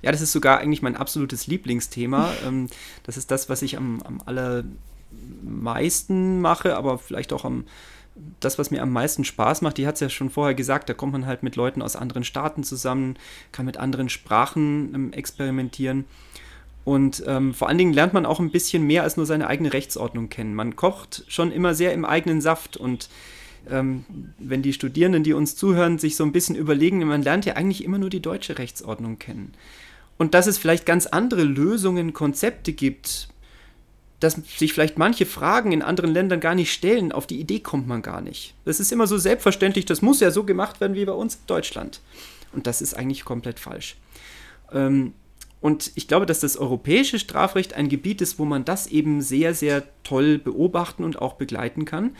Ja, 0.02 0.12
das 0.12 0.20
ist 0.20 0.32
sogar 0.32 0.58
eigentlich 0.58 0.82
mein 0.82 0.94
absolutes 0.94 1.46
Lieblingsthema. 1.46 2.30
Ähm, 2.46 2.68
das 3.04 3.16
ist 3.16 3.30
das, 3.30 3.48
was 3.48 3.62
ich 3.62 3.78
am, 3.78 4.02
am 4.02 4.20
allermeisten 4.26 6.42
mache, 6.42 6.76
aber 6.76 6.98
vielleicht 6.98 7.32
auch 7.32 7.46
am 7.46 7.64
das, 8.40 8.58
was 8.58 8.70
mir 8.70 8.82
am 8.82 8.92
meisten 8.92 9.24
Spaß 9.24 9.62
macht, 9.62 9.78
die 9.78 9.86
hat 9.86 9.94
es 9.94 10.00
ja 10.00 10.10
schon 10.10 10.28
vorher 10.28 10.54
gesagt, 10.54 10.90
da 10.90 10.94
kommt 10.94 11.12
man 11.12 11.24
halt 11.24 11.42
mit 11.42 11.56
Leuten 11.56 11.80
aus 11.80 11.96
anderen 11.96 12.24
Staaten 12.24 12.64
zusammen, 12.64 13.16
kann 13.52 13.64
mit 13.64 13.78
anderen 13.78 14.10
Sprachen 14.10 14.94
ähm, 14.94 15.12
experimentieren. 15.14 16.04
Und 16.84 17.24
ähm, 17.26 17.54
vor 17.54 17.68
allen 17.68 17.78
Dingen 17.78 17.94
lernt 17.94 18.12
man 18.12 18.26
auch 18.26 18.40
ein 18.40 18.50
bisschen 18.50 18.86
mehr 18.86 19.04
als 19.04 19.16
nur 19.16 19.24
seine 19.24 19.46
eigene 19.46 19.72
Rechtsordnung 19.72 20.28
kennen. 20.28 20.54
Man 20.54 20.76
kocht 20.76 21.24
schon 21.28 21.50
immer 21.50 21.74
sehr 21.74 21.94
im 21.94 22.04
eigenen 22.04 22.42
Saft 22.42 22.76
und 22.76 23.08
ähm, 23.70 24.04
wenn 24.38 24.62
die 24.62 24.72
Studierenden, 24.72 25.22
die 25.22 25.32
uns 25.32 25.56
zuhören, 25.56 25.98
sich 25.98 26.16
so 26.16 26.24
ein 26.24 26.32
bisschen 26.32 26.56
überlegen, 26.56 27.04
man 27.06 27.22
lernt 27.22 27.44
ja 27.46 27.54
eigentlich 27.54 27.84
immer 27.84 27.98
nur 27.98 28.10
die 28.10 28.20
deutsche 28.20 28.58
Rechtsordnung 28.58 29.18
kennen. 29.18 29.52
Und 30.18 30.34
dass 30.34 30.46
es 30.46 30.58
vielleicht 30.58 30.86
ganz 30.86 31.06
andere 31.06 31.44
Lösungen, 31.44 32.12
Konzepte 32.12 32.72
gibt, 32.72 33.28
dass 34.20 34.34
sich 34.34 34.72
vielleicht 34.72 34.96
manche 34.96 35.26
Fragen 35.26 35.72
in 35.72 35.82
anderen 35.82 36.10
Ländern 36.10 36.40
gar 36.40 36.54
nicht 36.54 36.72
stellen, 36.72 37.12
auf 37.12 37.26
die 37.26 37.38
Idee 37.38 37.60
kommt 37.60 37.86
man 37.86 38.00
gar 38.00 38.22
nicht. 38.22 38.54
Das 38.64 38.80
ist 38.80 38.90
immer 38.90 39.06
so 39.06 39.18
selbstverständlich, 39.18 39.84
das 39.84 40.00
muss 40.00 40.20
ja 40.20 40.30
so 40.30 40.44
gemacht 40.44 40.80
werden 40.80 40.96
wie 40.96 41.04
bei 41.04 41.12
uns 41.12 41.34
in 41.34 41.40
Deutschland. 41.46 42.00
Und 42.52 42.66
das 42.66 42.80
ist 42.80 42.94
eigentlich 42.94 43.24
komplett 43.24 43.60
falsch. 43.60 43.96
Ähm, 44.72 45.12
und 45.60 45.92
ich 45.94 46.08
glaube, 46.08 46.26
dass 46.26 46.40
das 46.40 46.56
europäische 46.56 47.18
Strafrecht 47.18 47.74
ein 47.74 47.88
Gebiet 47.88 48.20
ist, 48.20 48.38
wo 48.38 48.44
man 48.44 48.64
das 48.64 48.86
eben 48.86 49.20
sehr, 49.20 49.54
sehr 49.54 49.82
toll 50.04 50.38
beobachten 50.38 51.04
und 51.04 51.20
auch 51.20 51.34
begleiten 51.34 51.84
kann. 51.84 52.16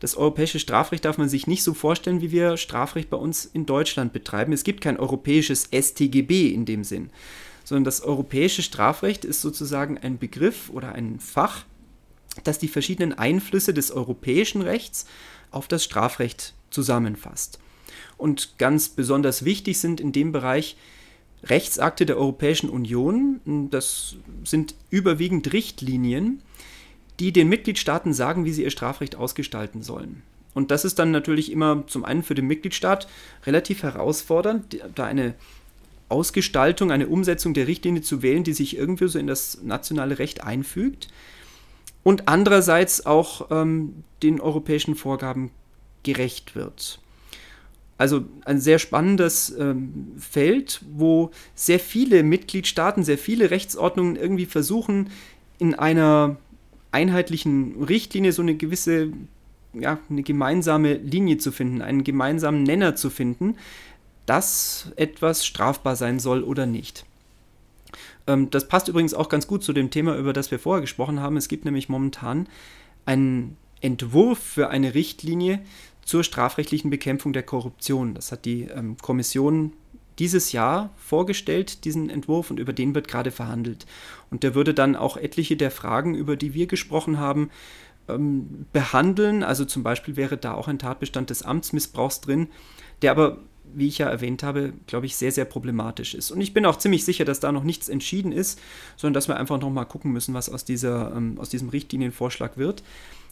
Das 0.00 0.16
europäische 0.16 0.58
Strafrecht 0.58 1.04
darf 1.04 1.18
man 1.18 1.28
sich 1.28 1.46
nicht 1.46 1.62
so 1.62 1.74
vorstellen, 1.74 2.20
wie 2.20 2.30
wir 2.30 2.56
Strafrecht 2.56 3.10
bei 3.10 3.16
uns 3.16 3.44
in 3.44 3.66
Deutschland 3.66 4.12
betreiben. 4.12 4.52
Es 4.52 4.64
gibt 4.64 4.80
kein 4.80 4.98
europäisches 4.98 5.68
StGB 5.72 6.48
in 6.48 6.64
dem 6.64 6.84
Sinn 6.84 7.10
sondern 7.68 7.84
das 7.84 8.00
europäische 8.00 8.62
Strafrecht 8.62 9.26
ist 9.26 9.42
sozusagen 9.42 9.98
ein 9.98 10.18
Begriff 10.18 10.70
oder 10.70 10.92
ein 10.92 11.20
Fach, 11.20 11.66
das 12.42 12.58
die 12.58 12.66
verschiedenen 12.66 13.12
Einflüsse 13.12 13.74
des 13.74 13.90
europäischen 13.90 14.62
Rechts 14.62 15.04
auf 15.50 15.68
das 15.68 15.84
Strafrecht 15.84 16.54
zusammenfasst. 16.70 17.58
Und 18.16 18.56
ganz 18.56 18.88
besonders 18.88 19.44
wichtig 19.44 19.78
sind 19.80 20.00
in 20.00 20.12
dem 20.12 20.32
Bereich 20.32 20.78
Rechtsakte 21.42 22.06
der 22.06 22.16
Europäischen 22.16 22.70
Union. 22.70 23.68
Das 23.70 24.16
sind 24.44 24.74
überwiegend 24.88 25.52
Richtlinien, 25.52 26.40
die 27.20 27.32
den 27.32 27.48
Mitgliedstaaten 27.48 28.12
sagen, 28.12 28.44
wie 28.44 28.52
sie 28.52 28.64
ihr 28.64 28.70
Strafrecht 28.70 29.16
ausgestalten 29.16 29.82
sollen. 29.82 30.22
Und 30.54 30.70
das 30.70 30.84
ist 30.84 30.98
dann 30.98 31.10
natürlich 31.10 31.52
immer 31.52 31.86
zum 31.86 32.04
einen 32.04 32.22
für 32.22 32.34
den 32.34 32.46
Mitgliedstaat 32.46 33.08
relativ 33.46 33.82
herausfordernd, 33.82 34.78
da 34.94 35.04
eine 35.04 35.34
Ausgestaltung, 36.08 36.90
eine 36.90 37.08
Umsetzung 37.08 37.54
der 37.54 37.68
Richtlinie 37.68 38.02
zu 38.02 38.22
wählen, 38.22 38.44
die 38.44 38.54
sich 38.54 38.76
irgendwie 38.76 39.08
so 39.08 39.18
in 39.18 39.26
das 39.26 39.62
nationale 39.62 40.18
Recht 40.18 40.42
einfügt 40.42 41.08
und 42.02 42.28
andererseits 42.28 43.04
auch 43.04 43.50
ähm, 43.50 44.04
den 44.22 44.40
europäischen 44.40 44.94
Vorgaben 44.94 45.50
gerecht 46.02 46.54
wird. 46.54 47.00
Also 47.98 48.24
ein 48.44 48.60
sehr 48.60 48.78
spannendes 48.78 49.50
ähm, 49.58 50.12
Feld, 50.18 50.80
wo 50.90 51.30
sehr 51.54 51.80
viele 51.80 52.22
Mitgliedstaaten, 52.22 53.02
sehr 53.02 53.18
viele 53.18 53.50
Rechtsordnungen 53.50 54.16
irgendwie 54.16 54.46
versuchen, 54.46 55.10
in 55.58 55.74
einer 55.74 56.36
einheitlichen 56.92 57.82
Richtlinie 57.82 58.32
so 58.32 58.42
eine 58.42 58.54
gewisse, 58.54 59.12
ja, 59.74 59.98
eine 60.08 60.22
gemeinsame 60.22 60.94
Linie 60.94 61.38
zu 61.38 61.52
finden, 61.52 61.82
einen 61.82 62.04
gemeinsamen 62.04 62.62
Nenner 62.62 62.96
zu 62.96 63.10
finden, 63.10 63.56
dass 64.26 64.92
etwas 64.96 65.46
strafbar 65.46 65.96
sein 65.96 66.18
soll 66.18 66.42
oder 66.42 66.66
nicht. 66.66 67.04
Ähm, 68.26 68.50
das 68.50 68.68
passt 68.68 68.88
übrigens 68.88 69.14
auch 69.14 69.28
ganz 69.28 69.46
gut 69.46 69.64
zu 69.64 69.72
dem 69.72 69.90
Thema, 69.90 70.16
über 70.16 70.32
das 70.32 70.50
wir 70.50 70.58
vorher 70.58 70.82
gesprochen 70.82 71.20
haben. 71.20 71.36
Es 71.36 71.48
gibt 71.48 71.64
nämlich 71.64 71.88
momentan 71.88 72.48
einen 73.06 73.56
Entwurf 73.80 74.38
für 74.38 74.68
eine 74.68 74.94
Richtlinie 74.94 75.60
zur 76.04 76.24
strafrechtlichen 76.24 76.90
Bekämpfung 76.90 77.32
der 77.32 77.42
Korruption. 77.42 78.14
Das 78.14 78.32
hat 78.32 78.44
die 78.44 78.62
ähm, 78.62 78.96
Kommission 79.00 79.72
dieses 80.18 80.52
Jahr 80.52 80.90
vorgestellt, 80.96 81.84
diesen 81.84 82.10
Entwurf, 82.10 82.50
und 82.50 82.58
über 82.58 82.72
den 82.72 82.94
wird 82.94 83.08
gerade 83.08 83.30
verhandelt. 83.30 83.86
Und 84.30 84.42
der 84.42 84.54
würde 84.54 84.74
dann 84.74 84.96
auch 84.96 85.16
etliche 85.16 85.56
der 85.56 85.70
Fragen, 85.70 86.14
über 86.14 86.36
die 86.36 86.54
wir 86.54 86.66
gesprochen 86.66 87.18
haben, 87.18 87.50
ähm, 88.08 88.66
behandeln. 88.72 89.42
Also 89.42 89.64
zum 89.64 89.82
Beispiel 89.82 90.16
wäre 90.16 90.36
da 90.36 90.54
auch 90.54 90.68
ein 90.68 90.78
Tatbestand 90.78 91.30
des 91.30 91.42
Amtsmissbrauchs 91.42 92.20
drin, 92.20 92.48
der 93.02 93.12
aber 93.12 93.38
wie 93.74 93.88
ich 93.88 93.98
ja 93.98 94.08
erwähnt 94.08 94.42
habe, 94.42 94.72
glaube 94.86 95.06
ich, 95.06 95.16
sehr, 95.16 95.32
sehr 95.32 95.44
problematisch 95.44 96.14
ist. 96.14 96.30
Und 96.30 96.40
ich 96.40 96.54
bin 96.54 96.64
auch 96.64 96.76
ziemlich 96.76 97.04
sicher, 97.04 97.24
dass 97.24 97.40
da 97.40 97.52
noch 97.52 97.64
nichts 97.64 97.88
entschieden 97.88 98.32
ist, 98.32 98.58
sondern 98.96 99.14
dass 99.14 99.28
wir 99.28 99.36
einfach 99.36 99.60
noch 99.60 99.70
mal 99.70 99.84
gucken 99.84 100.12
müssen, 100.12 100.34
was 100.34 100.48
aus, 100.48 100.64
dieser, 100.64 101.14
ähm, 101.14 101.36
aus 101.38 101.50
diesem 101.50 101.68
Richtlinienvorschlag 101.68 102.56
wird. 102.56 102.82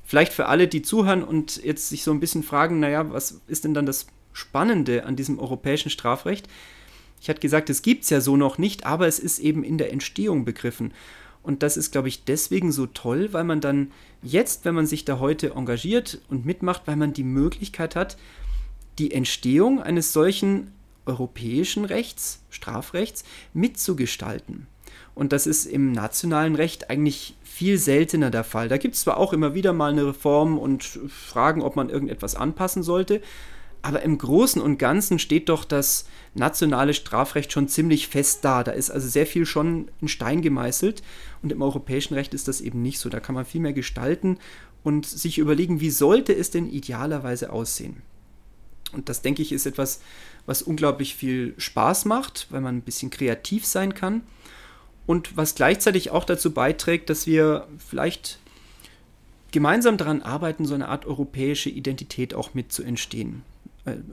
Vielleicht 0.05 0.33
für 0.33 0.47
alle, 0.47 0.69
die 0.69 0.83
zuhören 0.83 1.25
und 1.25 1.57
jetzt 1.65 1.89
sich 1.89 2.03
so 2.03 2.13
ein 2.13 2.21
bisschen 2.21 2.43
fragen, 2.43 2.81
naja, 2.81 3.11
was 3.11 3.41
ist 3.47 3.65
denn 3.65 3.75
dann 3.75 3.87
das 3.87 4.07
Spannende 4.33 5.05
an 5.05 5.17
diesem 5.17 5.39
europäischen 5.39 5.91
Strafrecht? 5.91 6.49
Ich 7.21 7.29
hatte 7.29 7.41
gesagt, 7.41 7.71
es 7.71 7.83
gibt 7.83 8.05
es 8.05 8.11
ja 8.11 8.21
so 8.21 8.37
noch 8.37 8.59
nicht, 8.59 8.87
aber 8.87 9.07
es 9.07 9.19
ist 9.19 9.39
eben 9.39 9.65
in 9.65 9.79
der 9.79 9.93
Entstehung 9.93 10.45
begriffen. 10.45 10.93
Und 11.43 11.63
das 11.63 11.77
ist, 11.77 11.93
glaube 11.93 12.09
ich, 12.09 12.25
deswegen 12.25 12.73
so 12.73 12.87
toll, 12.87 13.29
weil 13.33 13.45
man 13.45 13.61
dann 13.61 13.93
jetzt, 14.23 14.65
wenn 14.65 14.75
man 14.75 14.87
sich 14.87 15.05
da 15.05 15.21
heute 15.21 15.51
engagiert 15.51 16.21
und 16.29 16.45
mitmacht, 16.45 16.83
weil 16.87 16.97
man 16.97 17.13
die 17.13 17.23
Möglichkeit 17.25 17.95
hat, 17.95 18.17
die 18.99 19.13
Entstehung 19.13 19.81
eines 19.81 20.13
solchen 20.13 20.73
europäischen 21.07 21.85
Rechts, 21.85 22.43
Strafrechts, 22.51 23.25
mitzugestalten. 23.55 24.67
Und 25.15 25.33
das 25.33 25.47
ist 25.47 25.67
im 25.67 25.93
nationalen 25.93 26.57
Recht 26.57 26.91
eigentlich 26.91 27.37
viel 27.45 27.79
seltener 27.79 28.31
der 28.31 28.45
Fall. 28.45 28.69
Da 28.69 28.77
gibt 28.77 28.97
es 28.97 29.03
zwar 29.03 29.17
auch 29.17 29.33
immer 29.33 29.55
wieder 29.55 29.73
mal 29.73 29.93
eine 29.93 30.07
Reform 30.07 30.59
und 30.59 30.85
Fragen, 30.85 31.63
ob 31.63 31.77
man 31.77 31.89
irgendetwas 31.89 32.35
anpassen 32.35 32.83
sollte, 32.83 33.23
aber 33.87 34.03
im 34.03 34.19
Großen 34.19 34.61
und 34.61 34.79
Ganzen 34.79 35.21
steht 35.21 35.49
doch 35.49 35.65
das 35.65 36.07
nationale 36.35 36.93
Strafrecht 36.93 37.53
schon 37.53 37.69
ziemlich 37.69 38.09
fest 38.09 38.45
da. 38.45 38.65
Da 38.65 38.73
ist 38.73 38.91
also 38.91 39.09
sehr 39.09 39.29
viel 39.29 39.47
schon 39.47 39.93
in 40.01 40.09
Stein 40.09 40.43
gemeißelt 40.43 41.05
und 41.41 41.53
im 41.53 41.63
europäischen 41.63 42.15
Recht 42.15 42.35
ist 42.35 42.49
das 42.49 42.61
eben 42.61 42.83
nicht 42.83 42.99
so. 42.99 43.09
Da 43.11 43.21
kann 43.21 43.37
man 43.37 43.45
viel 43.45 43.61
mehr 43.61 43.73
gestalten 43.73 44.39
und 44.83 45.07
sich 45.07 45.39
überlegen, 45.39 45.79
wie 45.79 45.91
sollte 45.91 46.35
es 46.35 46.51
denn 46.51 46.69
idealerweise 46.69 47.53
aussehen. 47.53 48.03
Und 48.93 49.09
das, 49.09 49.23
denke 49.23 49.43
ich, 49.43 49.53
ist 49.53 49.67
etwas, 49.67 50.01
was 50.47 50.63
unglaublich 50.63 51.15
viel 51.15 51.55
Spaß 51.57 52.07
macht, 52.07 52.49
weil 52.51 52.63
man 52.63 52.79
ein 52.79 52.83
bisschen 52.83 53.11
kreativ 53.11 53.67
sein 53.67 53.95
kann. 53.95 54.23
Und 55.07 55.37
was 55.37 55.55
gleichzeitig 55.55 56.11
auch 56.11 56.25
dazu 56.25 56.51
beiträgt, 56.51 57.09
dass 57.09 57.29
wir 57.29 57.69
vielleicht 57.79 58.41
gemeinsam 59.53 59.97
daran 59.97 60.23
arbeiten, 60.23 60.65
so 60.65 60.75
eine 60.75 60.89
Art 60.89 61.07
europäische 61.07 61.71
Identität 61.71 62.35
auch 62.35 62.53
mit 62.53 62.73
zu 62.73 62.83
entstehen 62.83 63.45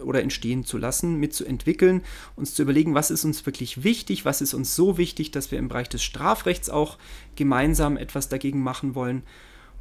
oder 0.03 0.21
entstehen 0.21 0.63
zu 0.63 0.78
lassen, 0.78 1.19
mitzuentwickeln, 1.19 2.01
uns 2.36 2.53
zu 2.53 2.61
überlegen, 2.61 2.93
was 2.93 3.11
ist 3.11 3.26
uns 3.26 3.45
wirklich 3.45 3.84
wichtig, 3.84 4.26
was 4.26 4.41
ist 4.41 4.53
uns 4.53 4.76
so 4.76 4.97
wichtig, 4.97 5.32
dass 5.32 5.51
wir 5.51 5.59
im 5.59 5.67
Bereich 5.67 5.89
des 5.89 6.03
Strafrechts 6.03 6.69
auch 6.69 6.97
gemeinsam 7.36 7.97
etwas 7.97 8.30
dagegen 8.30 8.61
machen 8.61 8.95
wollen. 8.95 9.24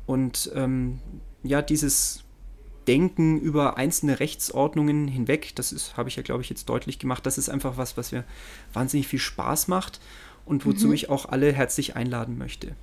Und 0.07 0.51
ähm, 0.55 1.01
ja, 1.43 1.63
dieses 1.63 2.25
Denken 2.87 3.41
über 3.41 3.77
einzelne 3.77 4.21
Rechtsordnungen 4.21 5.07
hinweg, 5.07 5.55
das 5.55 5.97
habe 5.97 6.09
ich 6.09 6.17
ja, 6.17 6.23
glaube 6.23 6.43
ich, 6.43 6.51
jetzt 6.51 6.69
deutlich 6.69 6.99
gemacht, 6.99 7.25
das 7.27 7.39
ist 7.39 7.49
einfach 7.49 7.77
was, 7.77 7.97
was 7.97 8.13
mir 8.13 8.25
wahnsinnig 8.73 9.07
viel 9.07 9.21
Spaß 9.21 9.69
macht 9.69 10.01
und 10.45 10.67
wozu 10.67 10.89
mhm. 10.89 10.95
ich 10.95 11.09
auch 11.09 11.27
alle 11.27 11.53
herzlich 11.53 11.95
einladen 11.95 12.39
möchte. 12.39 12.75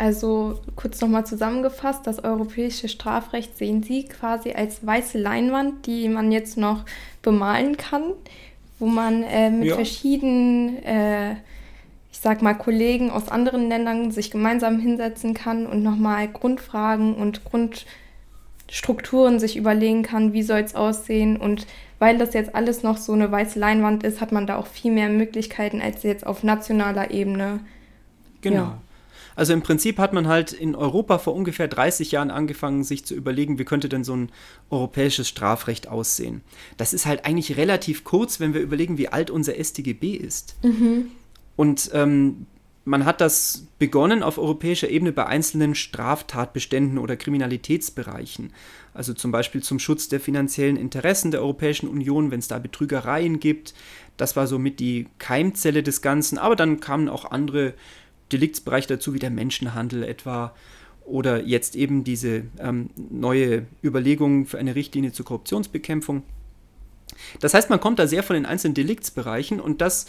Also 0.00 0.58
kurz 0.76 0.98
nochmal 1.02 1.26
zusammengefasst, 1.26 2.06
das 2.06 2.24
europäische 2.24 2.88
Strafrecht 2.88 3.58
sehen 3.58 3.82
Sie 3.82 4.04
quasi 4.04 4.52
als 4.52 4.84
weiße 4.86 5.18
Leinwand, 5.18 5.84
die 5.84 6.08
man 6.08 6.32
jetzt 6.32 6.56
noch 6.56 6.86
bemalen 7.20 7.76
kann, 7.76 8.04
wo 8.78 8.86
man 8.86 9.22
äh, 9.24 9.50
mit 9.50 9.68
ja. 9.68 9.74
verschiedenen, 9.74 10.82
äh, 10.84 11.32
ich 11.32 12.18
sag 12.18 12.40
mal, 12.40 12.54
Kollegen 12.54 13.10
aus 13.10 13.28
anderen 13.28 13.68
Ländern 13.68 14.10
sich 14.10 14.30
gemeinsam 14.30 14.80
hinsetzen 14.80 15.34
kann 15.34 15.66
und 15.66 15.82
nochmal 15.82 16.28
Grundfragen 16.28 17.14
und 17.14 17.44
Grund 17.44 17.84
Strukturen 18.70 19.38
sich 19.38 19.54
überlegen 19.58 20.02
kann, 20.02 20.32
wie 20.32 20.42
soll 20.42 20.60
es 20.60 20.74
aussehen. 20.74 21.36
Und 21.36 21.66
weil 21.98 22.16
das 22.16 22.32
jetzt 22.32 22.54
alles 22.54 22.82
noch 22.82 22.96
so 22.96 23.12
eine 23.12 23.30
weiße 23.30 23.58
Leinwand 23.58 24.02
ist, 24.04 24.22
hat 24.22 24.32
man 24.32 24.46
da 24.46 24.56
auch 24.56 24.66
viel 24.66 24.92
mehr 24.92 25.10
Möglichkeiten 25.10 25.82
als 25.82 26.04
jetzt 26.04 26.26
auf 26.26 26.42
nationaler 26.42 27.10
Ebene. 27.10 27.60
Genau. 28.40 28.56
Ja. 28.56 28.78
Also 29.40 29.54
im 29.54 29.62
Prinzip 29.62 29.96
hat 29.96 30.12
man 30.12 30.28
halt 30.28 30.52
in 30.52 30.74
Europa 30.74 31.16
vor 31.16 31.34
ungefähr 31.34 31.66
30 31.66 32.12
Jahren 32.12 32.30
angefangen, 32.30 32.84
sich 32.84 33.06
zu 33.06 33.14
überlegen, 33.14 33.58
wie 33.58 33.64
könnte 33.64 33.88
denn 33.88 34.04
so 34.04 34.14
ein 34.14 34.30
europäisches 34.68 35.30
Strafrecht 35.30 35.88
aussehen. 35.88 36.42
Das 36.76 36.92
ist 36.92 37.06
halt 37.06 37.24
eigentlich 37.24 37.56
relativ 37.56 38.04
kurz, 38.04 38.38
wenn 38.38 38.52
wir 38.52 38.60
überlegen, 38.60 38.98
wie 38.98 39.08
alt 39.08 39.30
unser 39.30 39.54
StGB 39.54 40.12
ist. 40.14 40.56
Mhm. 40.62 41.12
Und 41.56 41.90
ähm, 41.94 42.44
man 42.84 43.06
hat 43.06 43.22
das 43.22 43.66
begonnen 43.78 44.22
auf 44.22 44.36
europäischer 44.36 44.90
Ebene 44.90 45.10
bei 45.10 45.24
einzelnen 45.24 45.74
Straftatbeständen 45.74 46.98
oder 46.98 47.16
Kriminalitätsbereichen. 47.16 48.52
Also 48.92 49.14
zum 49.14 49.32
Beispiel 49.32 49.62
zum 49.62 49.78
Schutz 49.78 50.10
der 50.10 50.20
finanziellen 50.20 50.76
Interessen 50.76 51.30
der 51.30 51.40
Europäischen 51.40 51.88
Union, 51.88 52.30
wenn 52.30 52.40
es 52.40 52.48
da 52.48 52.58
Betrügereien 52.58 53.40
gibt. 53.40 53.72
Das 54.18 54.36
war 54.36 54.46
somit 54.46 54.80
die 54.80 55.06
Keimzelle 55.16 55.82
des 55.82 56.02
Ganzen. 56.02 56.36
Aber 56.36 56.56
dann 56.56 56.80
kamen 56.80 57.08
auch 57.08 57.30
andere 57.30 57.72
Deliktsbereiche 58.32 58.88
dazu, 58.88 59.14
wie 59.14 59.18
der 59.18 59.30
Menschenhandel 59.30 60.02
etwa. 60.02 60.54
Oder 61.04 61.44
jetzt 61.44 61.74
eben 61.74 62.04
diese 62.04 62.44
ähm, 62.58 62.90
neue 62.96 63.66
Überlegung 63.82 64.46
für 64.46 64.58
eine 64.58 64.74
Richtlinie 64.74 65.12
zur 65.12 65.26
Korruptionsbekämpfung. 65.26 66.22
Das 67.40 67.54
heißt, 67.54 67.68
man 67.68 67.80
kommt 67.80 67.98
da 67.98 68.06
sehr 68.06 68.22
von 68.22 68.34
den 68.34 68.46
einzelnen 68.46 68.74
Deliktsbereichen 68.74 69.60
und 69.60 69.80
das 69.80 70.06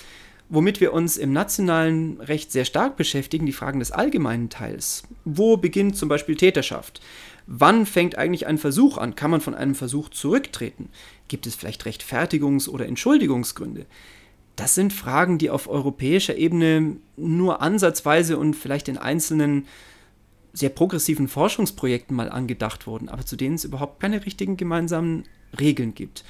womit 0.51 0.81
wir 0.81 0.91
uns 0.91 1.15
im 1.15 1.31
nationalen 1.31 2.19
Recht 2.19 2.51
sehr 2.51 2.65
stark 2.65 2.97
beschäftigen, 2.97 3.45
die 3.45 3.53
Fragen 3.53 3.79
des 3.79 3.93
allgemeinen 3.93 4.49
Teils. 4.49 5.03
Wo 5.23 5.55
beginnt 5.55 5.95
zum 5.95 6.09
Beispiel 6.09 6.35
Täterschaft? 6.35 7.01
Wann 7.47 7.85
fängt 7.85 8.17
eigentlich 8.17 8.47
ein 8.47 8.57
Versuch 8.57 8.97
an? 8.97 9.15
Kann 9.15 9.31
man 9.31 9.39
von 9.39 9.55
einem 9.55 9.75
Versuch 9.75 10.09
zurücktreten? 10.09 10.89
Gibt 11.29 11.47
es 11.47 11.55
vielleicht 11.55 11.85
Rechtfertigungs- 11.85 12.67
oder 12.67 12.85
Entschuldigungsgründe? 12.85 13.85
Das 14.55 14.75
sind 14.75 14.93
Fragen, 14.93 15.37
die 15.37 15.49
auf 15.49 15.67
europäischer 15.67 16.37
Ebene 16.37 16.97
nur 17.17 17.61
ansatzweise 17.61 18.37
und 18.37 18.55
vielleicht 18.55 18.87
in 18.87 18.97
einzelnen 18.97 19.65
sehr 20.53 20.69
progressiven 20.69 21.27
Forschungsprojekten 21.27 22.15
mal 22.15 22.29
angedacht 22.29 22.85
wurden, 22.87 23.09
aber 23.09 23.25
zu 23.25 23.35
denen 23.35 23.55
es 23.55 23.63
überhaupt 23.63 24.01
keine 24.01 24.25
richtigen 24.25 24.57
gemeinsamen 24.57 25.23
Regeln 25.59 25.95
gibt. 25.95 26.23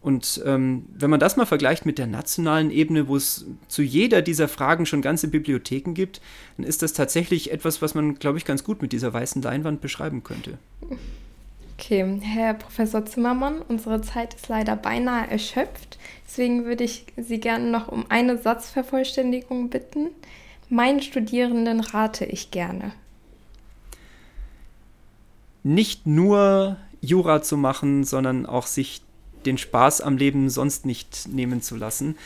Und 0.00 0.42
ähm, 0.44 0.86
wenn 0.98 1.10
man 1.10 1.20
das 1.20 1.36
mal 1.36 1.46
vergleicht 1.46 1.86
mit 1.86 1.96
der 1.96 2.08
nationalen 2.08 2.72
Ebene, 2.72 3.06
wo 3.06 3.14
es 3.14 3.46
zu 3.68 3.82
jeder 3.82 4.20
dieser 4.20 4.48
Fragen 4.48 4.84
schon 4.84 5.00
ganze 5.00 5.28
Bibliotheken 5.28 5.94
gibt, 5.94 6.20
dann 6.56 6.66
ist 6.66 6.82
das 6.82 6.92
tatsächlich 6.92 7.52
etwas, 7.52 7.82
was 7.82 7.94
man, 7.94 8.16
glaube 8.16 8.38
ich, 8.38 8.44
ganz 8.44 8.64
gut 8.64 8.82
mit 8.82 8.90
dieser 8.90 9.12
weißen 9.12 9.40
Leinwand 9.42 9.80
beschreiben 9.80 10.24
könnte. 10.24 10.58
Okay, 11.74 12.20
Herr 12.22 12.54
Professor 12.54 13.04
Zimmermann, 13.06 13.60
unsere 13.62 14.00
Zeit 14.02 14.34
ist 14.34 14.48
leider 14.48 14.76
beinahe 14.76 15.28
erschöpft. 15.30 15.98
Deswegen 16.26 16.64
würde 16.64 16.84
ich 16.84 17.06
Sie 17.16 17.40
gerne 17.40 17.70
noch 17.70 17.88
um 17.88 18.06
eine 18.08 18.38
Satzvervollständigung 18.38 19.68
bitten. 19.68 20.08
Meinen 20.68 21.02
Studierenden 21.02 21.80
rate 21.80 22.24
ich 22.24 22.50
gerne. 22.50 22.92
Nicht 25.62 26.06
nur 26.06 26.76
Jura 27.00 27.42
zu 27.42 27.56
machen, 27.56 28.04
sondern 28.04 28.46
auch 28.46 28.66
sich 28.66 29.02
den 29.44 29.58
Spaß 29.58 30.00
am 30.00 30.16
Leben 30.16 30.48
sonst 30.50 30.86
nicht 30.86 31.28
nehmen 31.28 31.62
zu 31.62 31.76
lassen. 31.76 32.16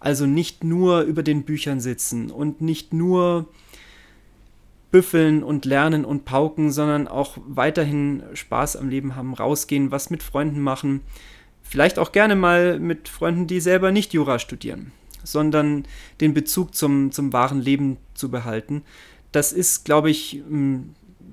Also 0.00 0.26
nicht 0.26 0.64
nur 0.64 1.02
über 1.02 1.22
den 1.22 1.44
Büchern 1.44 1.80
sitzen 1.80 2.30
und 2.30 2.60
nicht 2.60 2.92
nur 2.92 3.46
büffeln 4.92 5.42
und 5.42 5.64
lernen 5.64 6.04
und 6.04 6.24
pauken, 6.24 6.70
sondern 6.70 7.08
auch 7.08 7.38
weiterhin 7.46 8.22
Spaß 8.34 8.76
am 8.76 8.88
Leben 8.88 9.16
haben, 9.16 9.34
rausgehen, 9.34 9.90
was 9.90 10.10
mit 10.10 10.22
Freunden 10.22 10.60
machen. 10.60 11.00
Vielleicht 11.62 11.98
auch 11.98 12.12
gerne 12.12 12.36
mal 12.36 12.78
mit 12.78 13.08
Freunden, 13.08 13.46
die 13.48 13.60
selber 13.60 13.90
nicht 13.90 14.12
Jura 14.12 14.38
studieren, 14.38 14.92
sondern 15.24 15.86
den 16.20 16.34
Bezug 16.34 16.74
zum, 16.74 17.10
zum 17.10 17.32
wahren 17.32 17.60
Leben 17.60 17.96
zu 18.14 18.30
behalten. 18.30 18.82
Das 19.32 19.52
ist, 19.52 19.86
glaube 19.86 20.10
ich, 20.10 20.42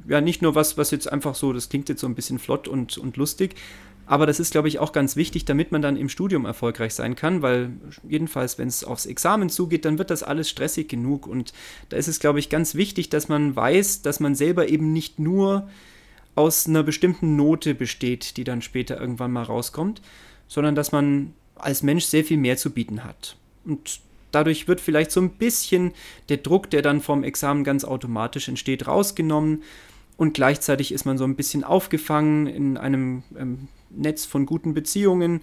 ja 0.07 0.21
nicht 0.21 0.41
nur 0.41 0.55
was, 0.55 0.77
was 0.77 0.91
jetzt 0.91 1.11
einfach 1.11 1.35
so, 1.35 1.51
das 1.51 1.67
klingt 1.69 1.89
jetzt 1.89 2.01
so 2.01 2.07
ein 2.07 2.15
bisschen 2.15 2.39
flott 2.39 2.67
und, 2.67 2.97
und 2.97 3.17
lustig, 3.17 3.55
aber 4.09 4.25
das 4.25 4.39
ist, 4.39 4.49
glaube 4.51 4.67
ich, 4.67 4.79
auch 4.79 4.91
ganz 4.91 5.15
wichtig, 5.15 5.45
damit 5.45 5.71
man 5.71 5.83
dann 5.83 5.95
im 5.95 6.09
Studium 6.09 6.45
erfolgreich 6.45 6.95
sein 6.95 7.15
kann, 7.15 7.43
weil 7.43 7.73
jedenfalls, 8.07 8.57
wenn 8.57 8.67
es 8.67 8.83
aufs 8.83 9.05
Examen 9.05 9.49
zugeht, 9.49 9.85
dann 9.85 9.99
wird 9.99 10.09
das 10.09 10.23
alles 10.23 10.49
stressig 10.49 10.89
genug. 10.89 11.27
Und 11.27 11.53
da 11.89 11.97
ist 11.97 12.07
es, 12.07 12.19
glaube 12.19 12.39
ich, 12.39 12.49
ganz 12.49 12.73
wichtig, 12.73 13.09
dass 13.09 13.29
man 13.29 13.55
weiß, 13.55 14.01
dass 14.01 14.19
man 14.19 14.33
selber 14.33 14.67
eben 14.67 14.93
nicht 14.93 15.19
nur 15.19 15.69
aus 16.33 16.65
einer 16.65 16.81
bestimmten 16.81 17.35
Note 17.35 17.75
besteht, 17.75 18.37
die 18.37 18.43
dann 18.43 18.63
später 18.63 18.99
irgendwann 18.99 19.31
mal 19.31 19.43
rauskommt, 19.43 20.01
sondern 20.47 20.73
dass 20.73 20.91
man 20.91 21.35
als 21.53 21.83
Mensch 21.83 22.05
sehr 22.05 22.25
viel 22.25 22.37
mehr 22.37 22.57
zu 22.57 22.71
bieten 22.71 23.03
hat. 23.03 23.37
Und 23.63 23.99
dadurch 24.31 24.67
wird 24.67 24.81
vielleicht 24.81 25.11
so 25.11 25.21
ein 25.21 25.29
bisschen 25.29 25.91
der 26.29 26.37
Druck, 26.37 26.71
der 26.71 26.81
dann 26.81 27.01
vom 27.01 27.23
Examen 27.23 27.63
ganz 27.63 27.83
automatisch 27.83 28.47
entsteht, 28.47 28.87
rausgenommen. 28.87 29.61
Und 30.19 30.33
gleichzeitig 30.33 30.91
ist 30.91 31.05
man 31.05 31.17
so 31.17 31.23
ein 31.23 31.37
bisschen 31.37 31.63
aufgefangen 31.63 32.45
in 32.45 32.75
einem 32.75 33.23
ähm, 33.37 33.69
Netz 33.89 34.25
von 34.25 34.45
guten 34.45 34.73
Beziehungen. 34.73 35.39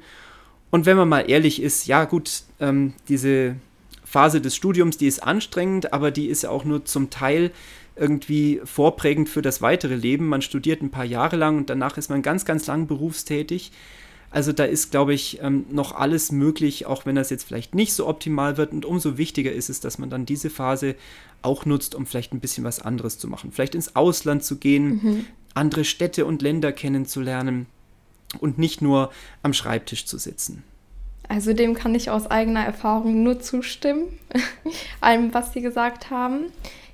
Und 0.71 0.85
wenn 0.85 0.99
man 0.99 1.09
mal 1.09 1.31
ehrlich 1.31 1.63
ist, 1.63 1.87
ja 1.87 2.05
gut, 2.05 2.43
ähm, 2.61 2.93
diese 3.09 3.57
Phase 4.05 4.43
des 4.43 4.55
Studiums, 4.55 4.99
die 4.99 5.07
ist 5.07 5.23
anstrengend, 5.23 5.95
aber 5.95 6.11
die 6.11 6.27
ist 6.27 6.45
auch 6.45 6.67
nur 6.67 6.85
zum 6.85 7.09
Teil 7.09 7.53
irgendwie 7.97 8.61
vorprägend 8.65 9.31
für 9.31 9.41
das 9.41 9.63
weitere 9.63 9.95
Leben. 9.95 10.29
Man 10.29 10.43
studiert 10.43 10.83
ein 10.83 10.91
paar 10.91 11.07
Jahre 11.07 11.37
lang 11.37 11.57
und 11.57 11.71
danach 11.71 11.97
ist 11.97 12.11
man 12.11 12.21
ganz, 12.21 12.45
ganz 12.45 12.67
lang 12.67 12.87
berufstätig. 12.87 13.73
Also 14.31 14.53
da 14.53 14.65
ist, 14.65 14.91
glaube 14.91 15.15
ich, 15.15 15.41
ähm, 15.43 15.67
noch 15.71 15.93
alles 15.93 16.33
möglich, 16.33 16.87
auch 16.87 17.07
wenn 17.07 17.17
das 17.17 17.31
jetzt 17.31 17.45
vielleicht 17.45 17.75
nicht 17.75 17.95
so 17.95 18.07
optimal 18.07 18.57
wird. 18.57 18.73
Und 18.73 18.85
umso 18.85 19.19
wichtiger 19.19 19.53
ist 19.53 19.71
es, 19.71 19.81
dass 19.81 19.99
man 19.99 20.11
dann 20.11 20.27
diese 20.27 20.51
Phase 20.51 20.97
auch 21.43 21.65
nutzt, 21.65 21.95
um 21.95 22.07
vielleicht 22.07 22.33
ein 22.33 22.41
bisschen 22.41 22.65
was 22.65 22.81
anderes 22.81 23.19
zu 23.19 23.29
machen. 23.29 23.53
Vielleicht 23.53 23.75
ins 23.75 23.97
Ausland 23.97 24.45
zu 24.45 24.57
gehen, 24.57 25.01
mhm. 25.03 25.27
andere 25.55 25.85
Städte 25.85 26.27
und 26.27 26.43
Länder 26.43 26.73
kennenzulernen 26.73 27.67
und 28.41 28.59
nicht 28.59 28.83
nur 28.83 29.11
am 29.43 29.53
Schreibtisch 29.53 30.07
zu 30.07 30.19
sitzen. 30.19 30.65
Also 31.29 31.53
dem 31.53 31.75
kann 31.75 31.95
ich 31.95 32.11
aus 32.11 32.27
eigener 32.27 32.65
Erfahrung 32.65 33.23
nur 33.23 33.41
zustimmen, 33.41 34.05
allem, 35.01 35.35
was 35.35 35.53
Sie 35.53 35.61
gesagt 35.61 36.11
haben. 36.11 36.47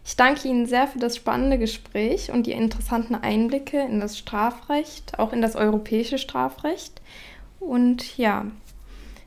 Ich 0.05 0.17
danke 0.17 0.49
Ihnen 0.49 0.67
sehr 0.67 0.89
für 0.89 0.99
das 0.99 1.17
spannende 1.17 1.59
Gespräch 1.59 2.31
und 2.33 2.47
die 2.47 2.53
interessanten 2.53 3.15
Einblicke 3.15 3.81
in 3.81 4.01
das 4.01 4.19
Strafrecht, 4.19 5.19
auch 5.19 5.33
in 5.33 5.43
das 5.43 5.55
europäische 5.55 6.19
Strafrecht. 6.19 7.01
Und 7.61 8.19
ja, 8.19 8.47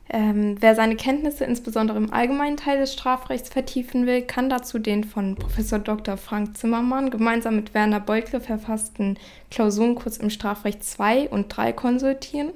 ähm, 0.08 0.56
wer 0.60 0.74
seine 0.74 0.94
Kenntnisse 0.94 1.44
insbesondere 1.44 1.96
im 1.96 2.12
allgemeinen 2.12 2.56
Teil 2.56 2.78
des 2.78 2.92
Strafrechts 2.92 3.48
vertiefen 3.48 4.06
will, 4.06 4.22
kann 4.22 4.48
dazu 4.50 4.78
den 4.78 5.02
von 5.02 5.34
Professor 5.34 5.78
Dr. 5.78 6.16
Frank 6.16 6.56
Zimmermann 6.56 7.10
gemeinsam 7.10 7.56
mit 7.56 7.74
Werner 7.74 7.98
Beukle 7.98 8.40
verfassten 8.40 9.18
Klausurenkurs 9.50 10.18
im 10.18 10.30
Strafrecht 10.30 10.84
2 10.84 11.30
und 11.30 11.48
3 11.48 11.72
konsultieren. 11.72 12.50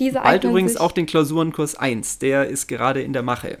Diese 0.00 0.20
Bald 0.20 0.44
übrigens 0.44 0.76
auch 0.76 0.92
den 0.92 1.06
Klausurenkurs 1.06 1.76
1, 1.76 2.18
der 2.18 2.48
ist 2.48 2.66
gerade 2.66 3.00
in 3.02 3.12
der 3.12 3.22
Mache. 3.22 3.58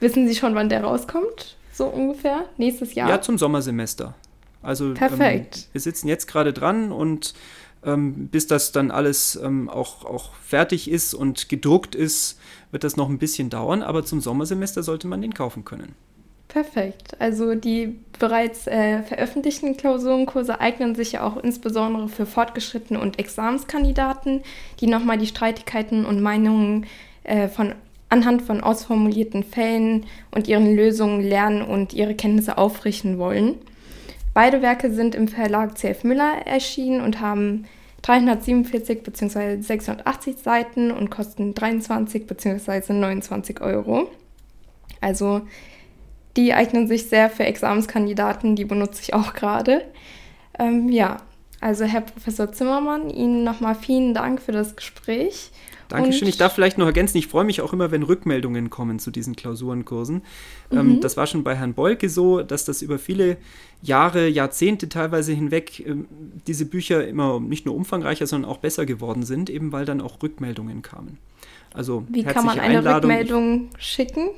Wissen 0.00 0.26
Sie 0.26 0.34
schon, 0.34 0.54
wann 0.54 0.68
der 0.68 0.82
rauskommt? 0.82 1.56
So 1.76 1.86
ungefähr? 1.88 2.46
Nächstes 2.56 2.94
Jahr? 2.94 3.08
Ja, 3.10 3.20
zum 3.20 3.36
Sommersemester. 3.36 4.14
Also 4.62 4.94
Perfekt. 4.94 5.56
Ähm, 5.56 5.64
wir 5.72 5.80
sitzen 5.82 6.08
jetzt 6.08 6.26
gerade 6.26 6.54
dran 6.54 6.90
und 6.90 7.34
ähm, 7.84 8.28
bis 8.28 8.46
das 8.46 8.72
dann 8.72 8.90
alles 8.90 9.36
ähm, 9.36 9.68
auch, 9.68 10.06
auch 10.06 10.34
fertig 10.36 10.90
ist 10.90 11.12
und 11.12 11.50
gedruckt 11.50 11.94
ist, 11.94 12.40
wird 12.70 12.82
das 12.82 12.96
noch 12.96 13.10
ein 13.10 13.18
bisschen 13.18 13.50
dauern, 13.50 13.82
aber 13.82 14.04
zum 14.06 14.22
Sommersemester 14.22 14.82
sollte 14.82 15.06
man 15.06 15.20
den 15.20 15.34
kaufen 15.34 15.66
können. 15.66 15.94
Perfekt. 16.48 17.20
Also 17.20 17.54
die 17.54 18.00
bereits 18.18 18.66
äh, 18.66 19.02
veröffentlichten 19.02 19.76
Klausurenkurse 19.76 20.58
eignen 20.58 20.94
sich 20.94 21.12
ja 21.12 21.24
auch 21.24 21.36
insbesondere 21.36 22.08
für 22.08 22.24
Fortgeschrittene 22.24 22.98
und 22.98 23.18
Examenskandidaten, 23.18 24.42
die 24.80 24.86
nochmal 24.86 25.18
die 25.18 25.26
Streitigkeiten 25.26 26.06
und 26.06 26.22
Meinungen 26.22 26.86
äh, 27.24 27.48
von 27.48 27.74
anhand 28.08 28.42
von 28.42 28.60
ausformulierten 28.60 29.42
Fällen 29.42 30.06
und 30.30 30.48
ihren 30.48 30.74
Lösungen 30.74 31.20
lernen 31.20 31.62
und 31.62 31.92
ihre 31.92 32.14
Kenntnisse 32.14 32.58
aufrichten 32.58 33.18
wollen. 33.18 33.56
Beide 34.34 34.62
Werke 34.62 34.92
sind 34.92 35.14
im 35.14 35.28
Verlag 35.28 35.78
CF 35.78 36.04
Müller 36.04 36.46
erschienen 36.46 37.00
und 37.00 37.20
haben 37.20 37.64
347 38.02 39.02
bzw. 39.02 39.60
680 39.60 40.36
Seiten 40.36 40.90
und 40.90 41.10
kosten 41.10 41.54
23 41.54 42.26
bzw. 42.26 42.92
29 42.92 43.60
Euro. 43.60 44.08
Also 45.00 45.42
die 46.36 46.52
eignen 46.52 46.86
sich 46.86 47.08
sehr 47.08 47.30
für 47.30 47.44
Examenskandidaten, 47.44 48.56
die 48.56 48.64
benutze 48.64 49.02
ich 49.02 49.14
auch 49.14 49.32
gerade. 49.32 49.82
Ähm, 50.58 50.90
ja, 50.90 51.16
also 51.60 51.84
Herr 51.84 52.02
Professor 52.02 52.52
Zimmermann, 52.52 53.10
Ihnen 53.10 53.42
nochmal 53.42 53.74
vielen 53.74 54.14
Dank 54.14 54.42
für 54.42 54.52
das 54.52 54.76
Gespräch. 54.76 55.50
Dankeschön. 55.88 56.28
Ich 56.28 56.36
darf 56.36 56.54
vielleicht 56.54 56.78
noch 56.78 56.86
ergänzen, 56.86 57.18
ich 57.18 57.26
freue 57.26 57.44
mich 57.44 57.60
auch 57.60 57.72
immer, 57.72 57.90
wenn 57.90 58.02
Rückmeldungen 58.02 58.70
kommen 58.70 58.98
zu 58.98 59.10
diesen 59.10 59.36
Klausurenkursen. 59.36 60.22
Ähm, 60.72 60.96
mhm. 60.96 61.00
das 61.00 61.16
war 61.16 61.26
schon 61.26 61.44
bei 61.44 61.54
Herrn 61.54 61.74
Bolke 61.74 62.08
so, 62.08 62.42
dass 62.42 62.64
das 62.64 62.82
über 62.82 62.98
viele 62.98 63.36
Jahre, 63.82 64.28
Jahrzehnte 64.28 64.88
teilweise 64.88 65.32
hinweg 65.32 65.80
ähm, 65.86 66.06
diese 66.46 66.66
Bücher 66.66 67.06
immer 67.06 67.40
nicht 67.40 67.66
nur 67.66 67.74
umfangreicher, 67.74 68.26
sondern 68.26 68.50
auch 68.50 68.58
besser 68.58 68.86
geworden 68.86 69.22
sind, 69.22 69.50
eben 69.50 69.72
weil 69.72 69.84
dann 69.84 70.00
auch 70.00 70.22
Rückmeldungen 70.22 70.82
kamen. 70.82 71.18
Also 71.74 72.04
Wie 72.08 72.24
kann 72.24 72.44
man 72.44 72.58
eine 72.58 72.78
Einladung. 72.78 73.10
Rückmeldung 73.10 73.70
schicken? 73.78 74.30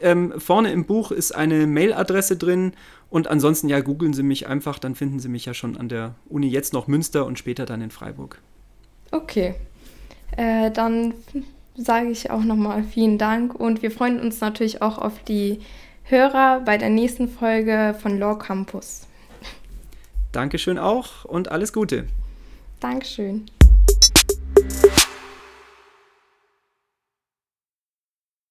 Ähm, 0.00 0.34
vorne 0.38 0.72
im 0.72 0.84
Buch 0.84 1.12
ist 1.12 1.34
eine 1.34 1.66
Mailadresse 1.66 2.36
drin 2.36 2.72
und 3.10 3.28
ansonsten 3.28 3.68
ja, 3.68 3.80
googeln 3.80 4.12
Sie 4.12 4.22
mich 4.22 4.46
einfach, 4.48 4.78
dann 4.78 4.94
finden 4.94 5.18
Sie 5.18 5.28
mich 5.28 5.44
ja 5.44 5.54
schon 5.54 5.76
an 5.76 5.88
der 5.88 6.14
Uni 6.28 6.48
jetzt 6.48 6.72
noch 6.72 6.88
Münster 6.88 7.26
und 7.26 7.38
später 7.38 7.64
dann 7.64 7.80
in 7.80 7.90
Freiburg. 7.90 8.40
Okay, 9.12 9.54
äh, 10.36 10.70
dann 10.70 11.14
sage 11.76 12.10
ich 12.10 12.30
auch 12.30 12.42
nochmal 12.42 12.84
vielen 12.84 13.18
Dank 13.18 13.54
und 13.54 13.82
wir 13.82 13.90
freuen 13.90 14.20
uns 14.20 14.40
natürlich 14.40 14.82
auch 14.82 14.98
auf 14.98 15.22
die 15.24 15.60
Hörer 16.04 16.60
bei 16.60 16.76
der 16.76 16.90
nächsten 16.90 17.28
Folge 17.28 17.96
von 18.00 18.18
Law 18.18 18.36
Campus. 18.36 19.06
Dankeschön 20.32 20.78
auch 20.78 21.24
und 21.24 21.50
alles 21.50 21.72
Gute. 21.72 22.06
Dankeschön. 22.80 23.46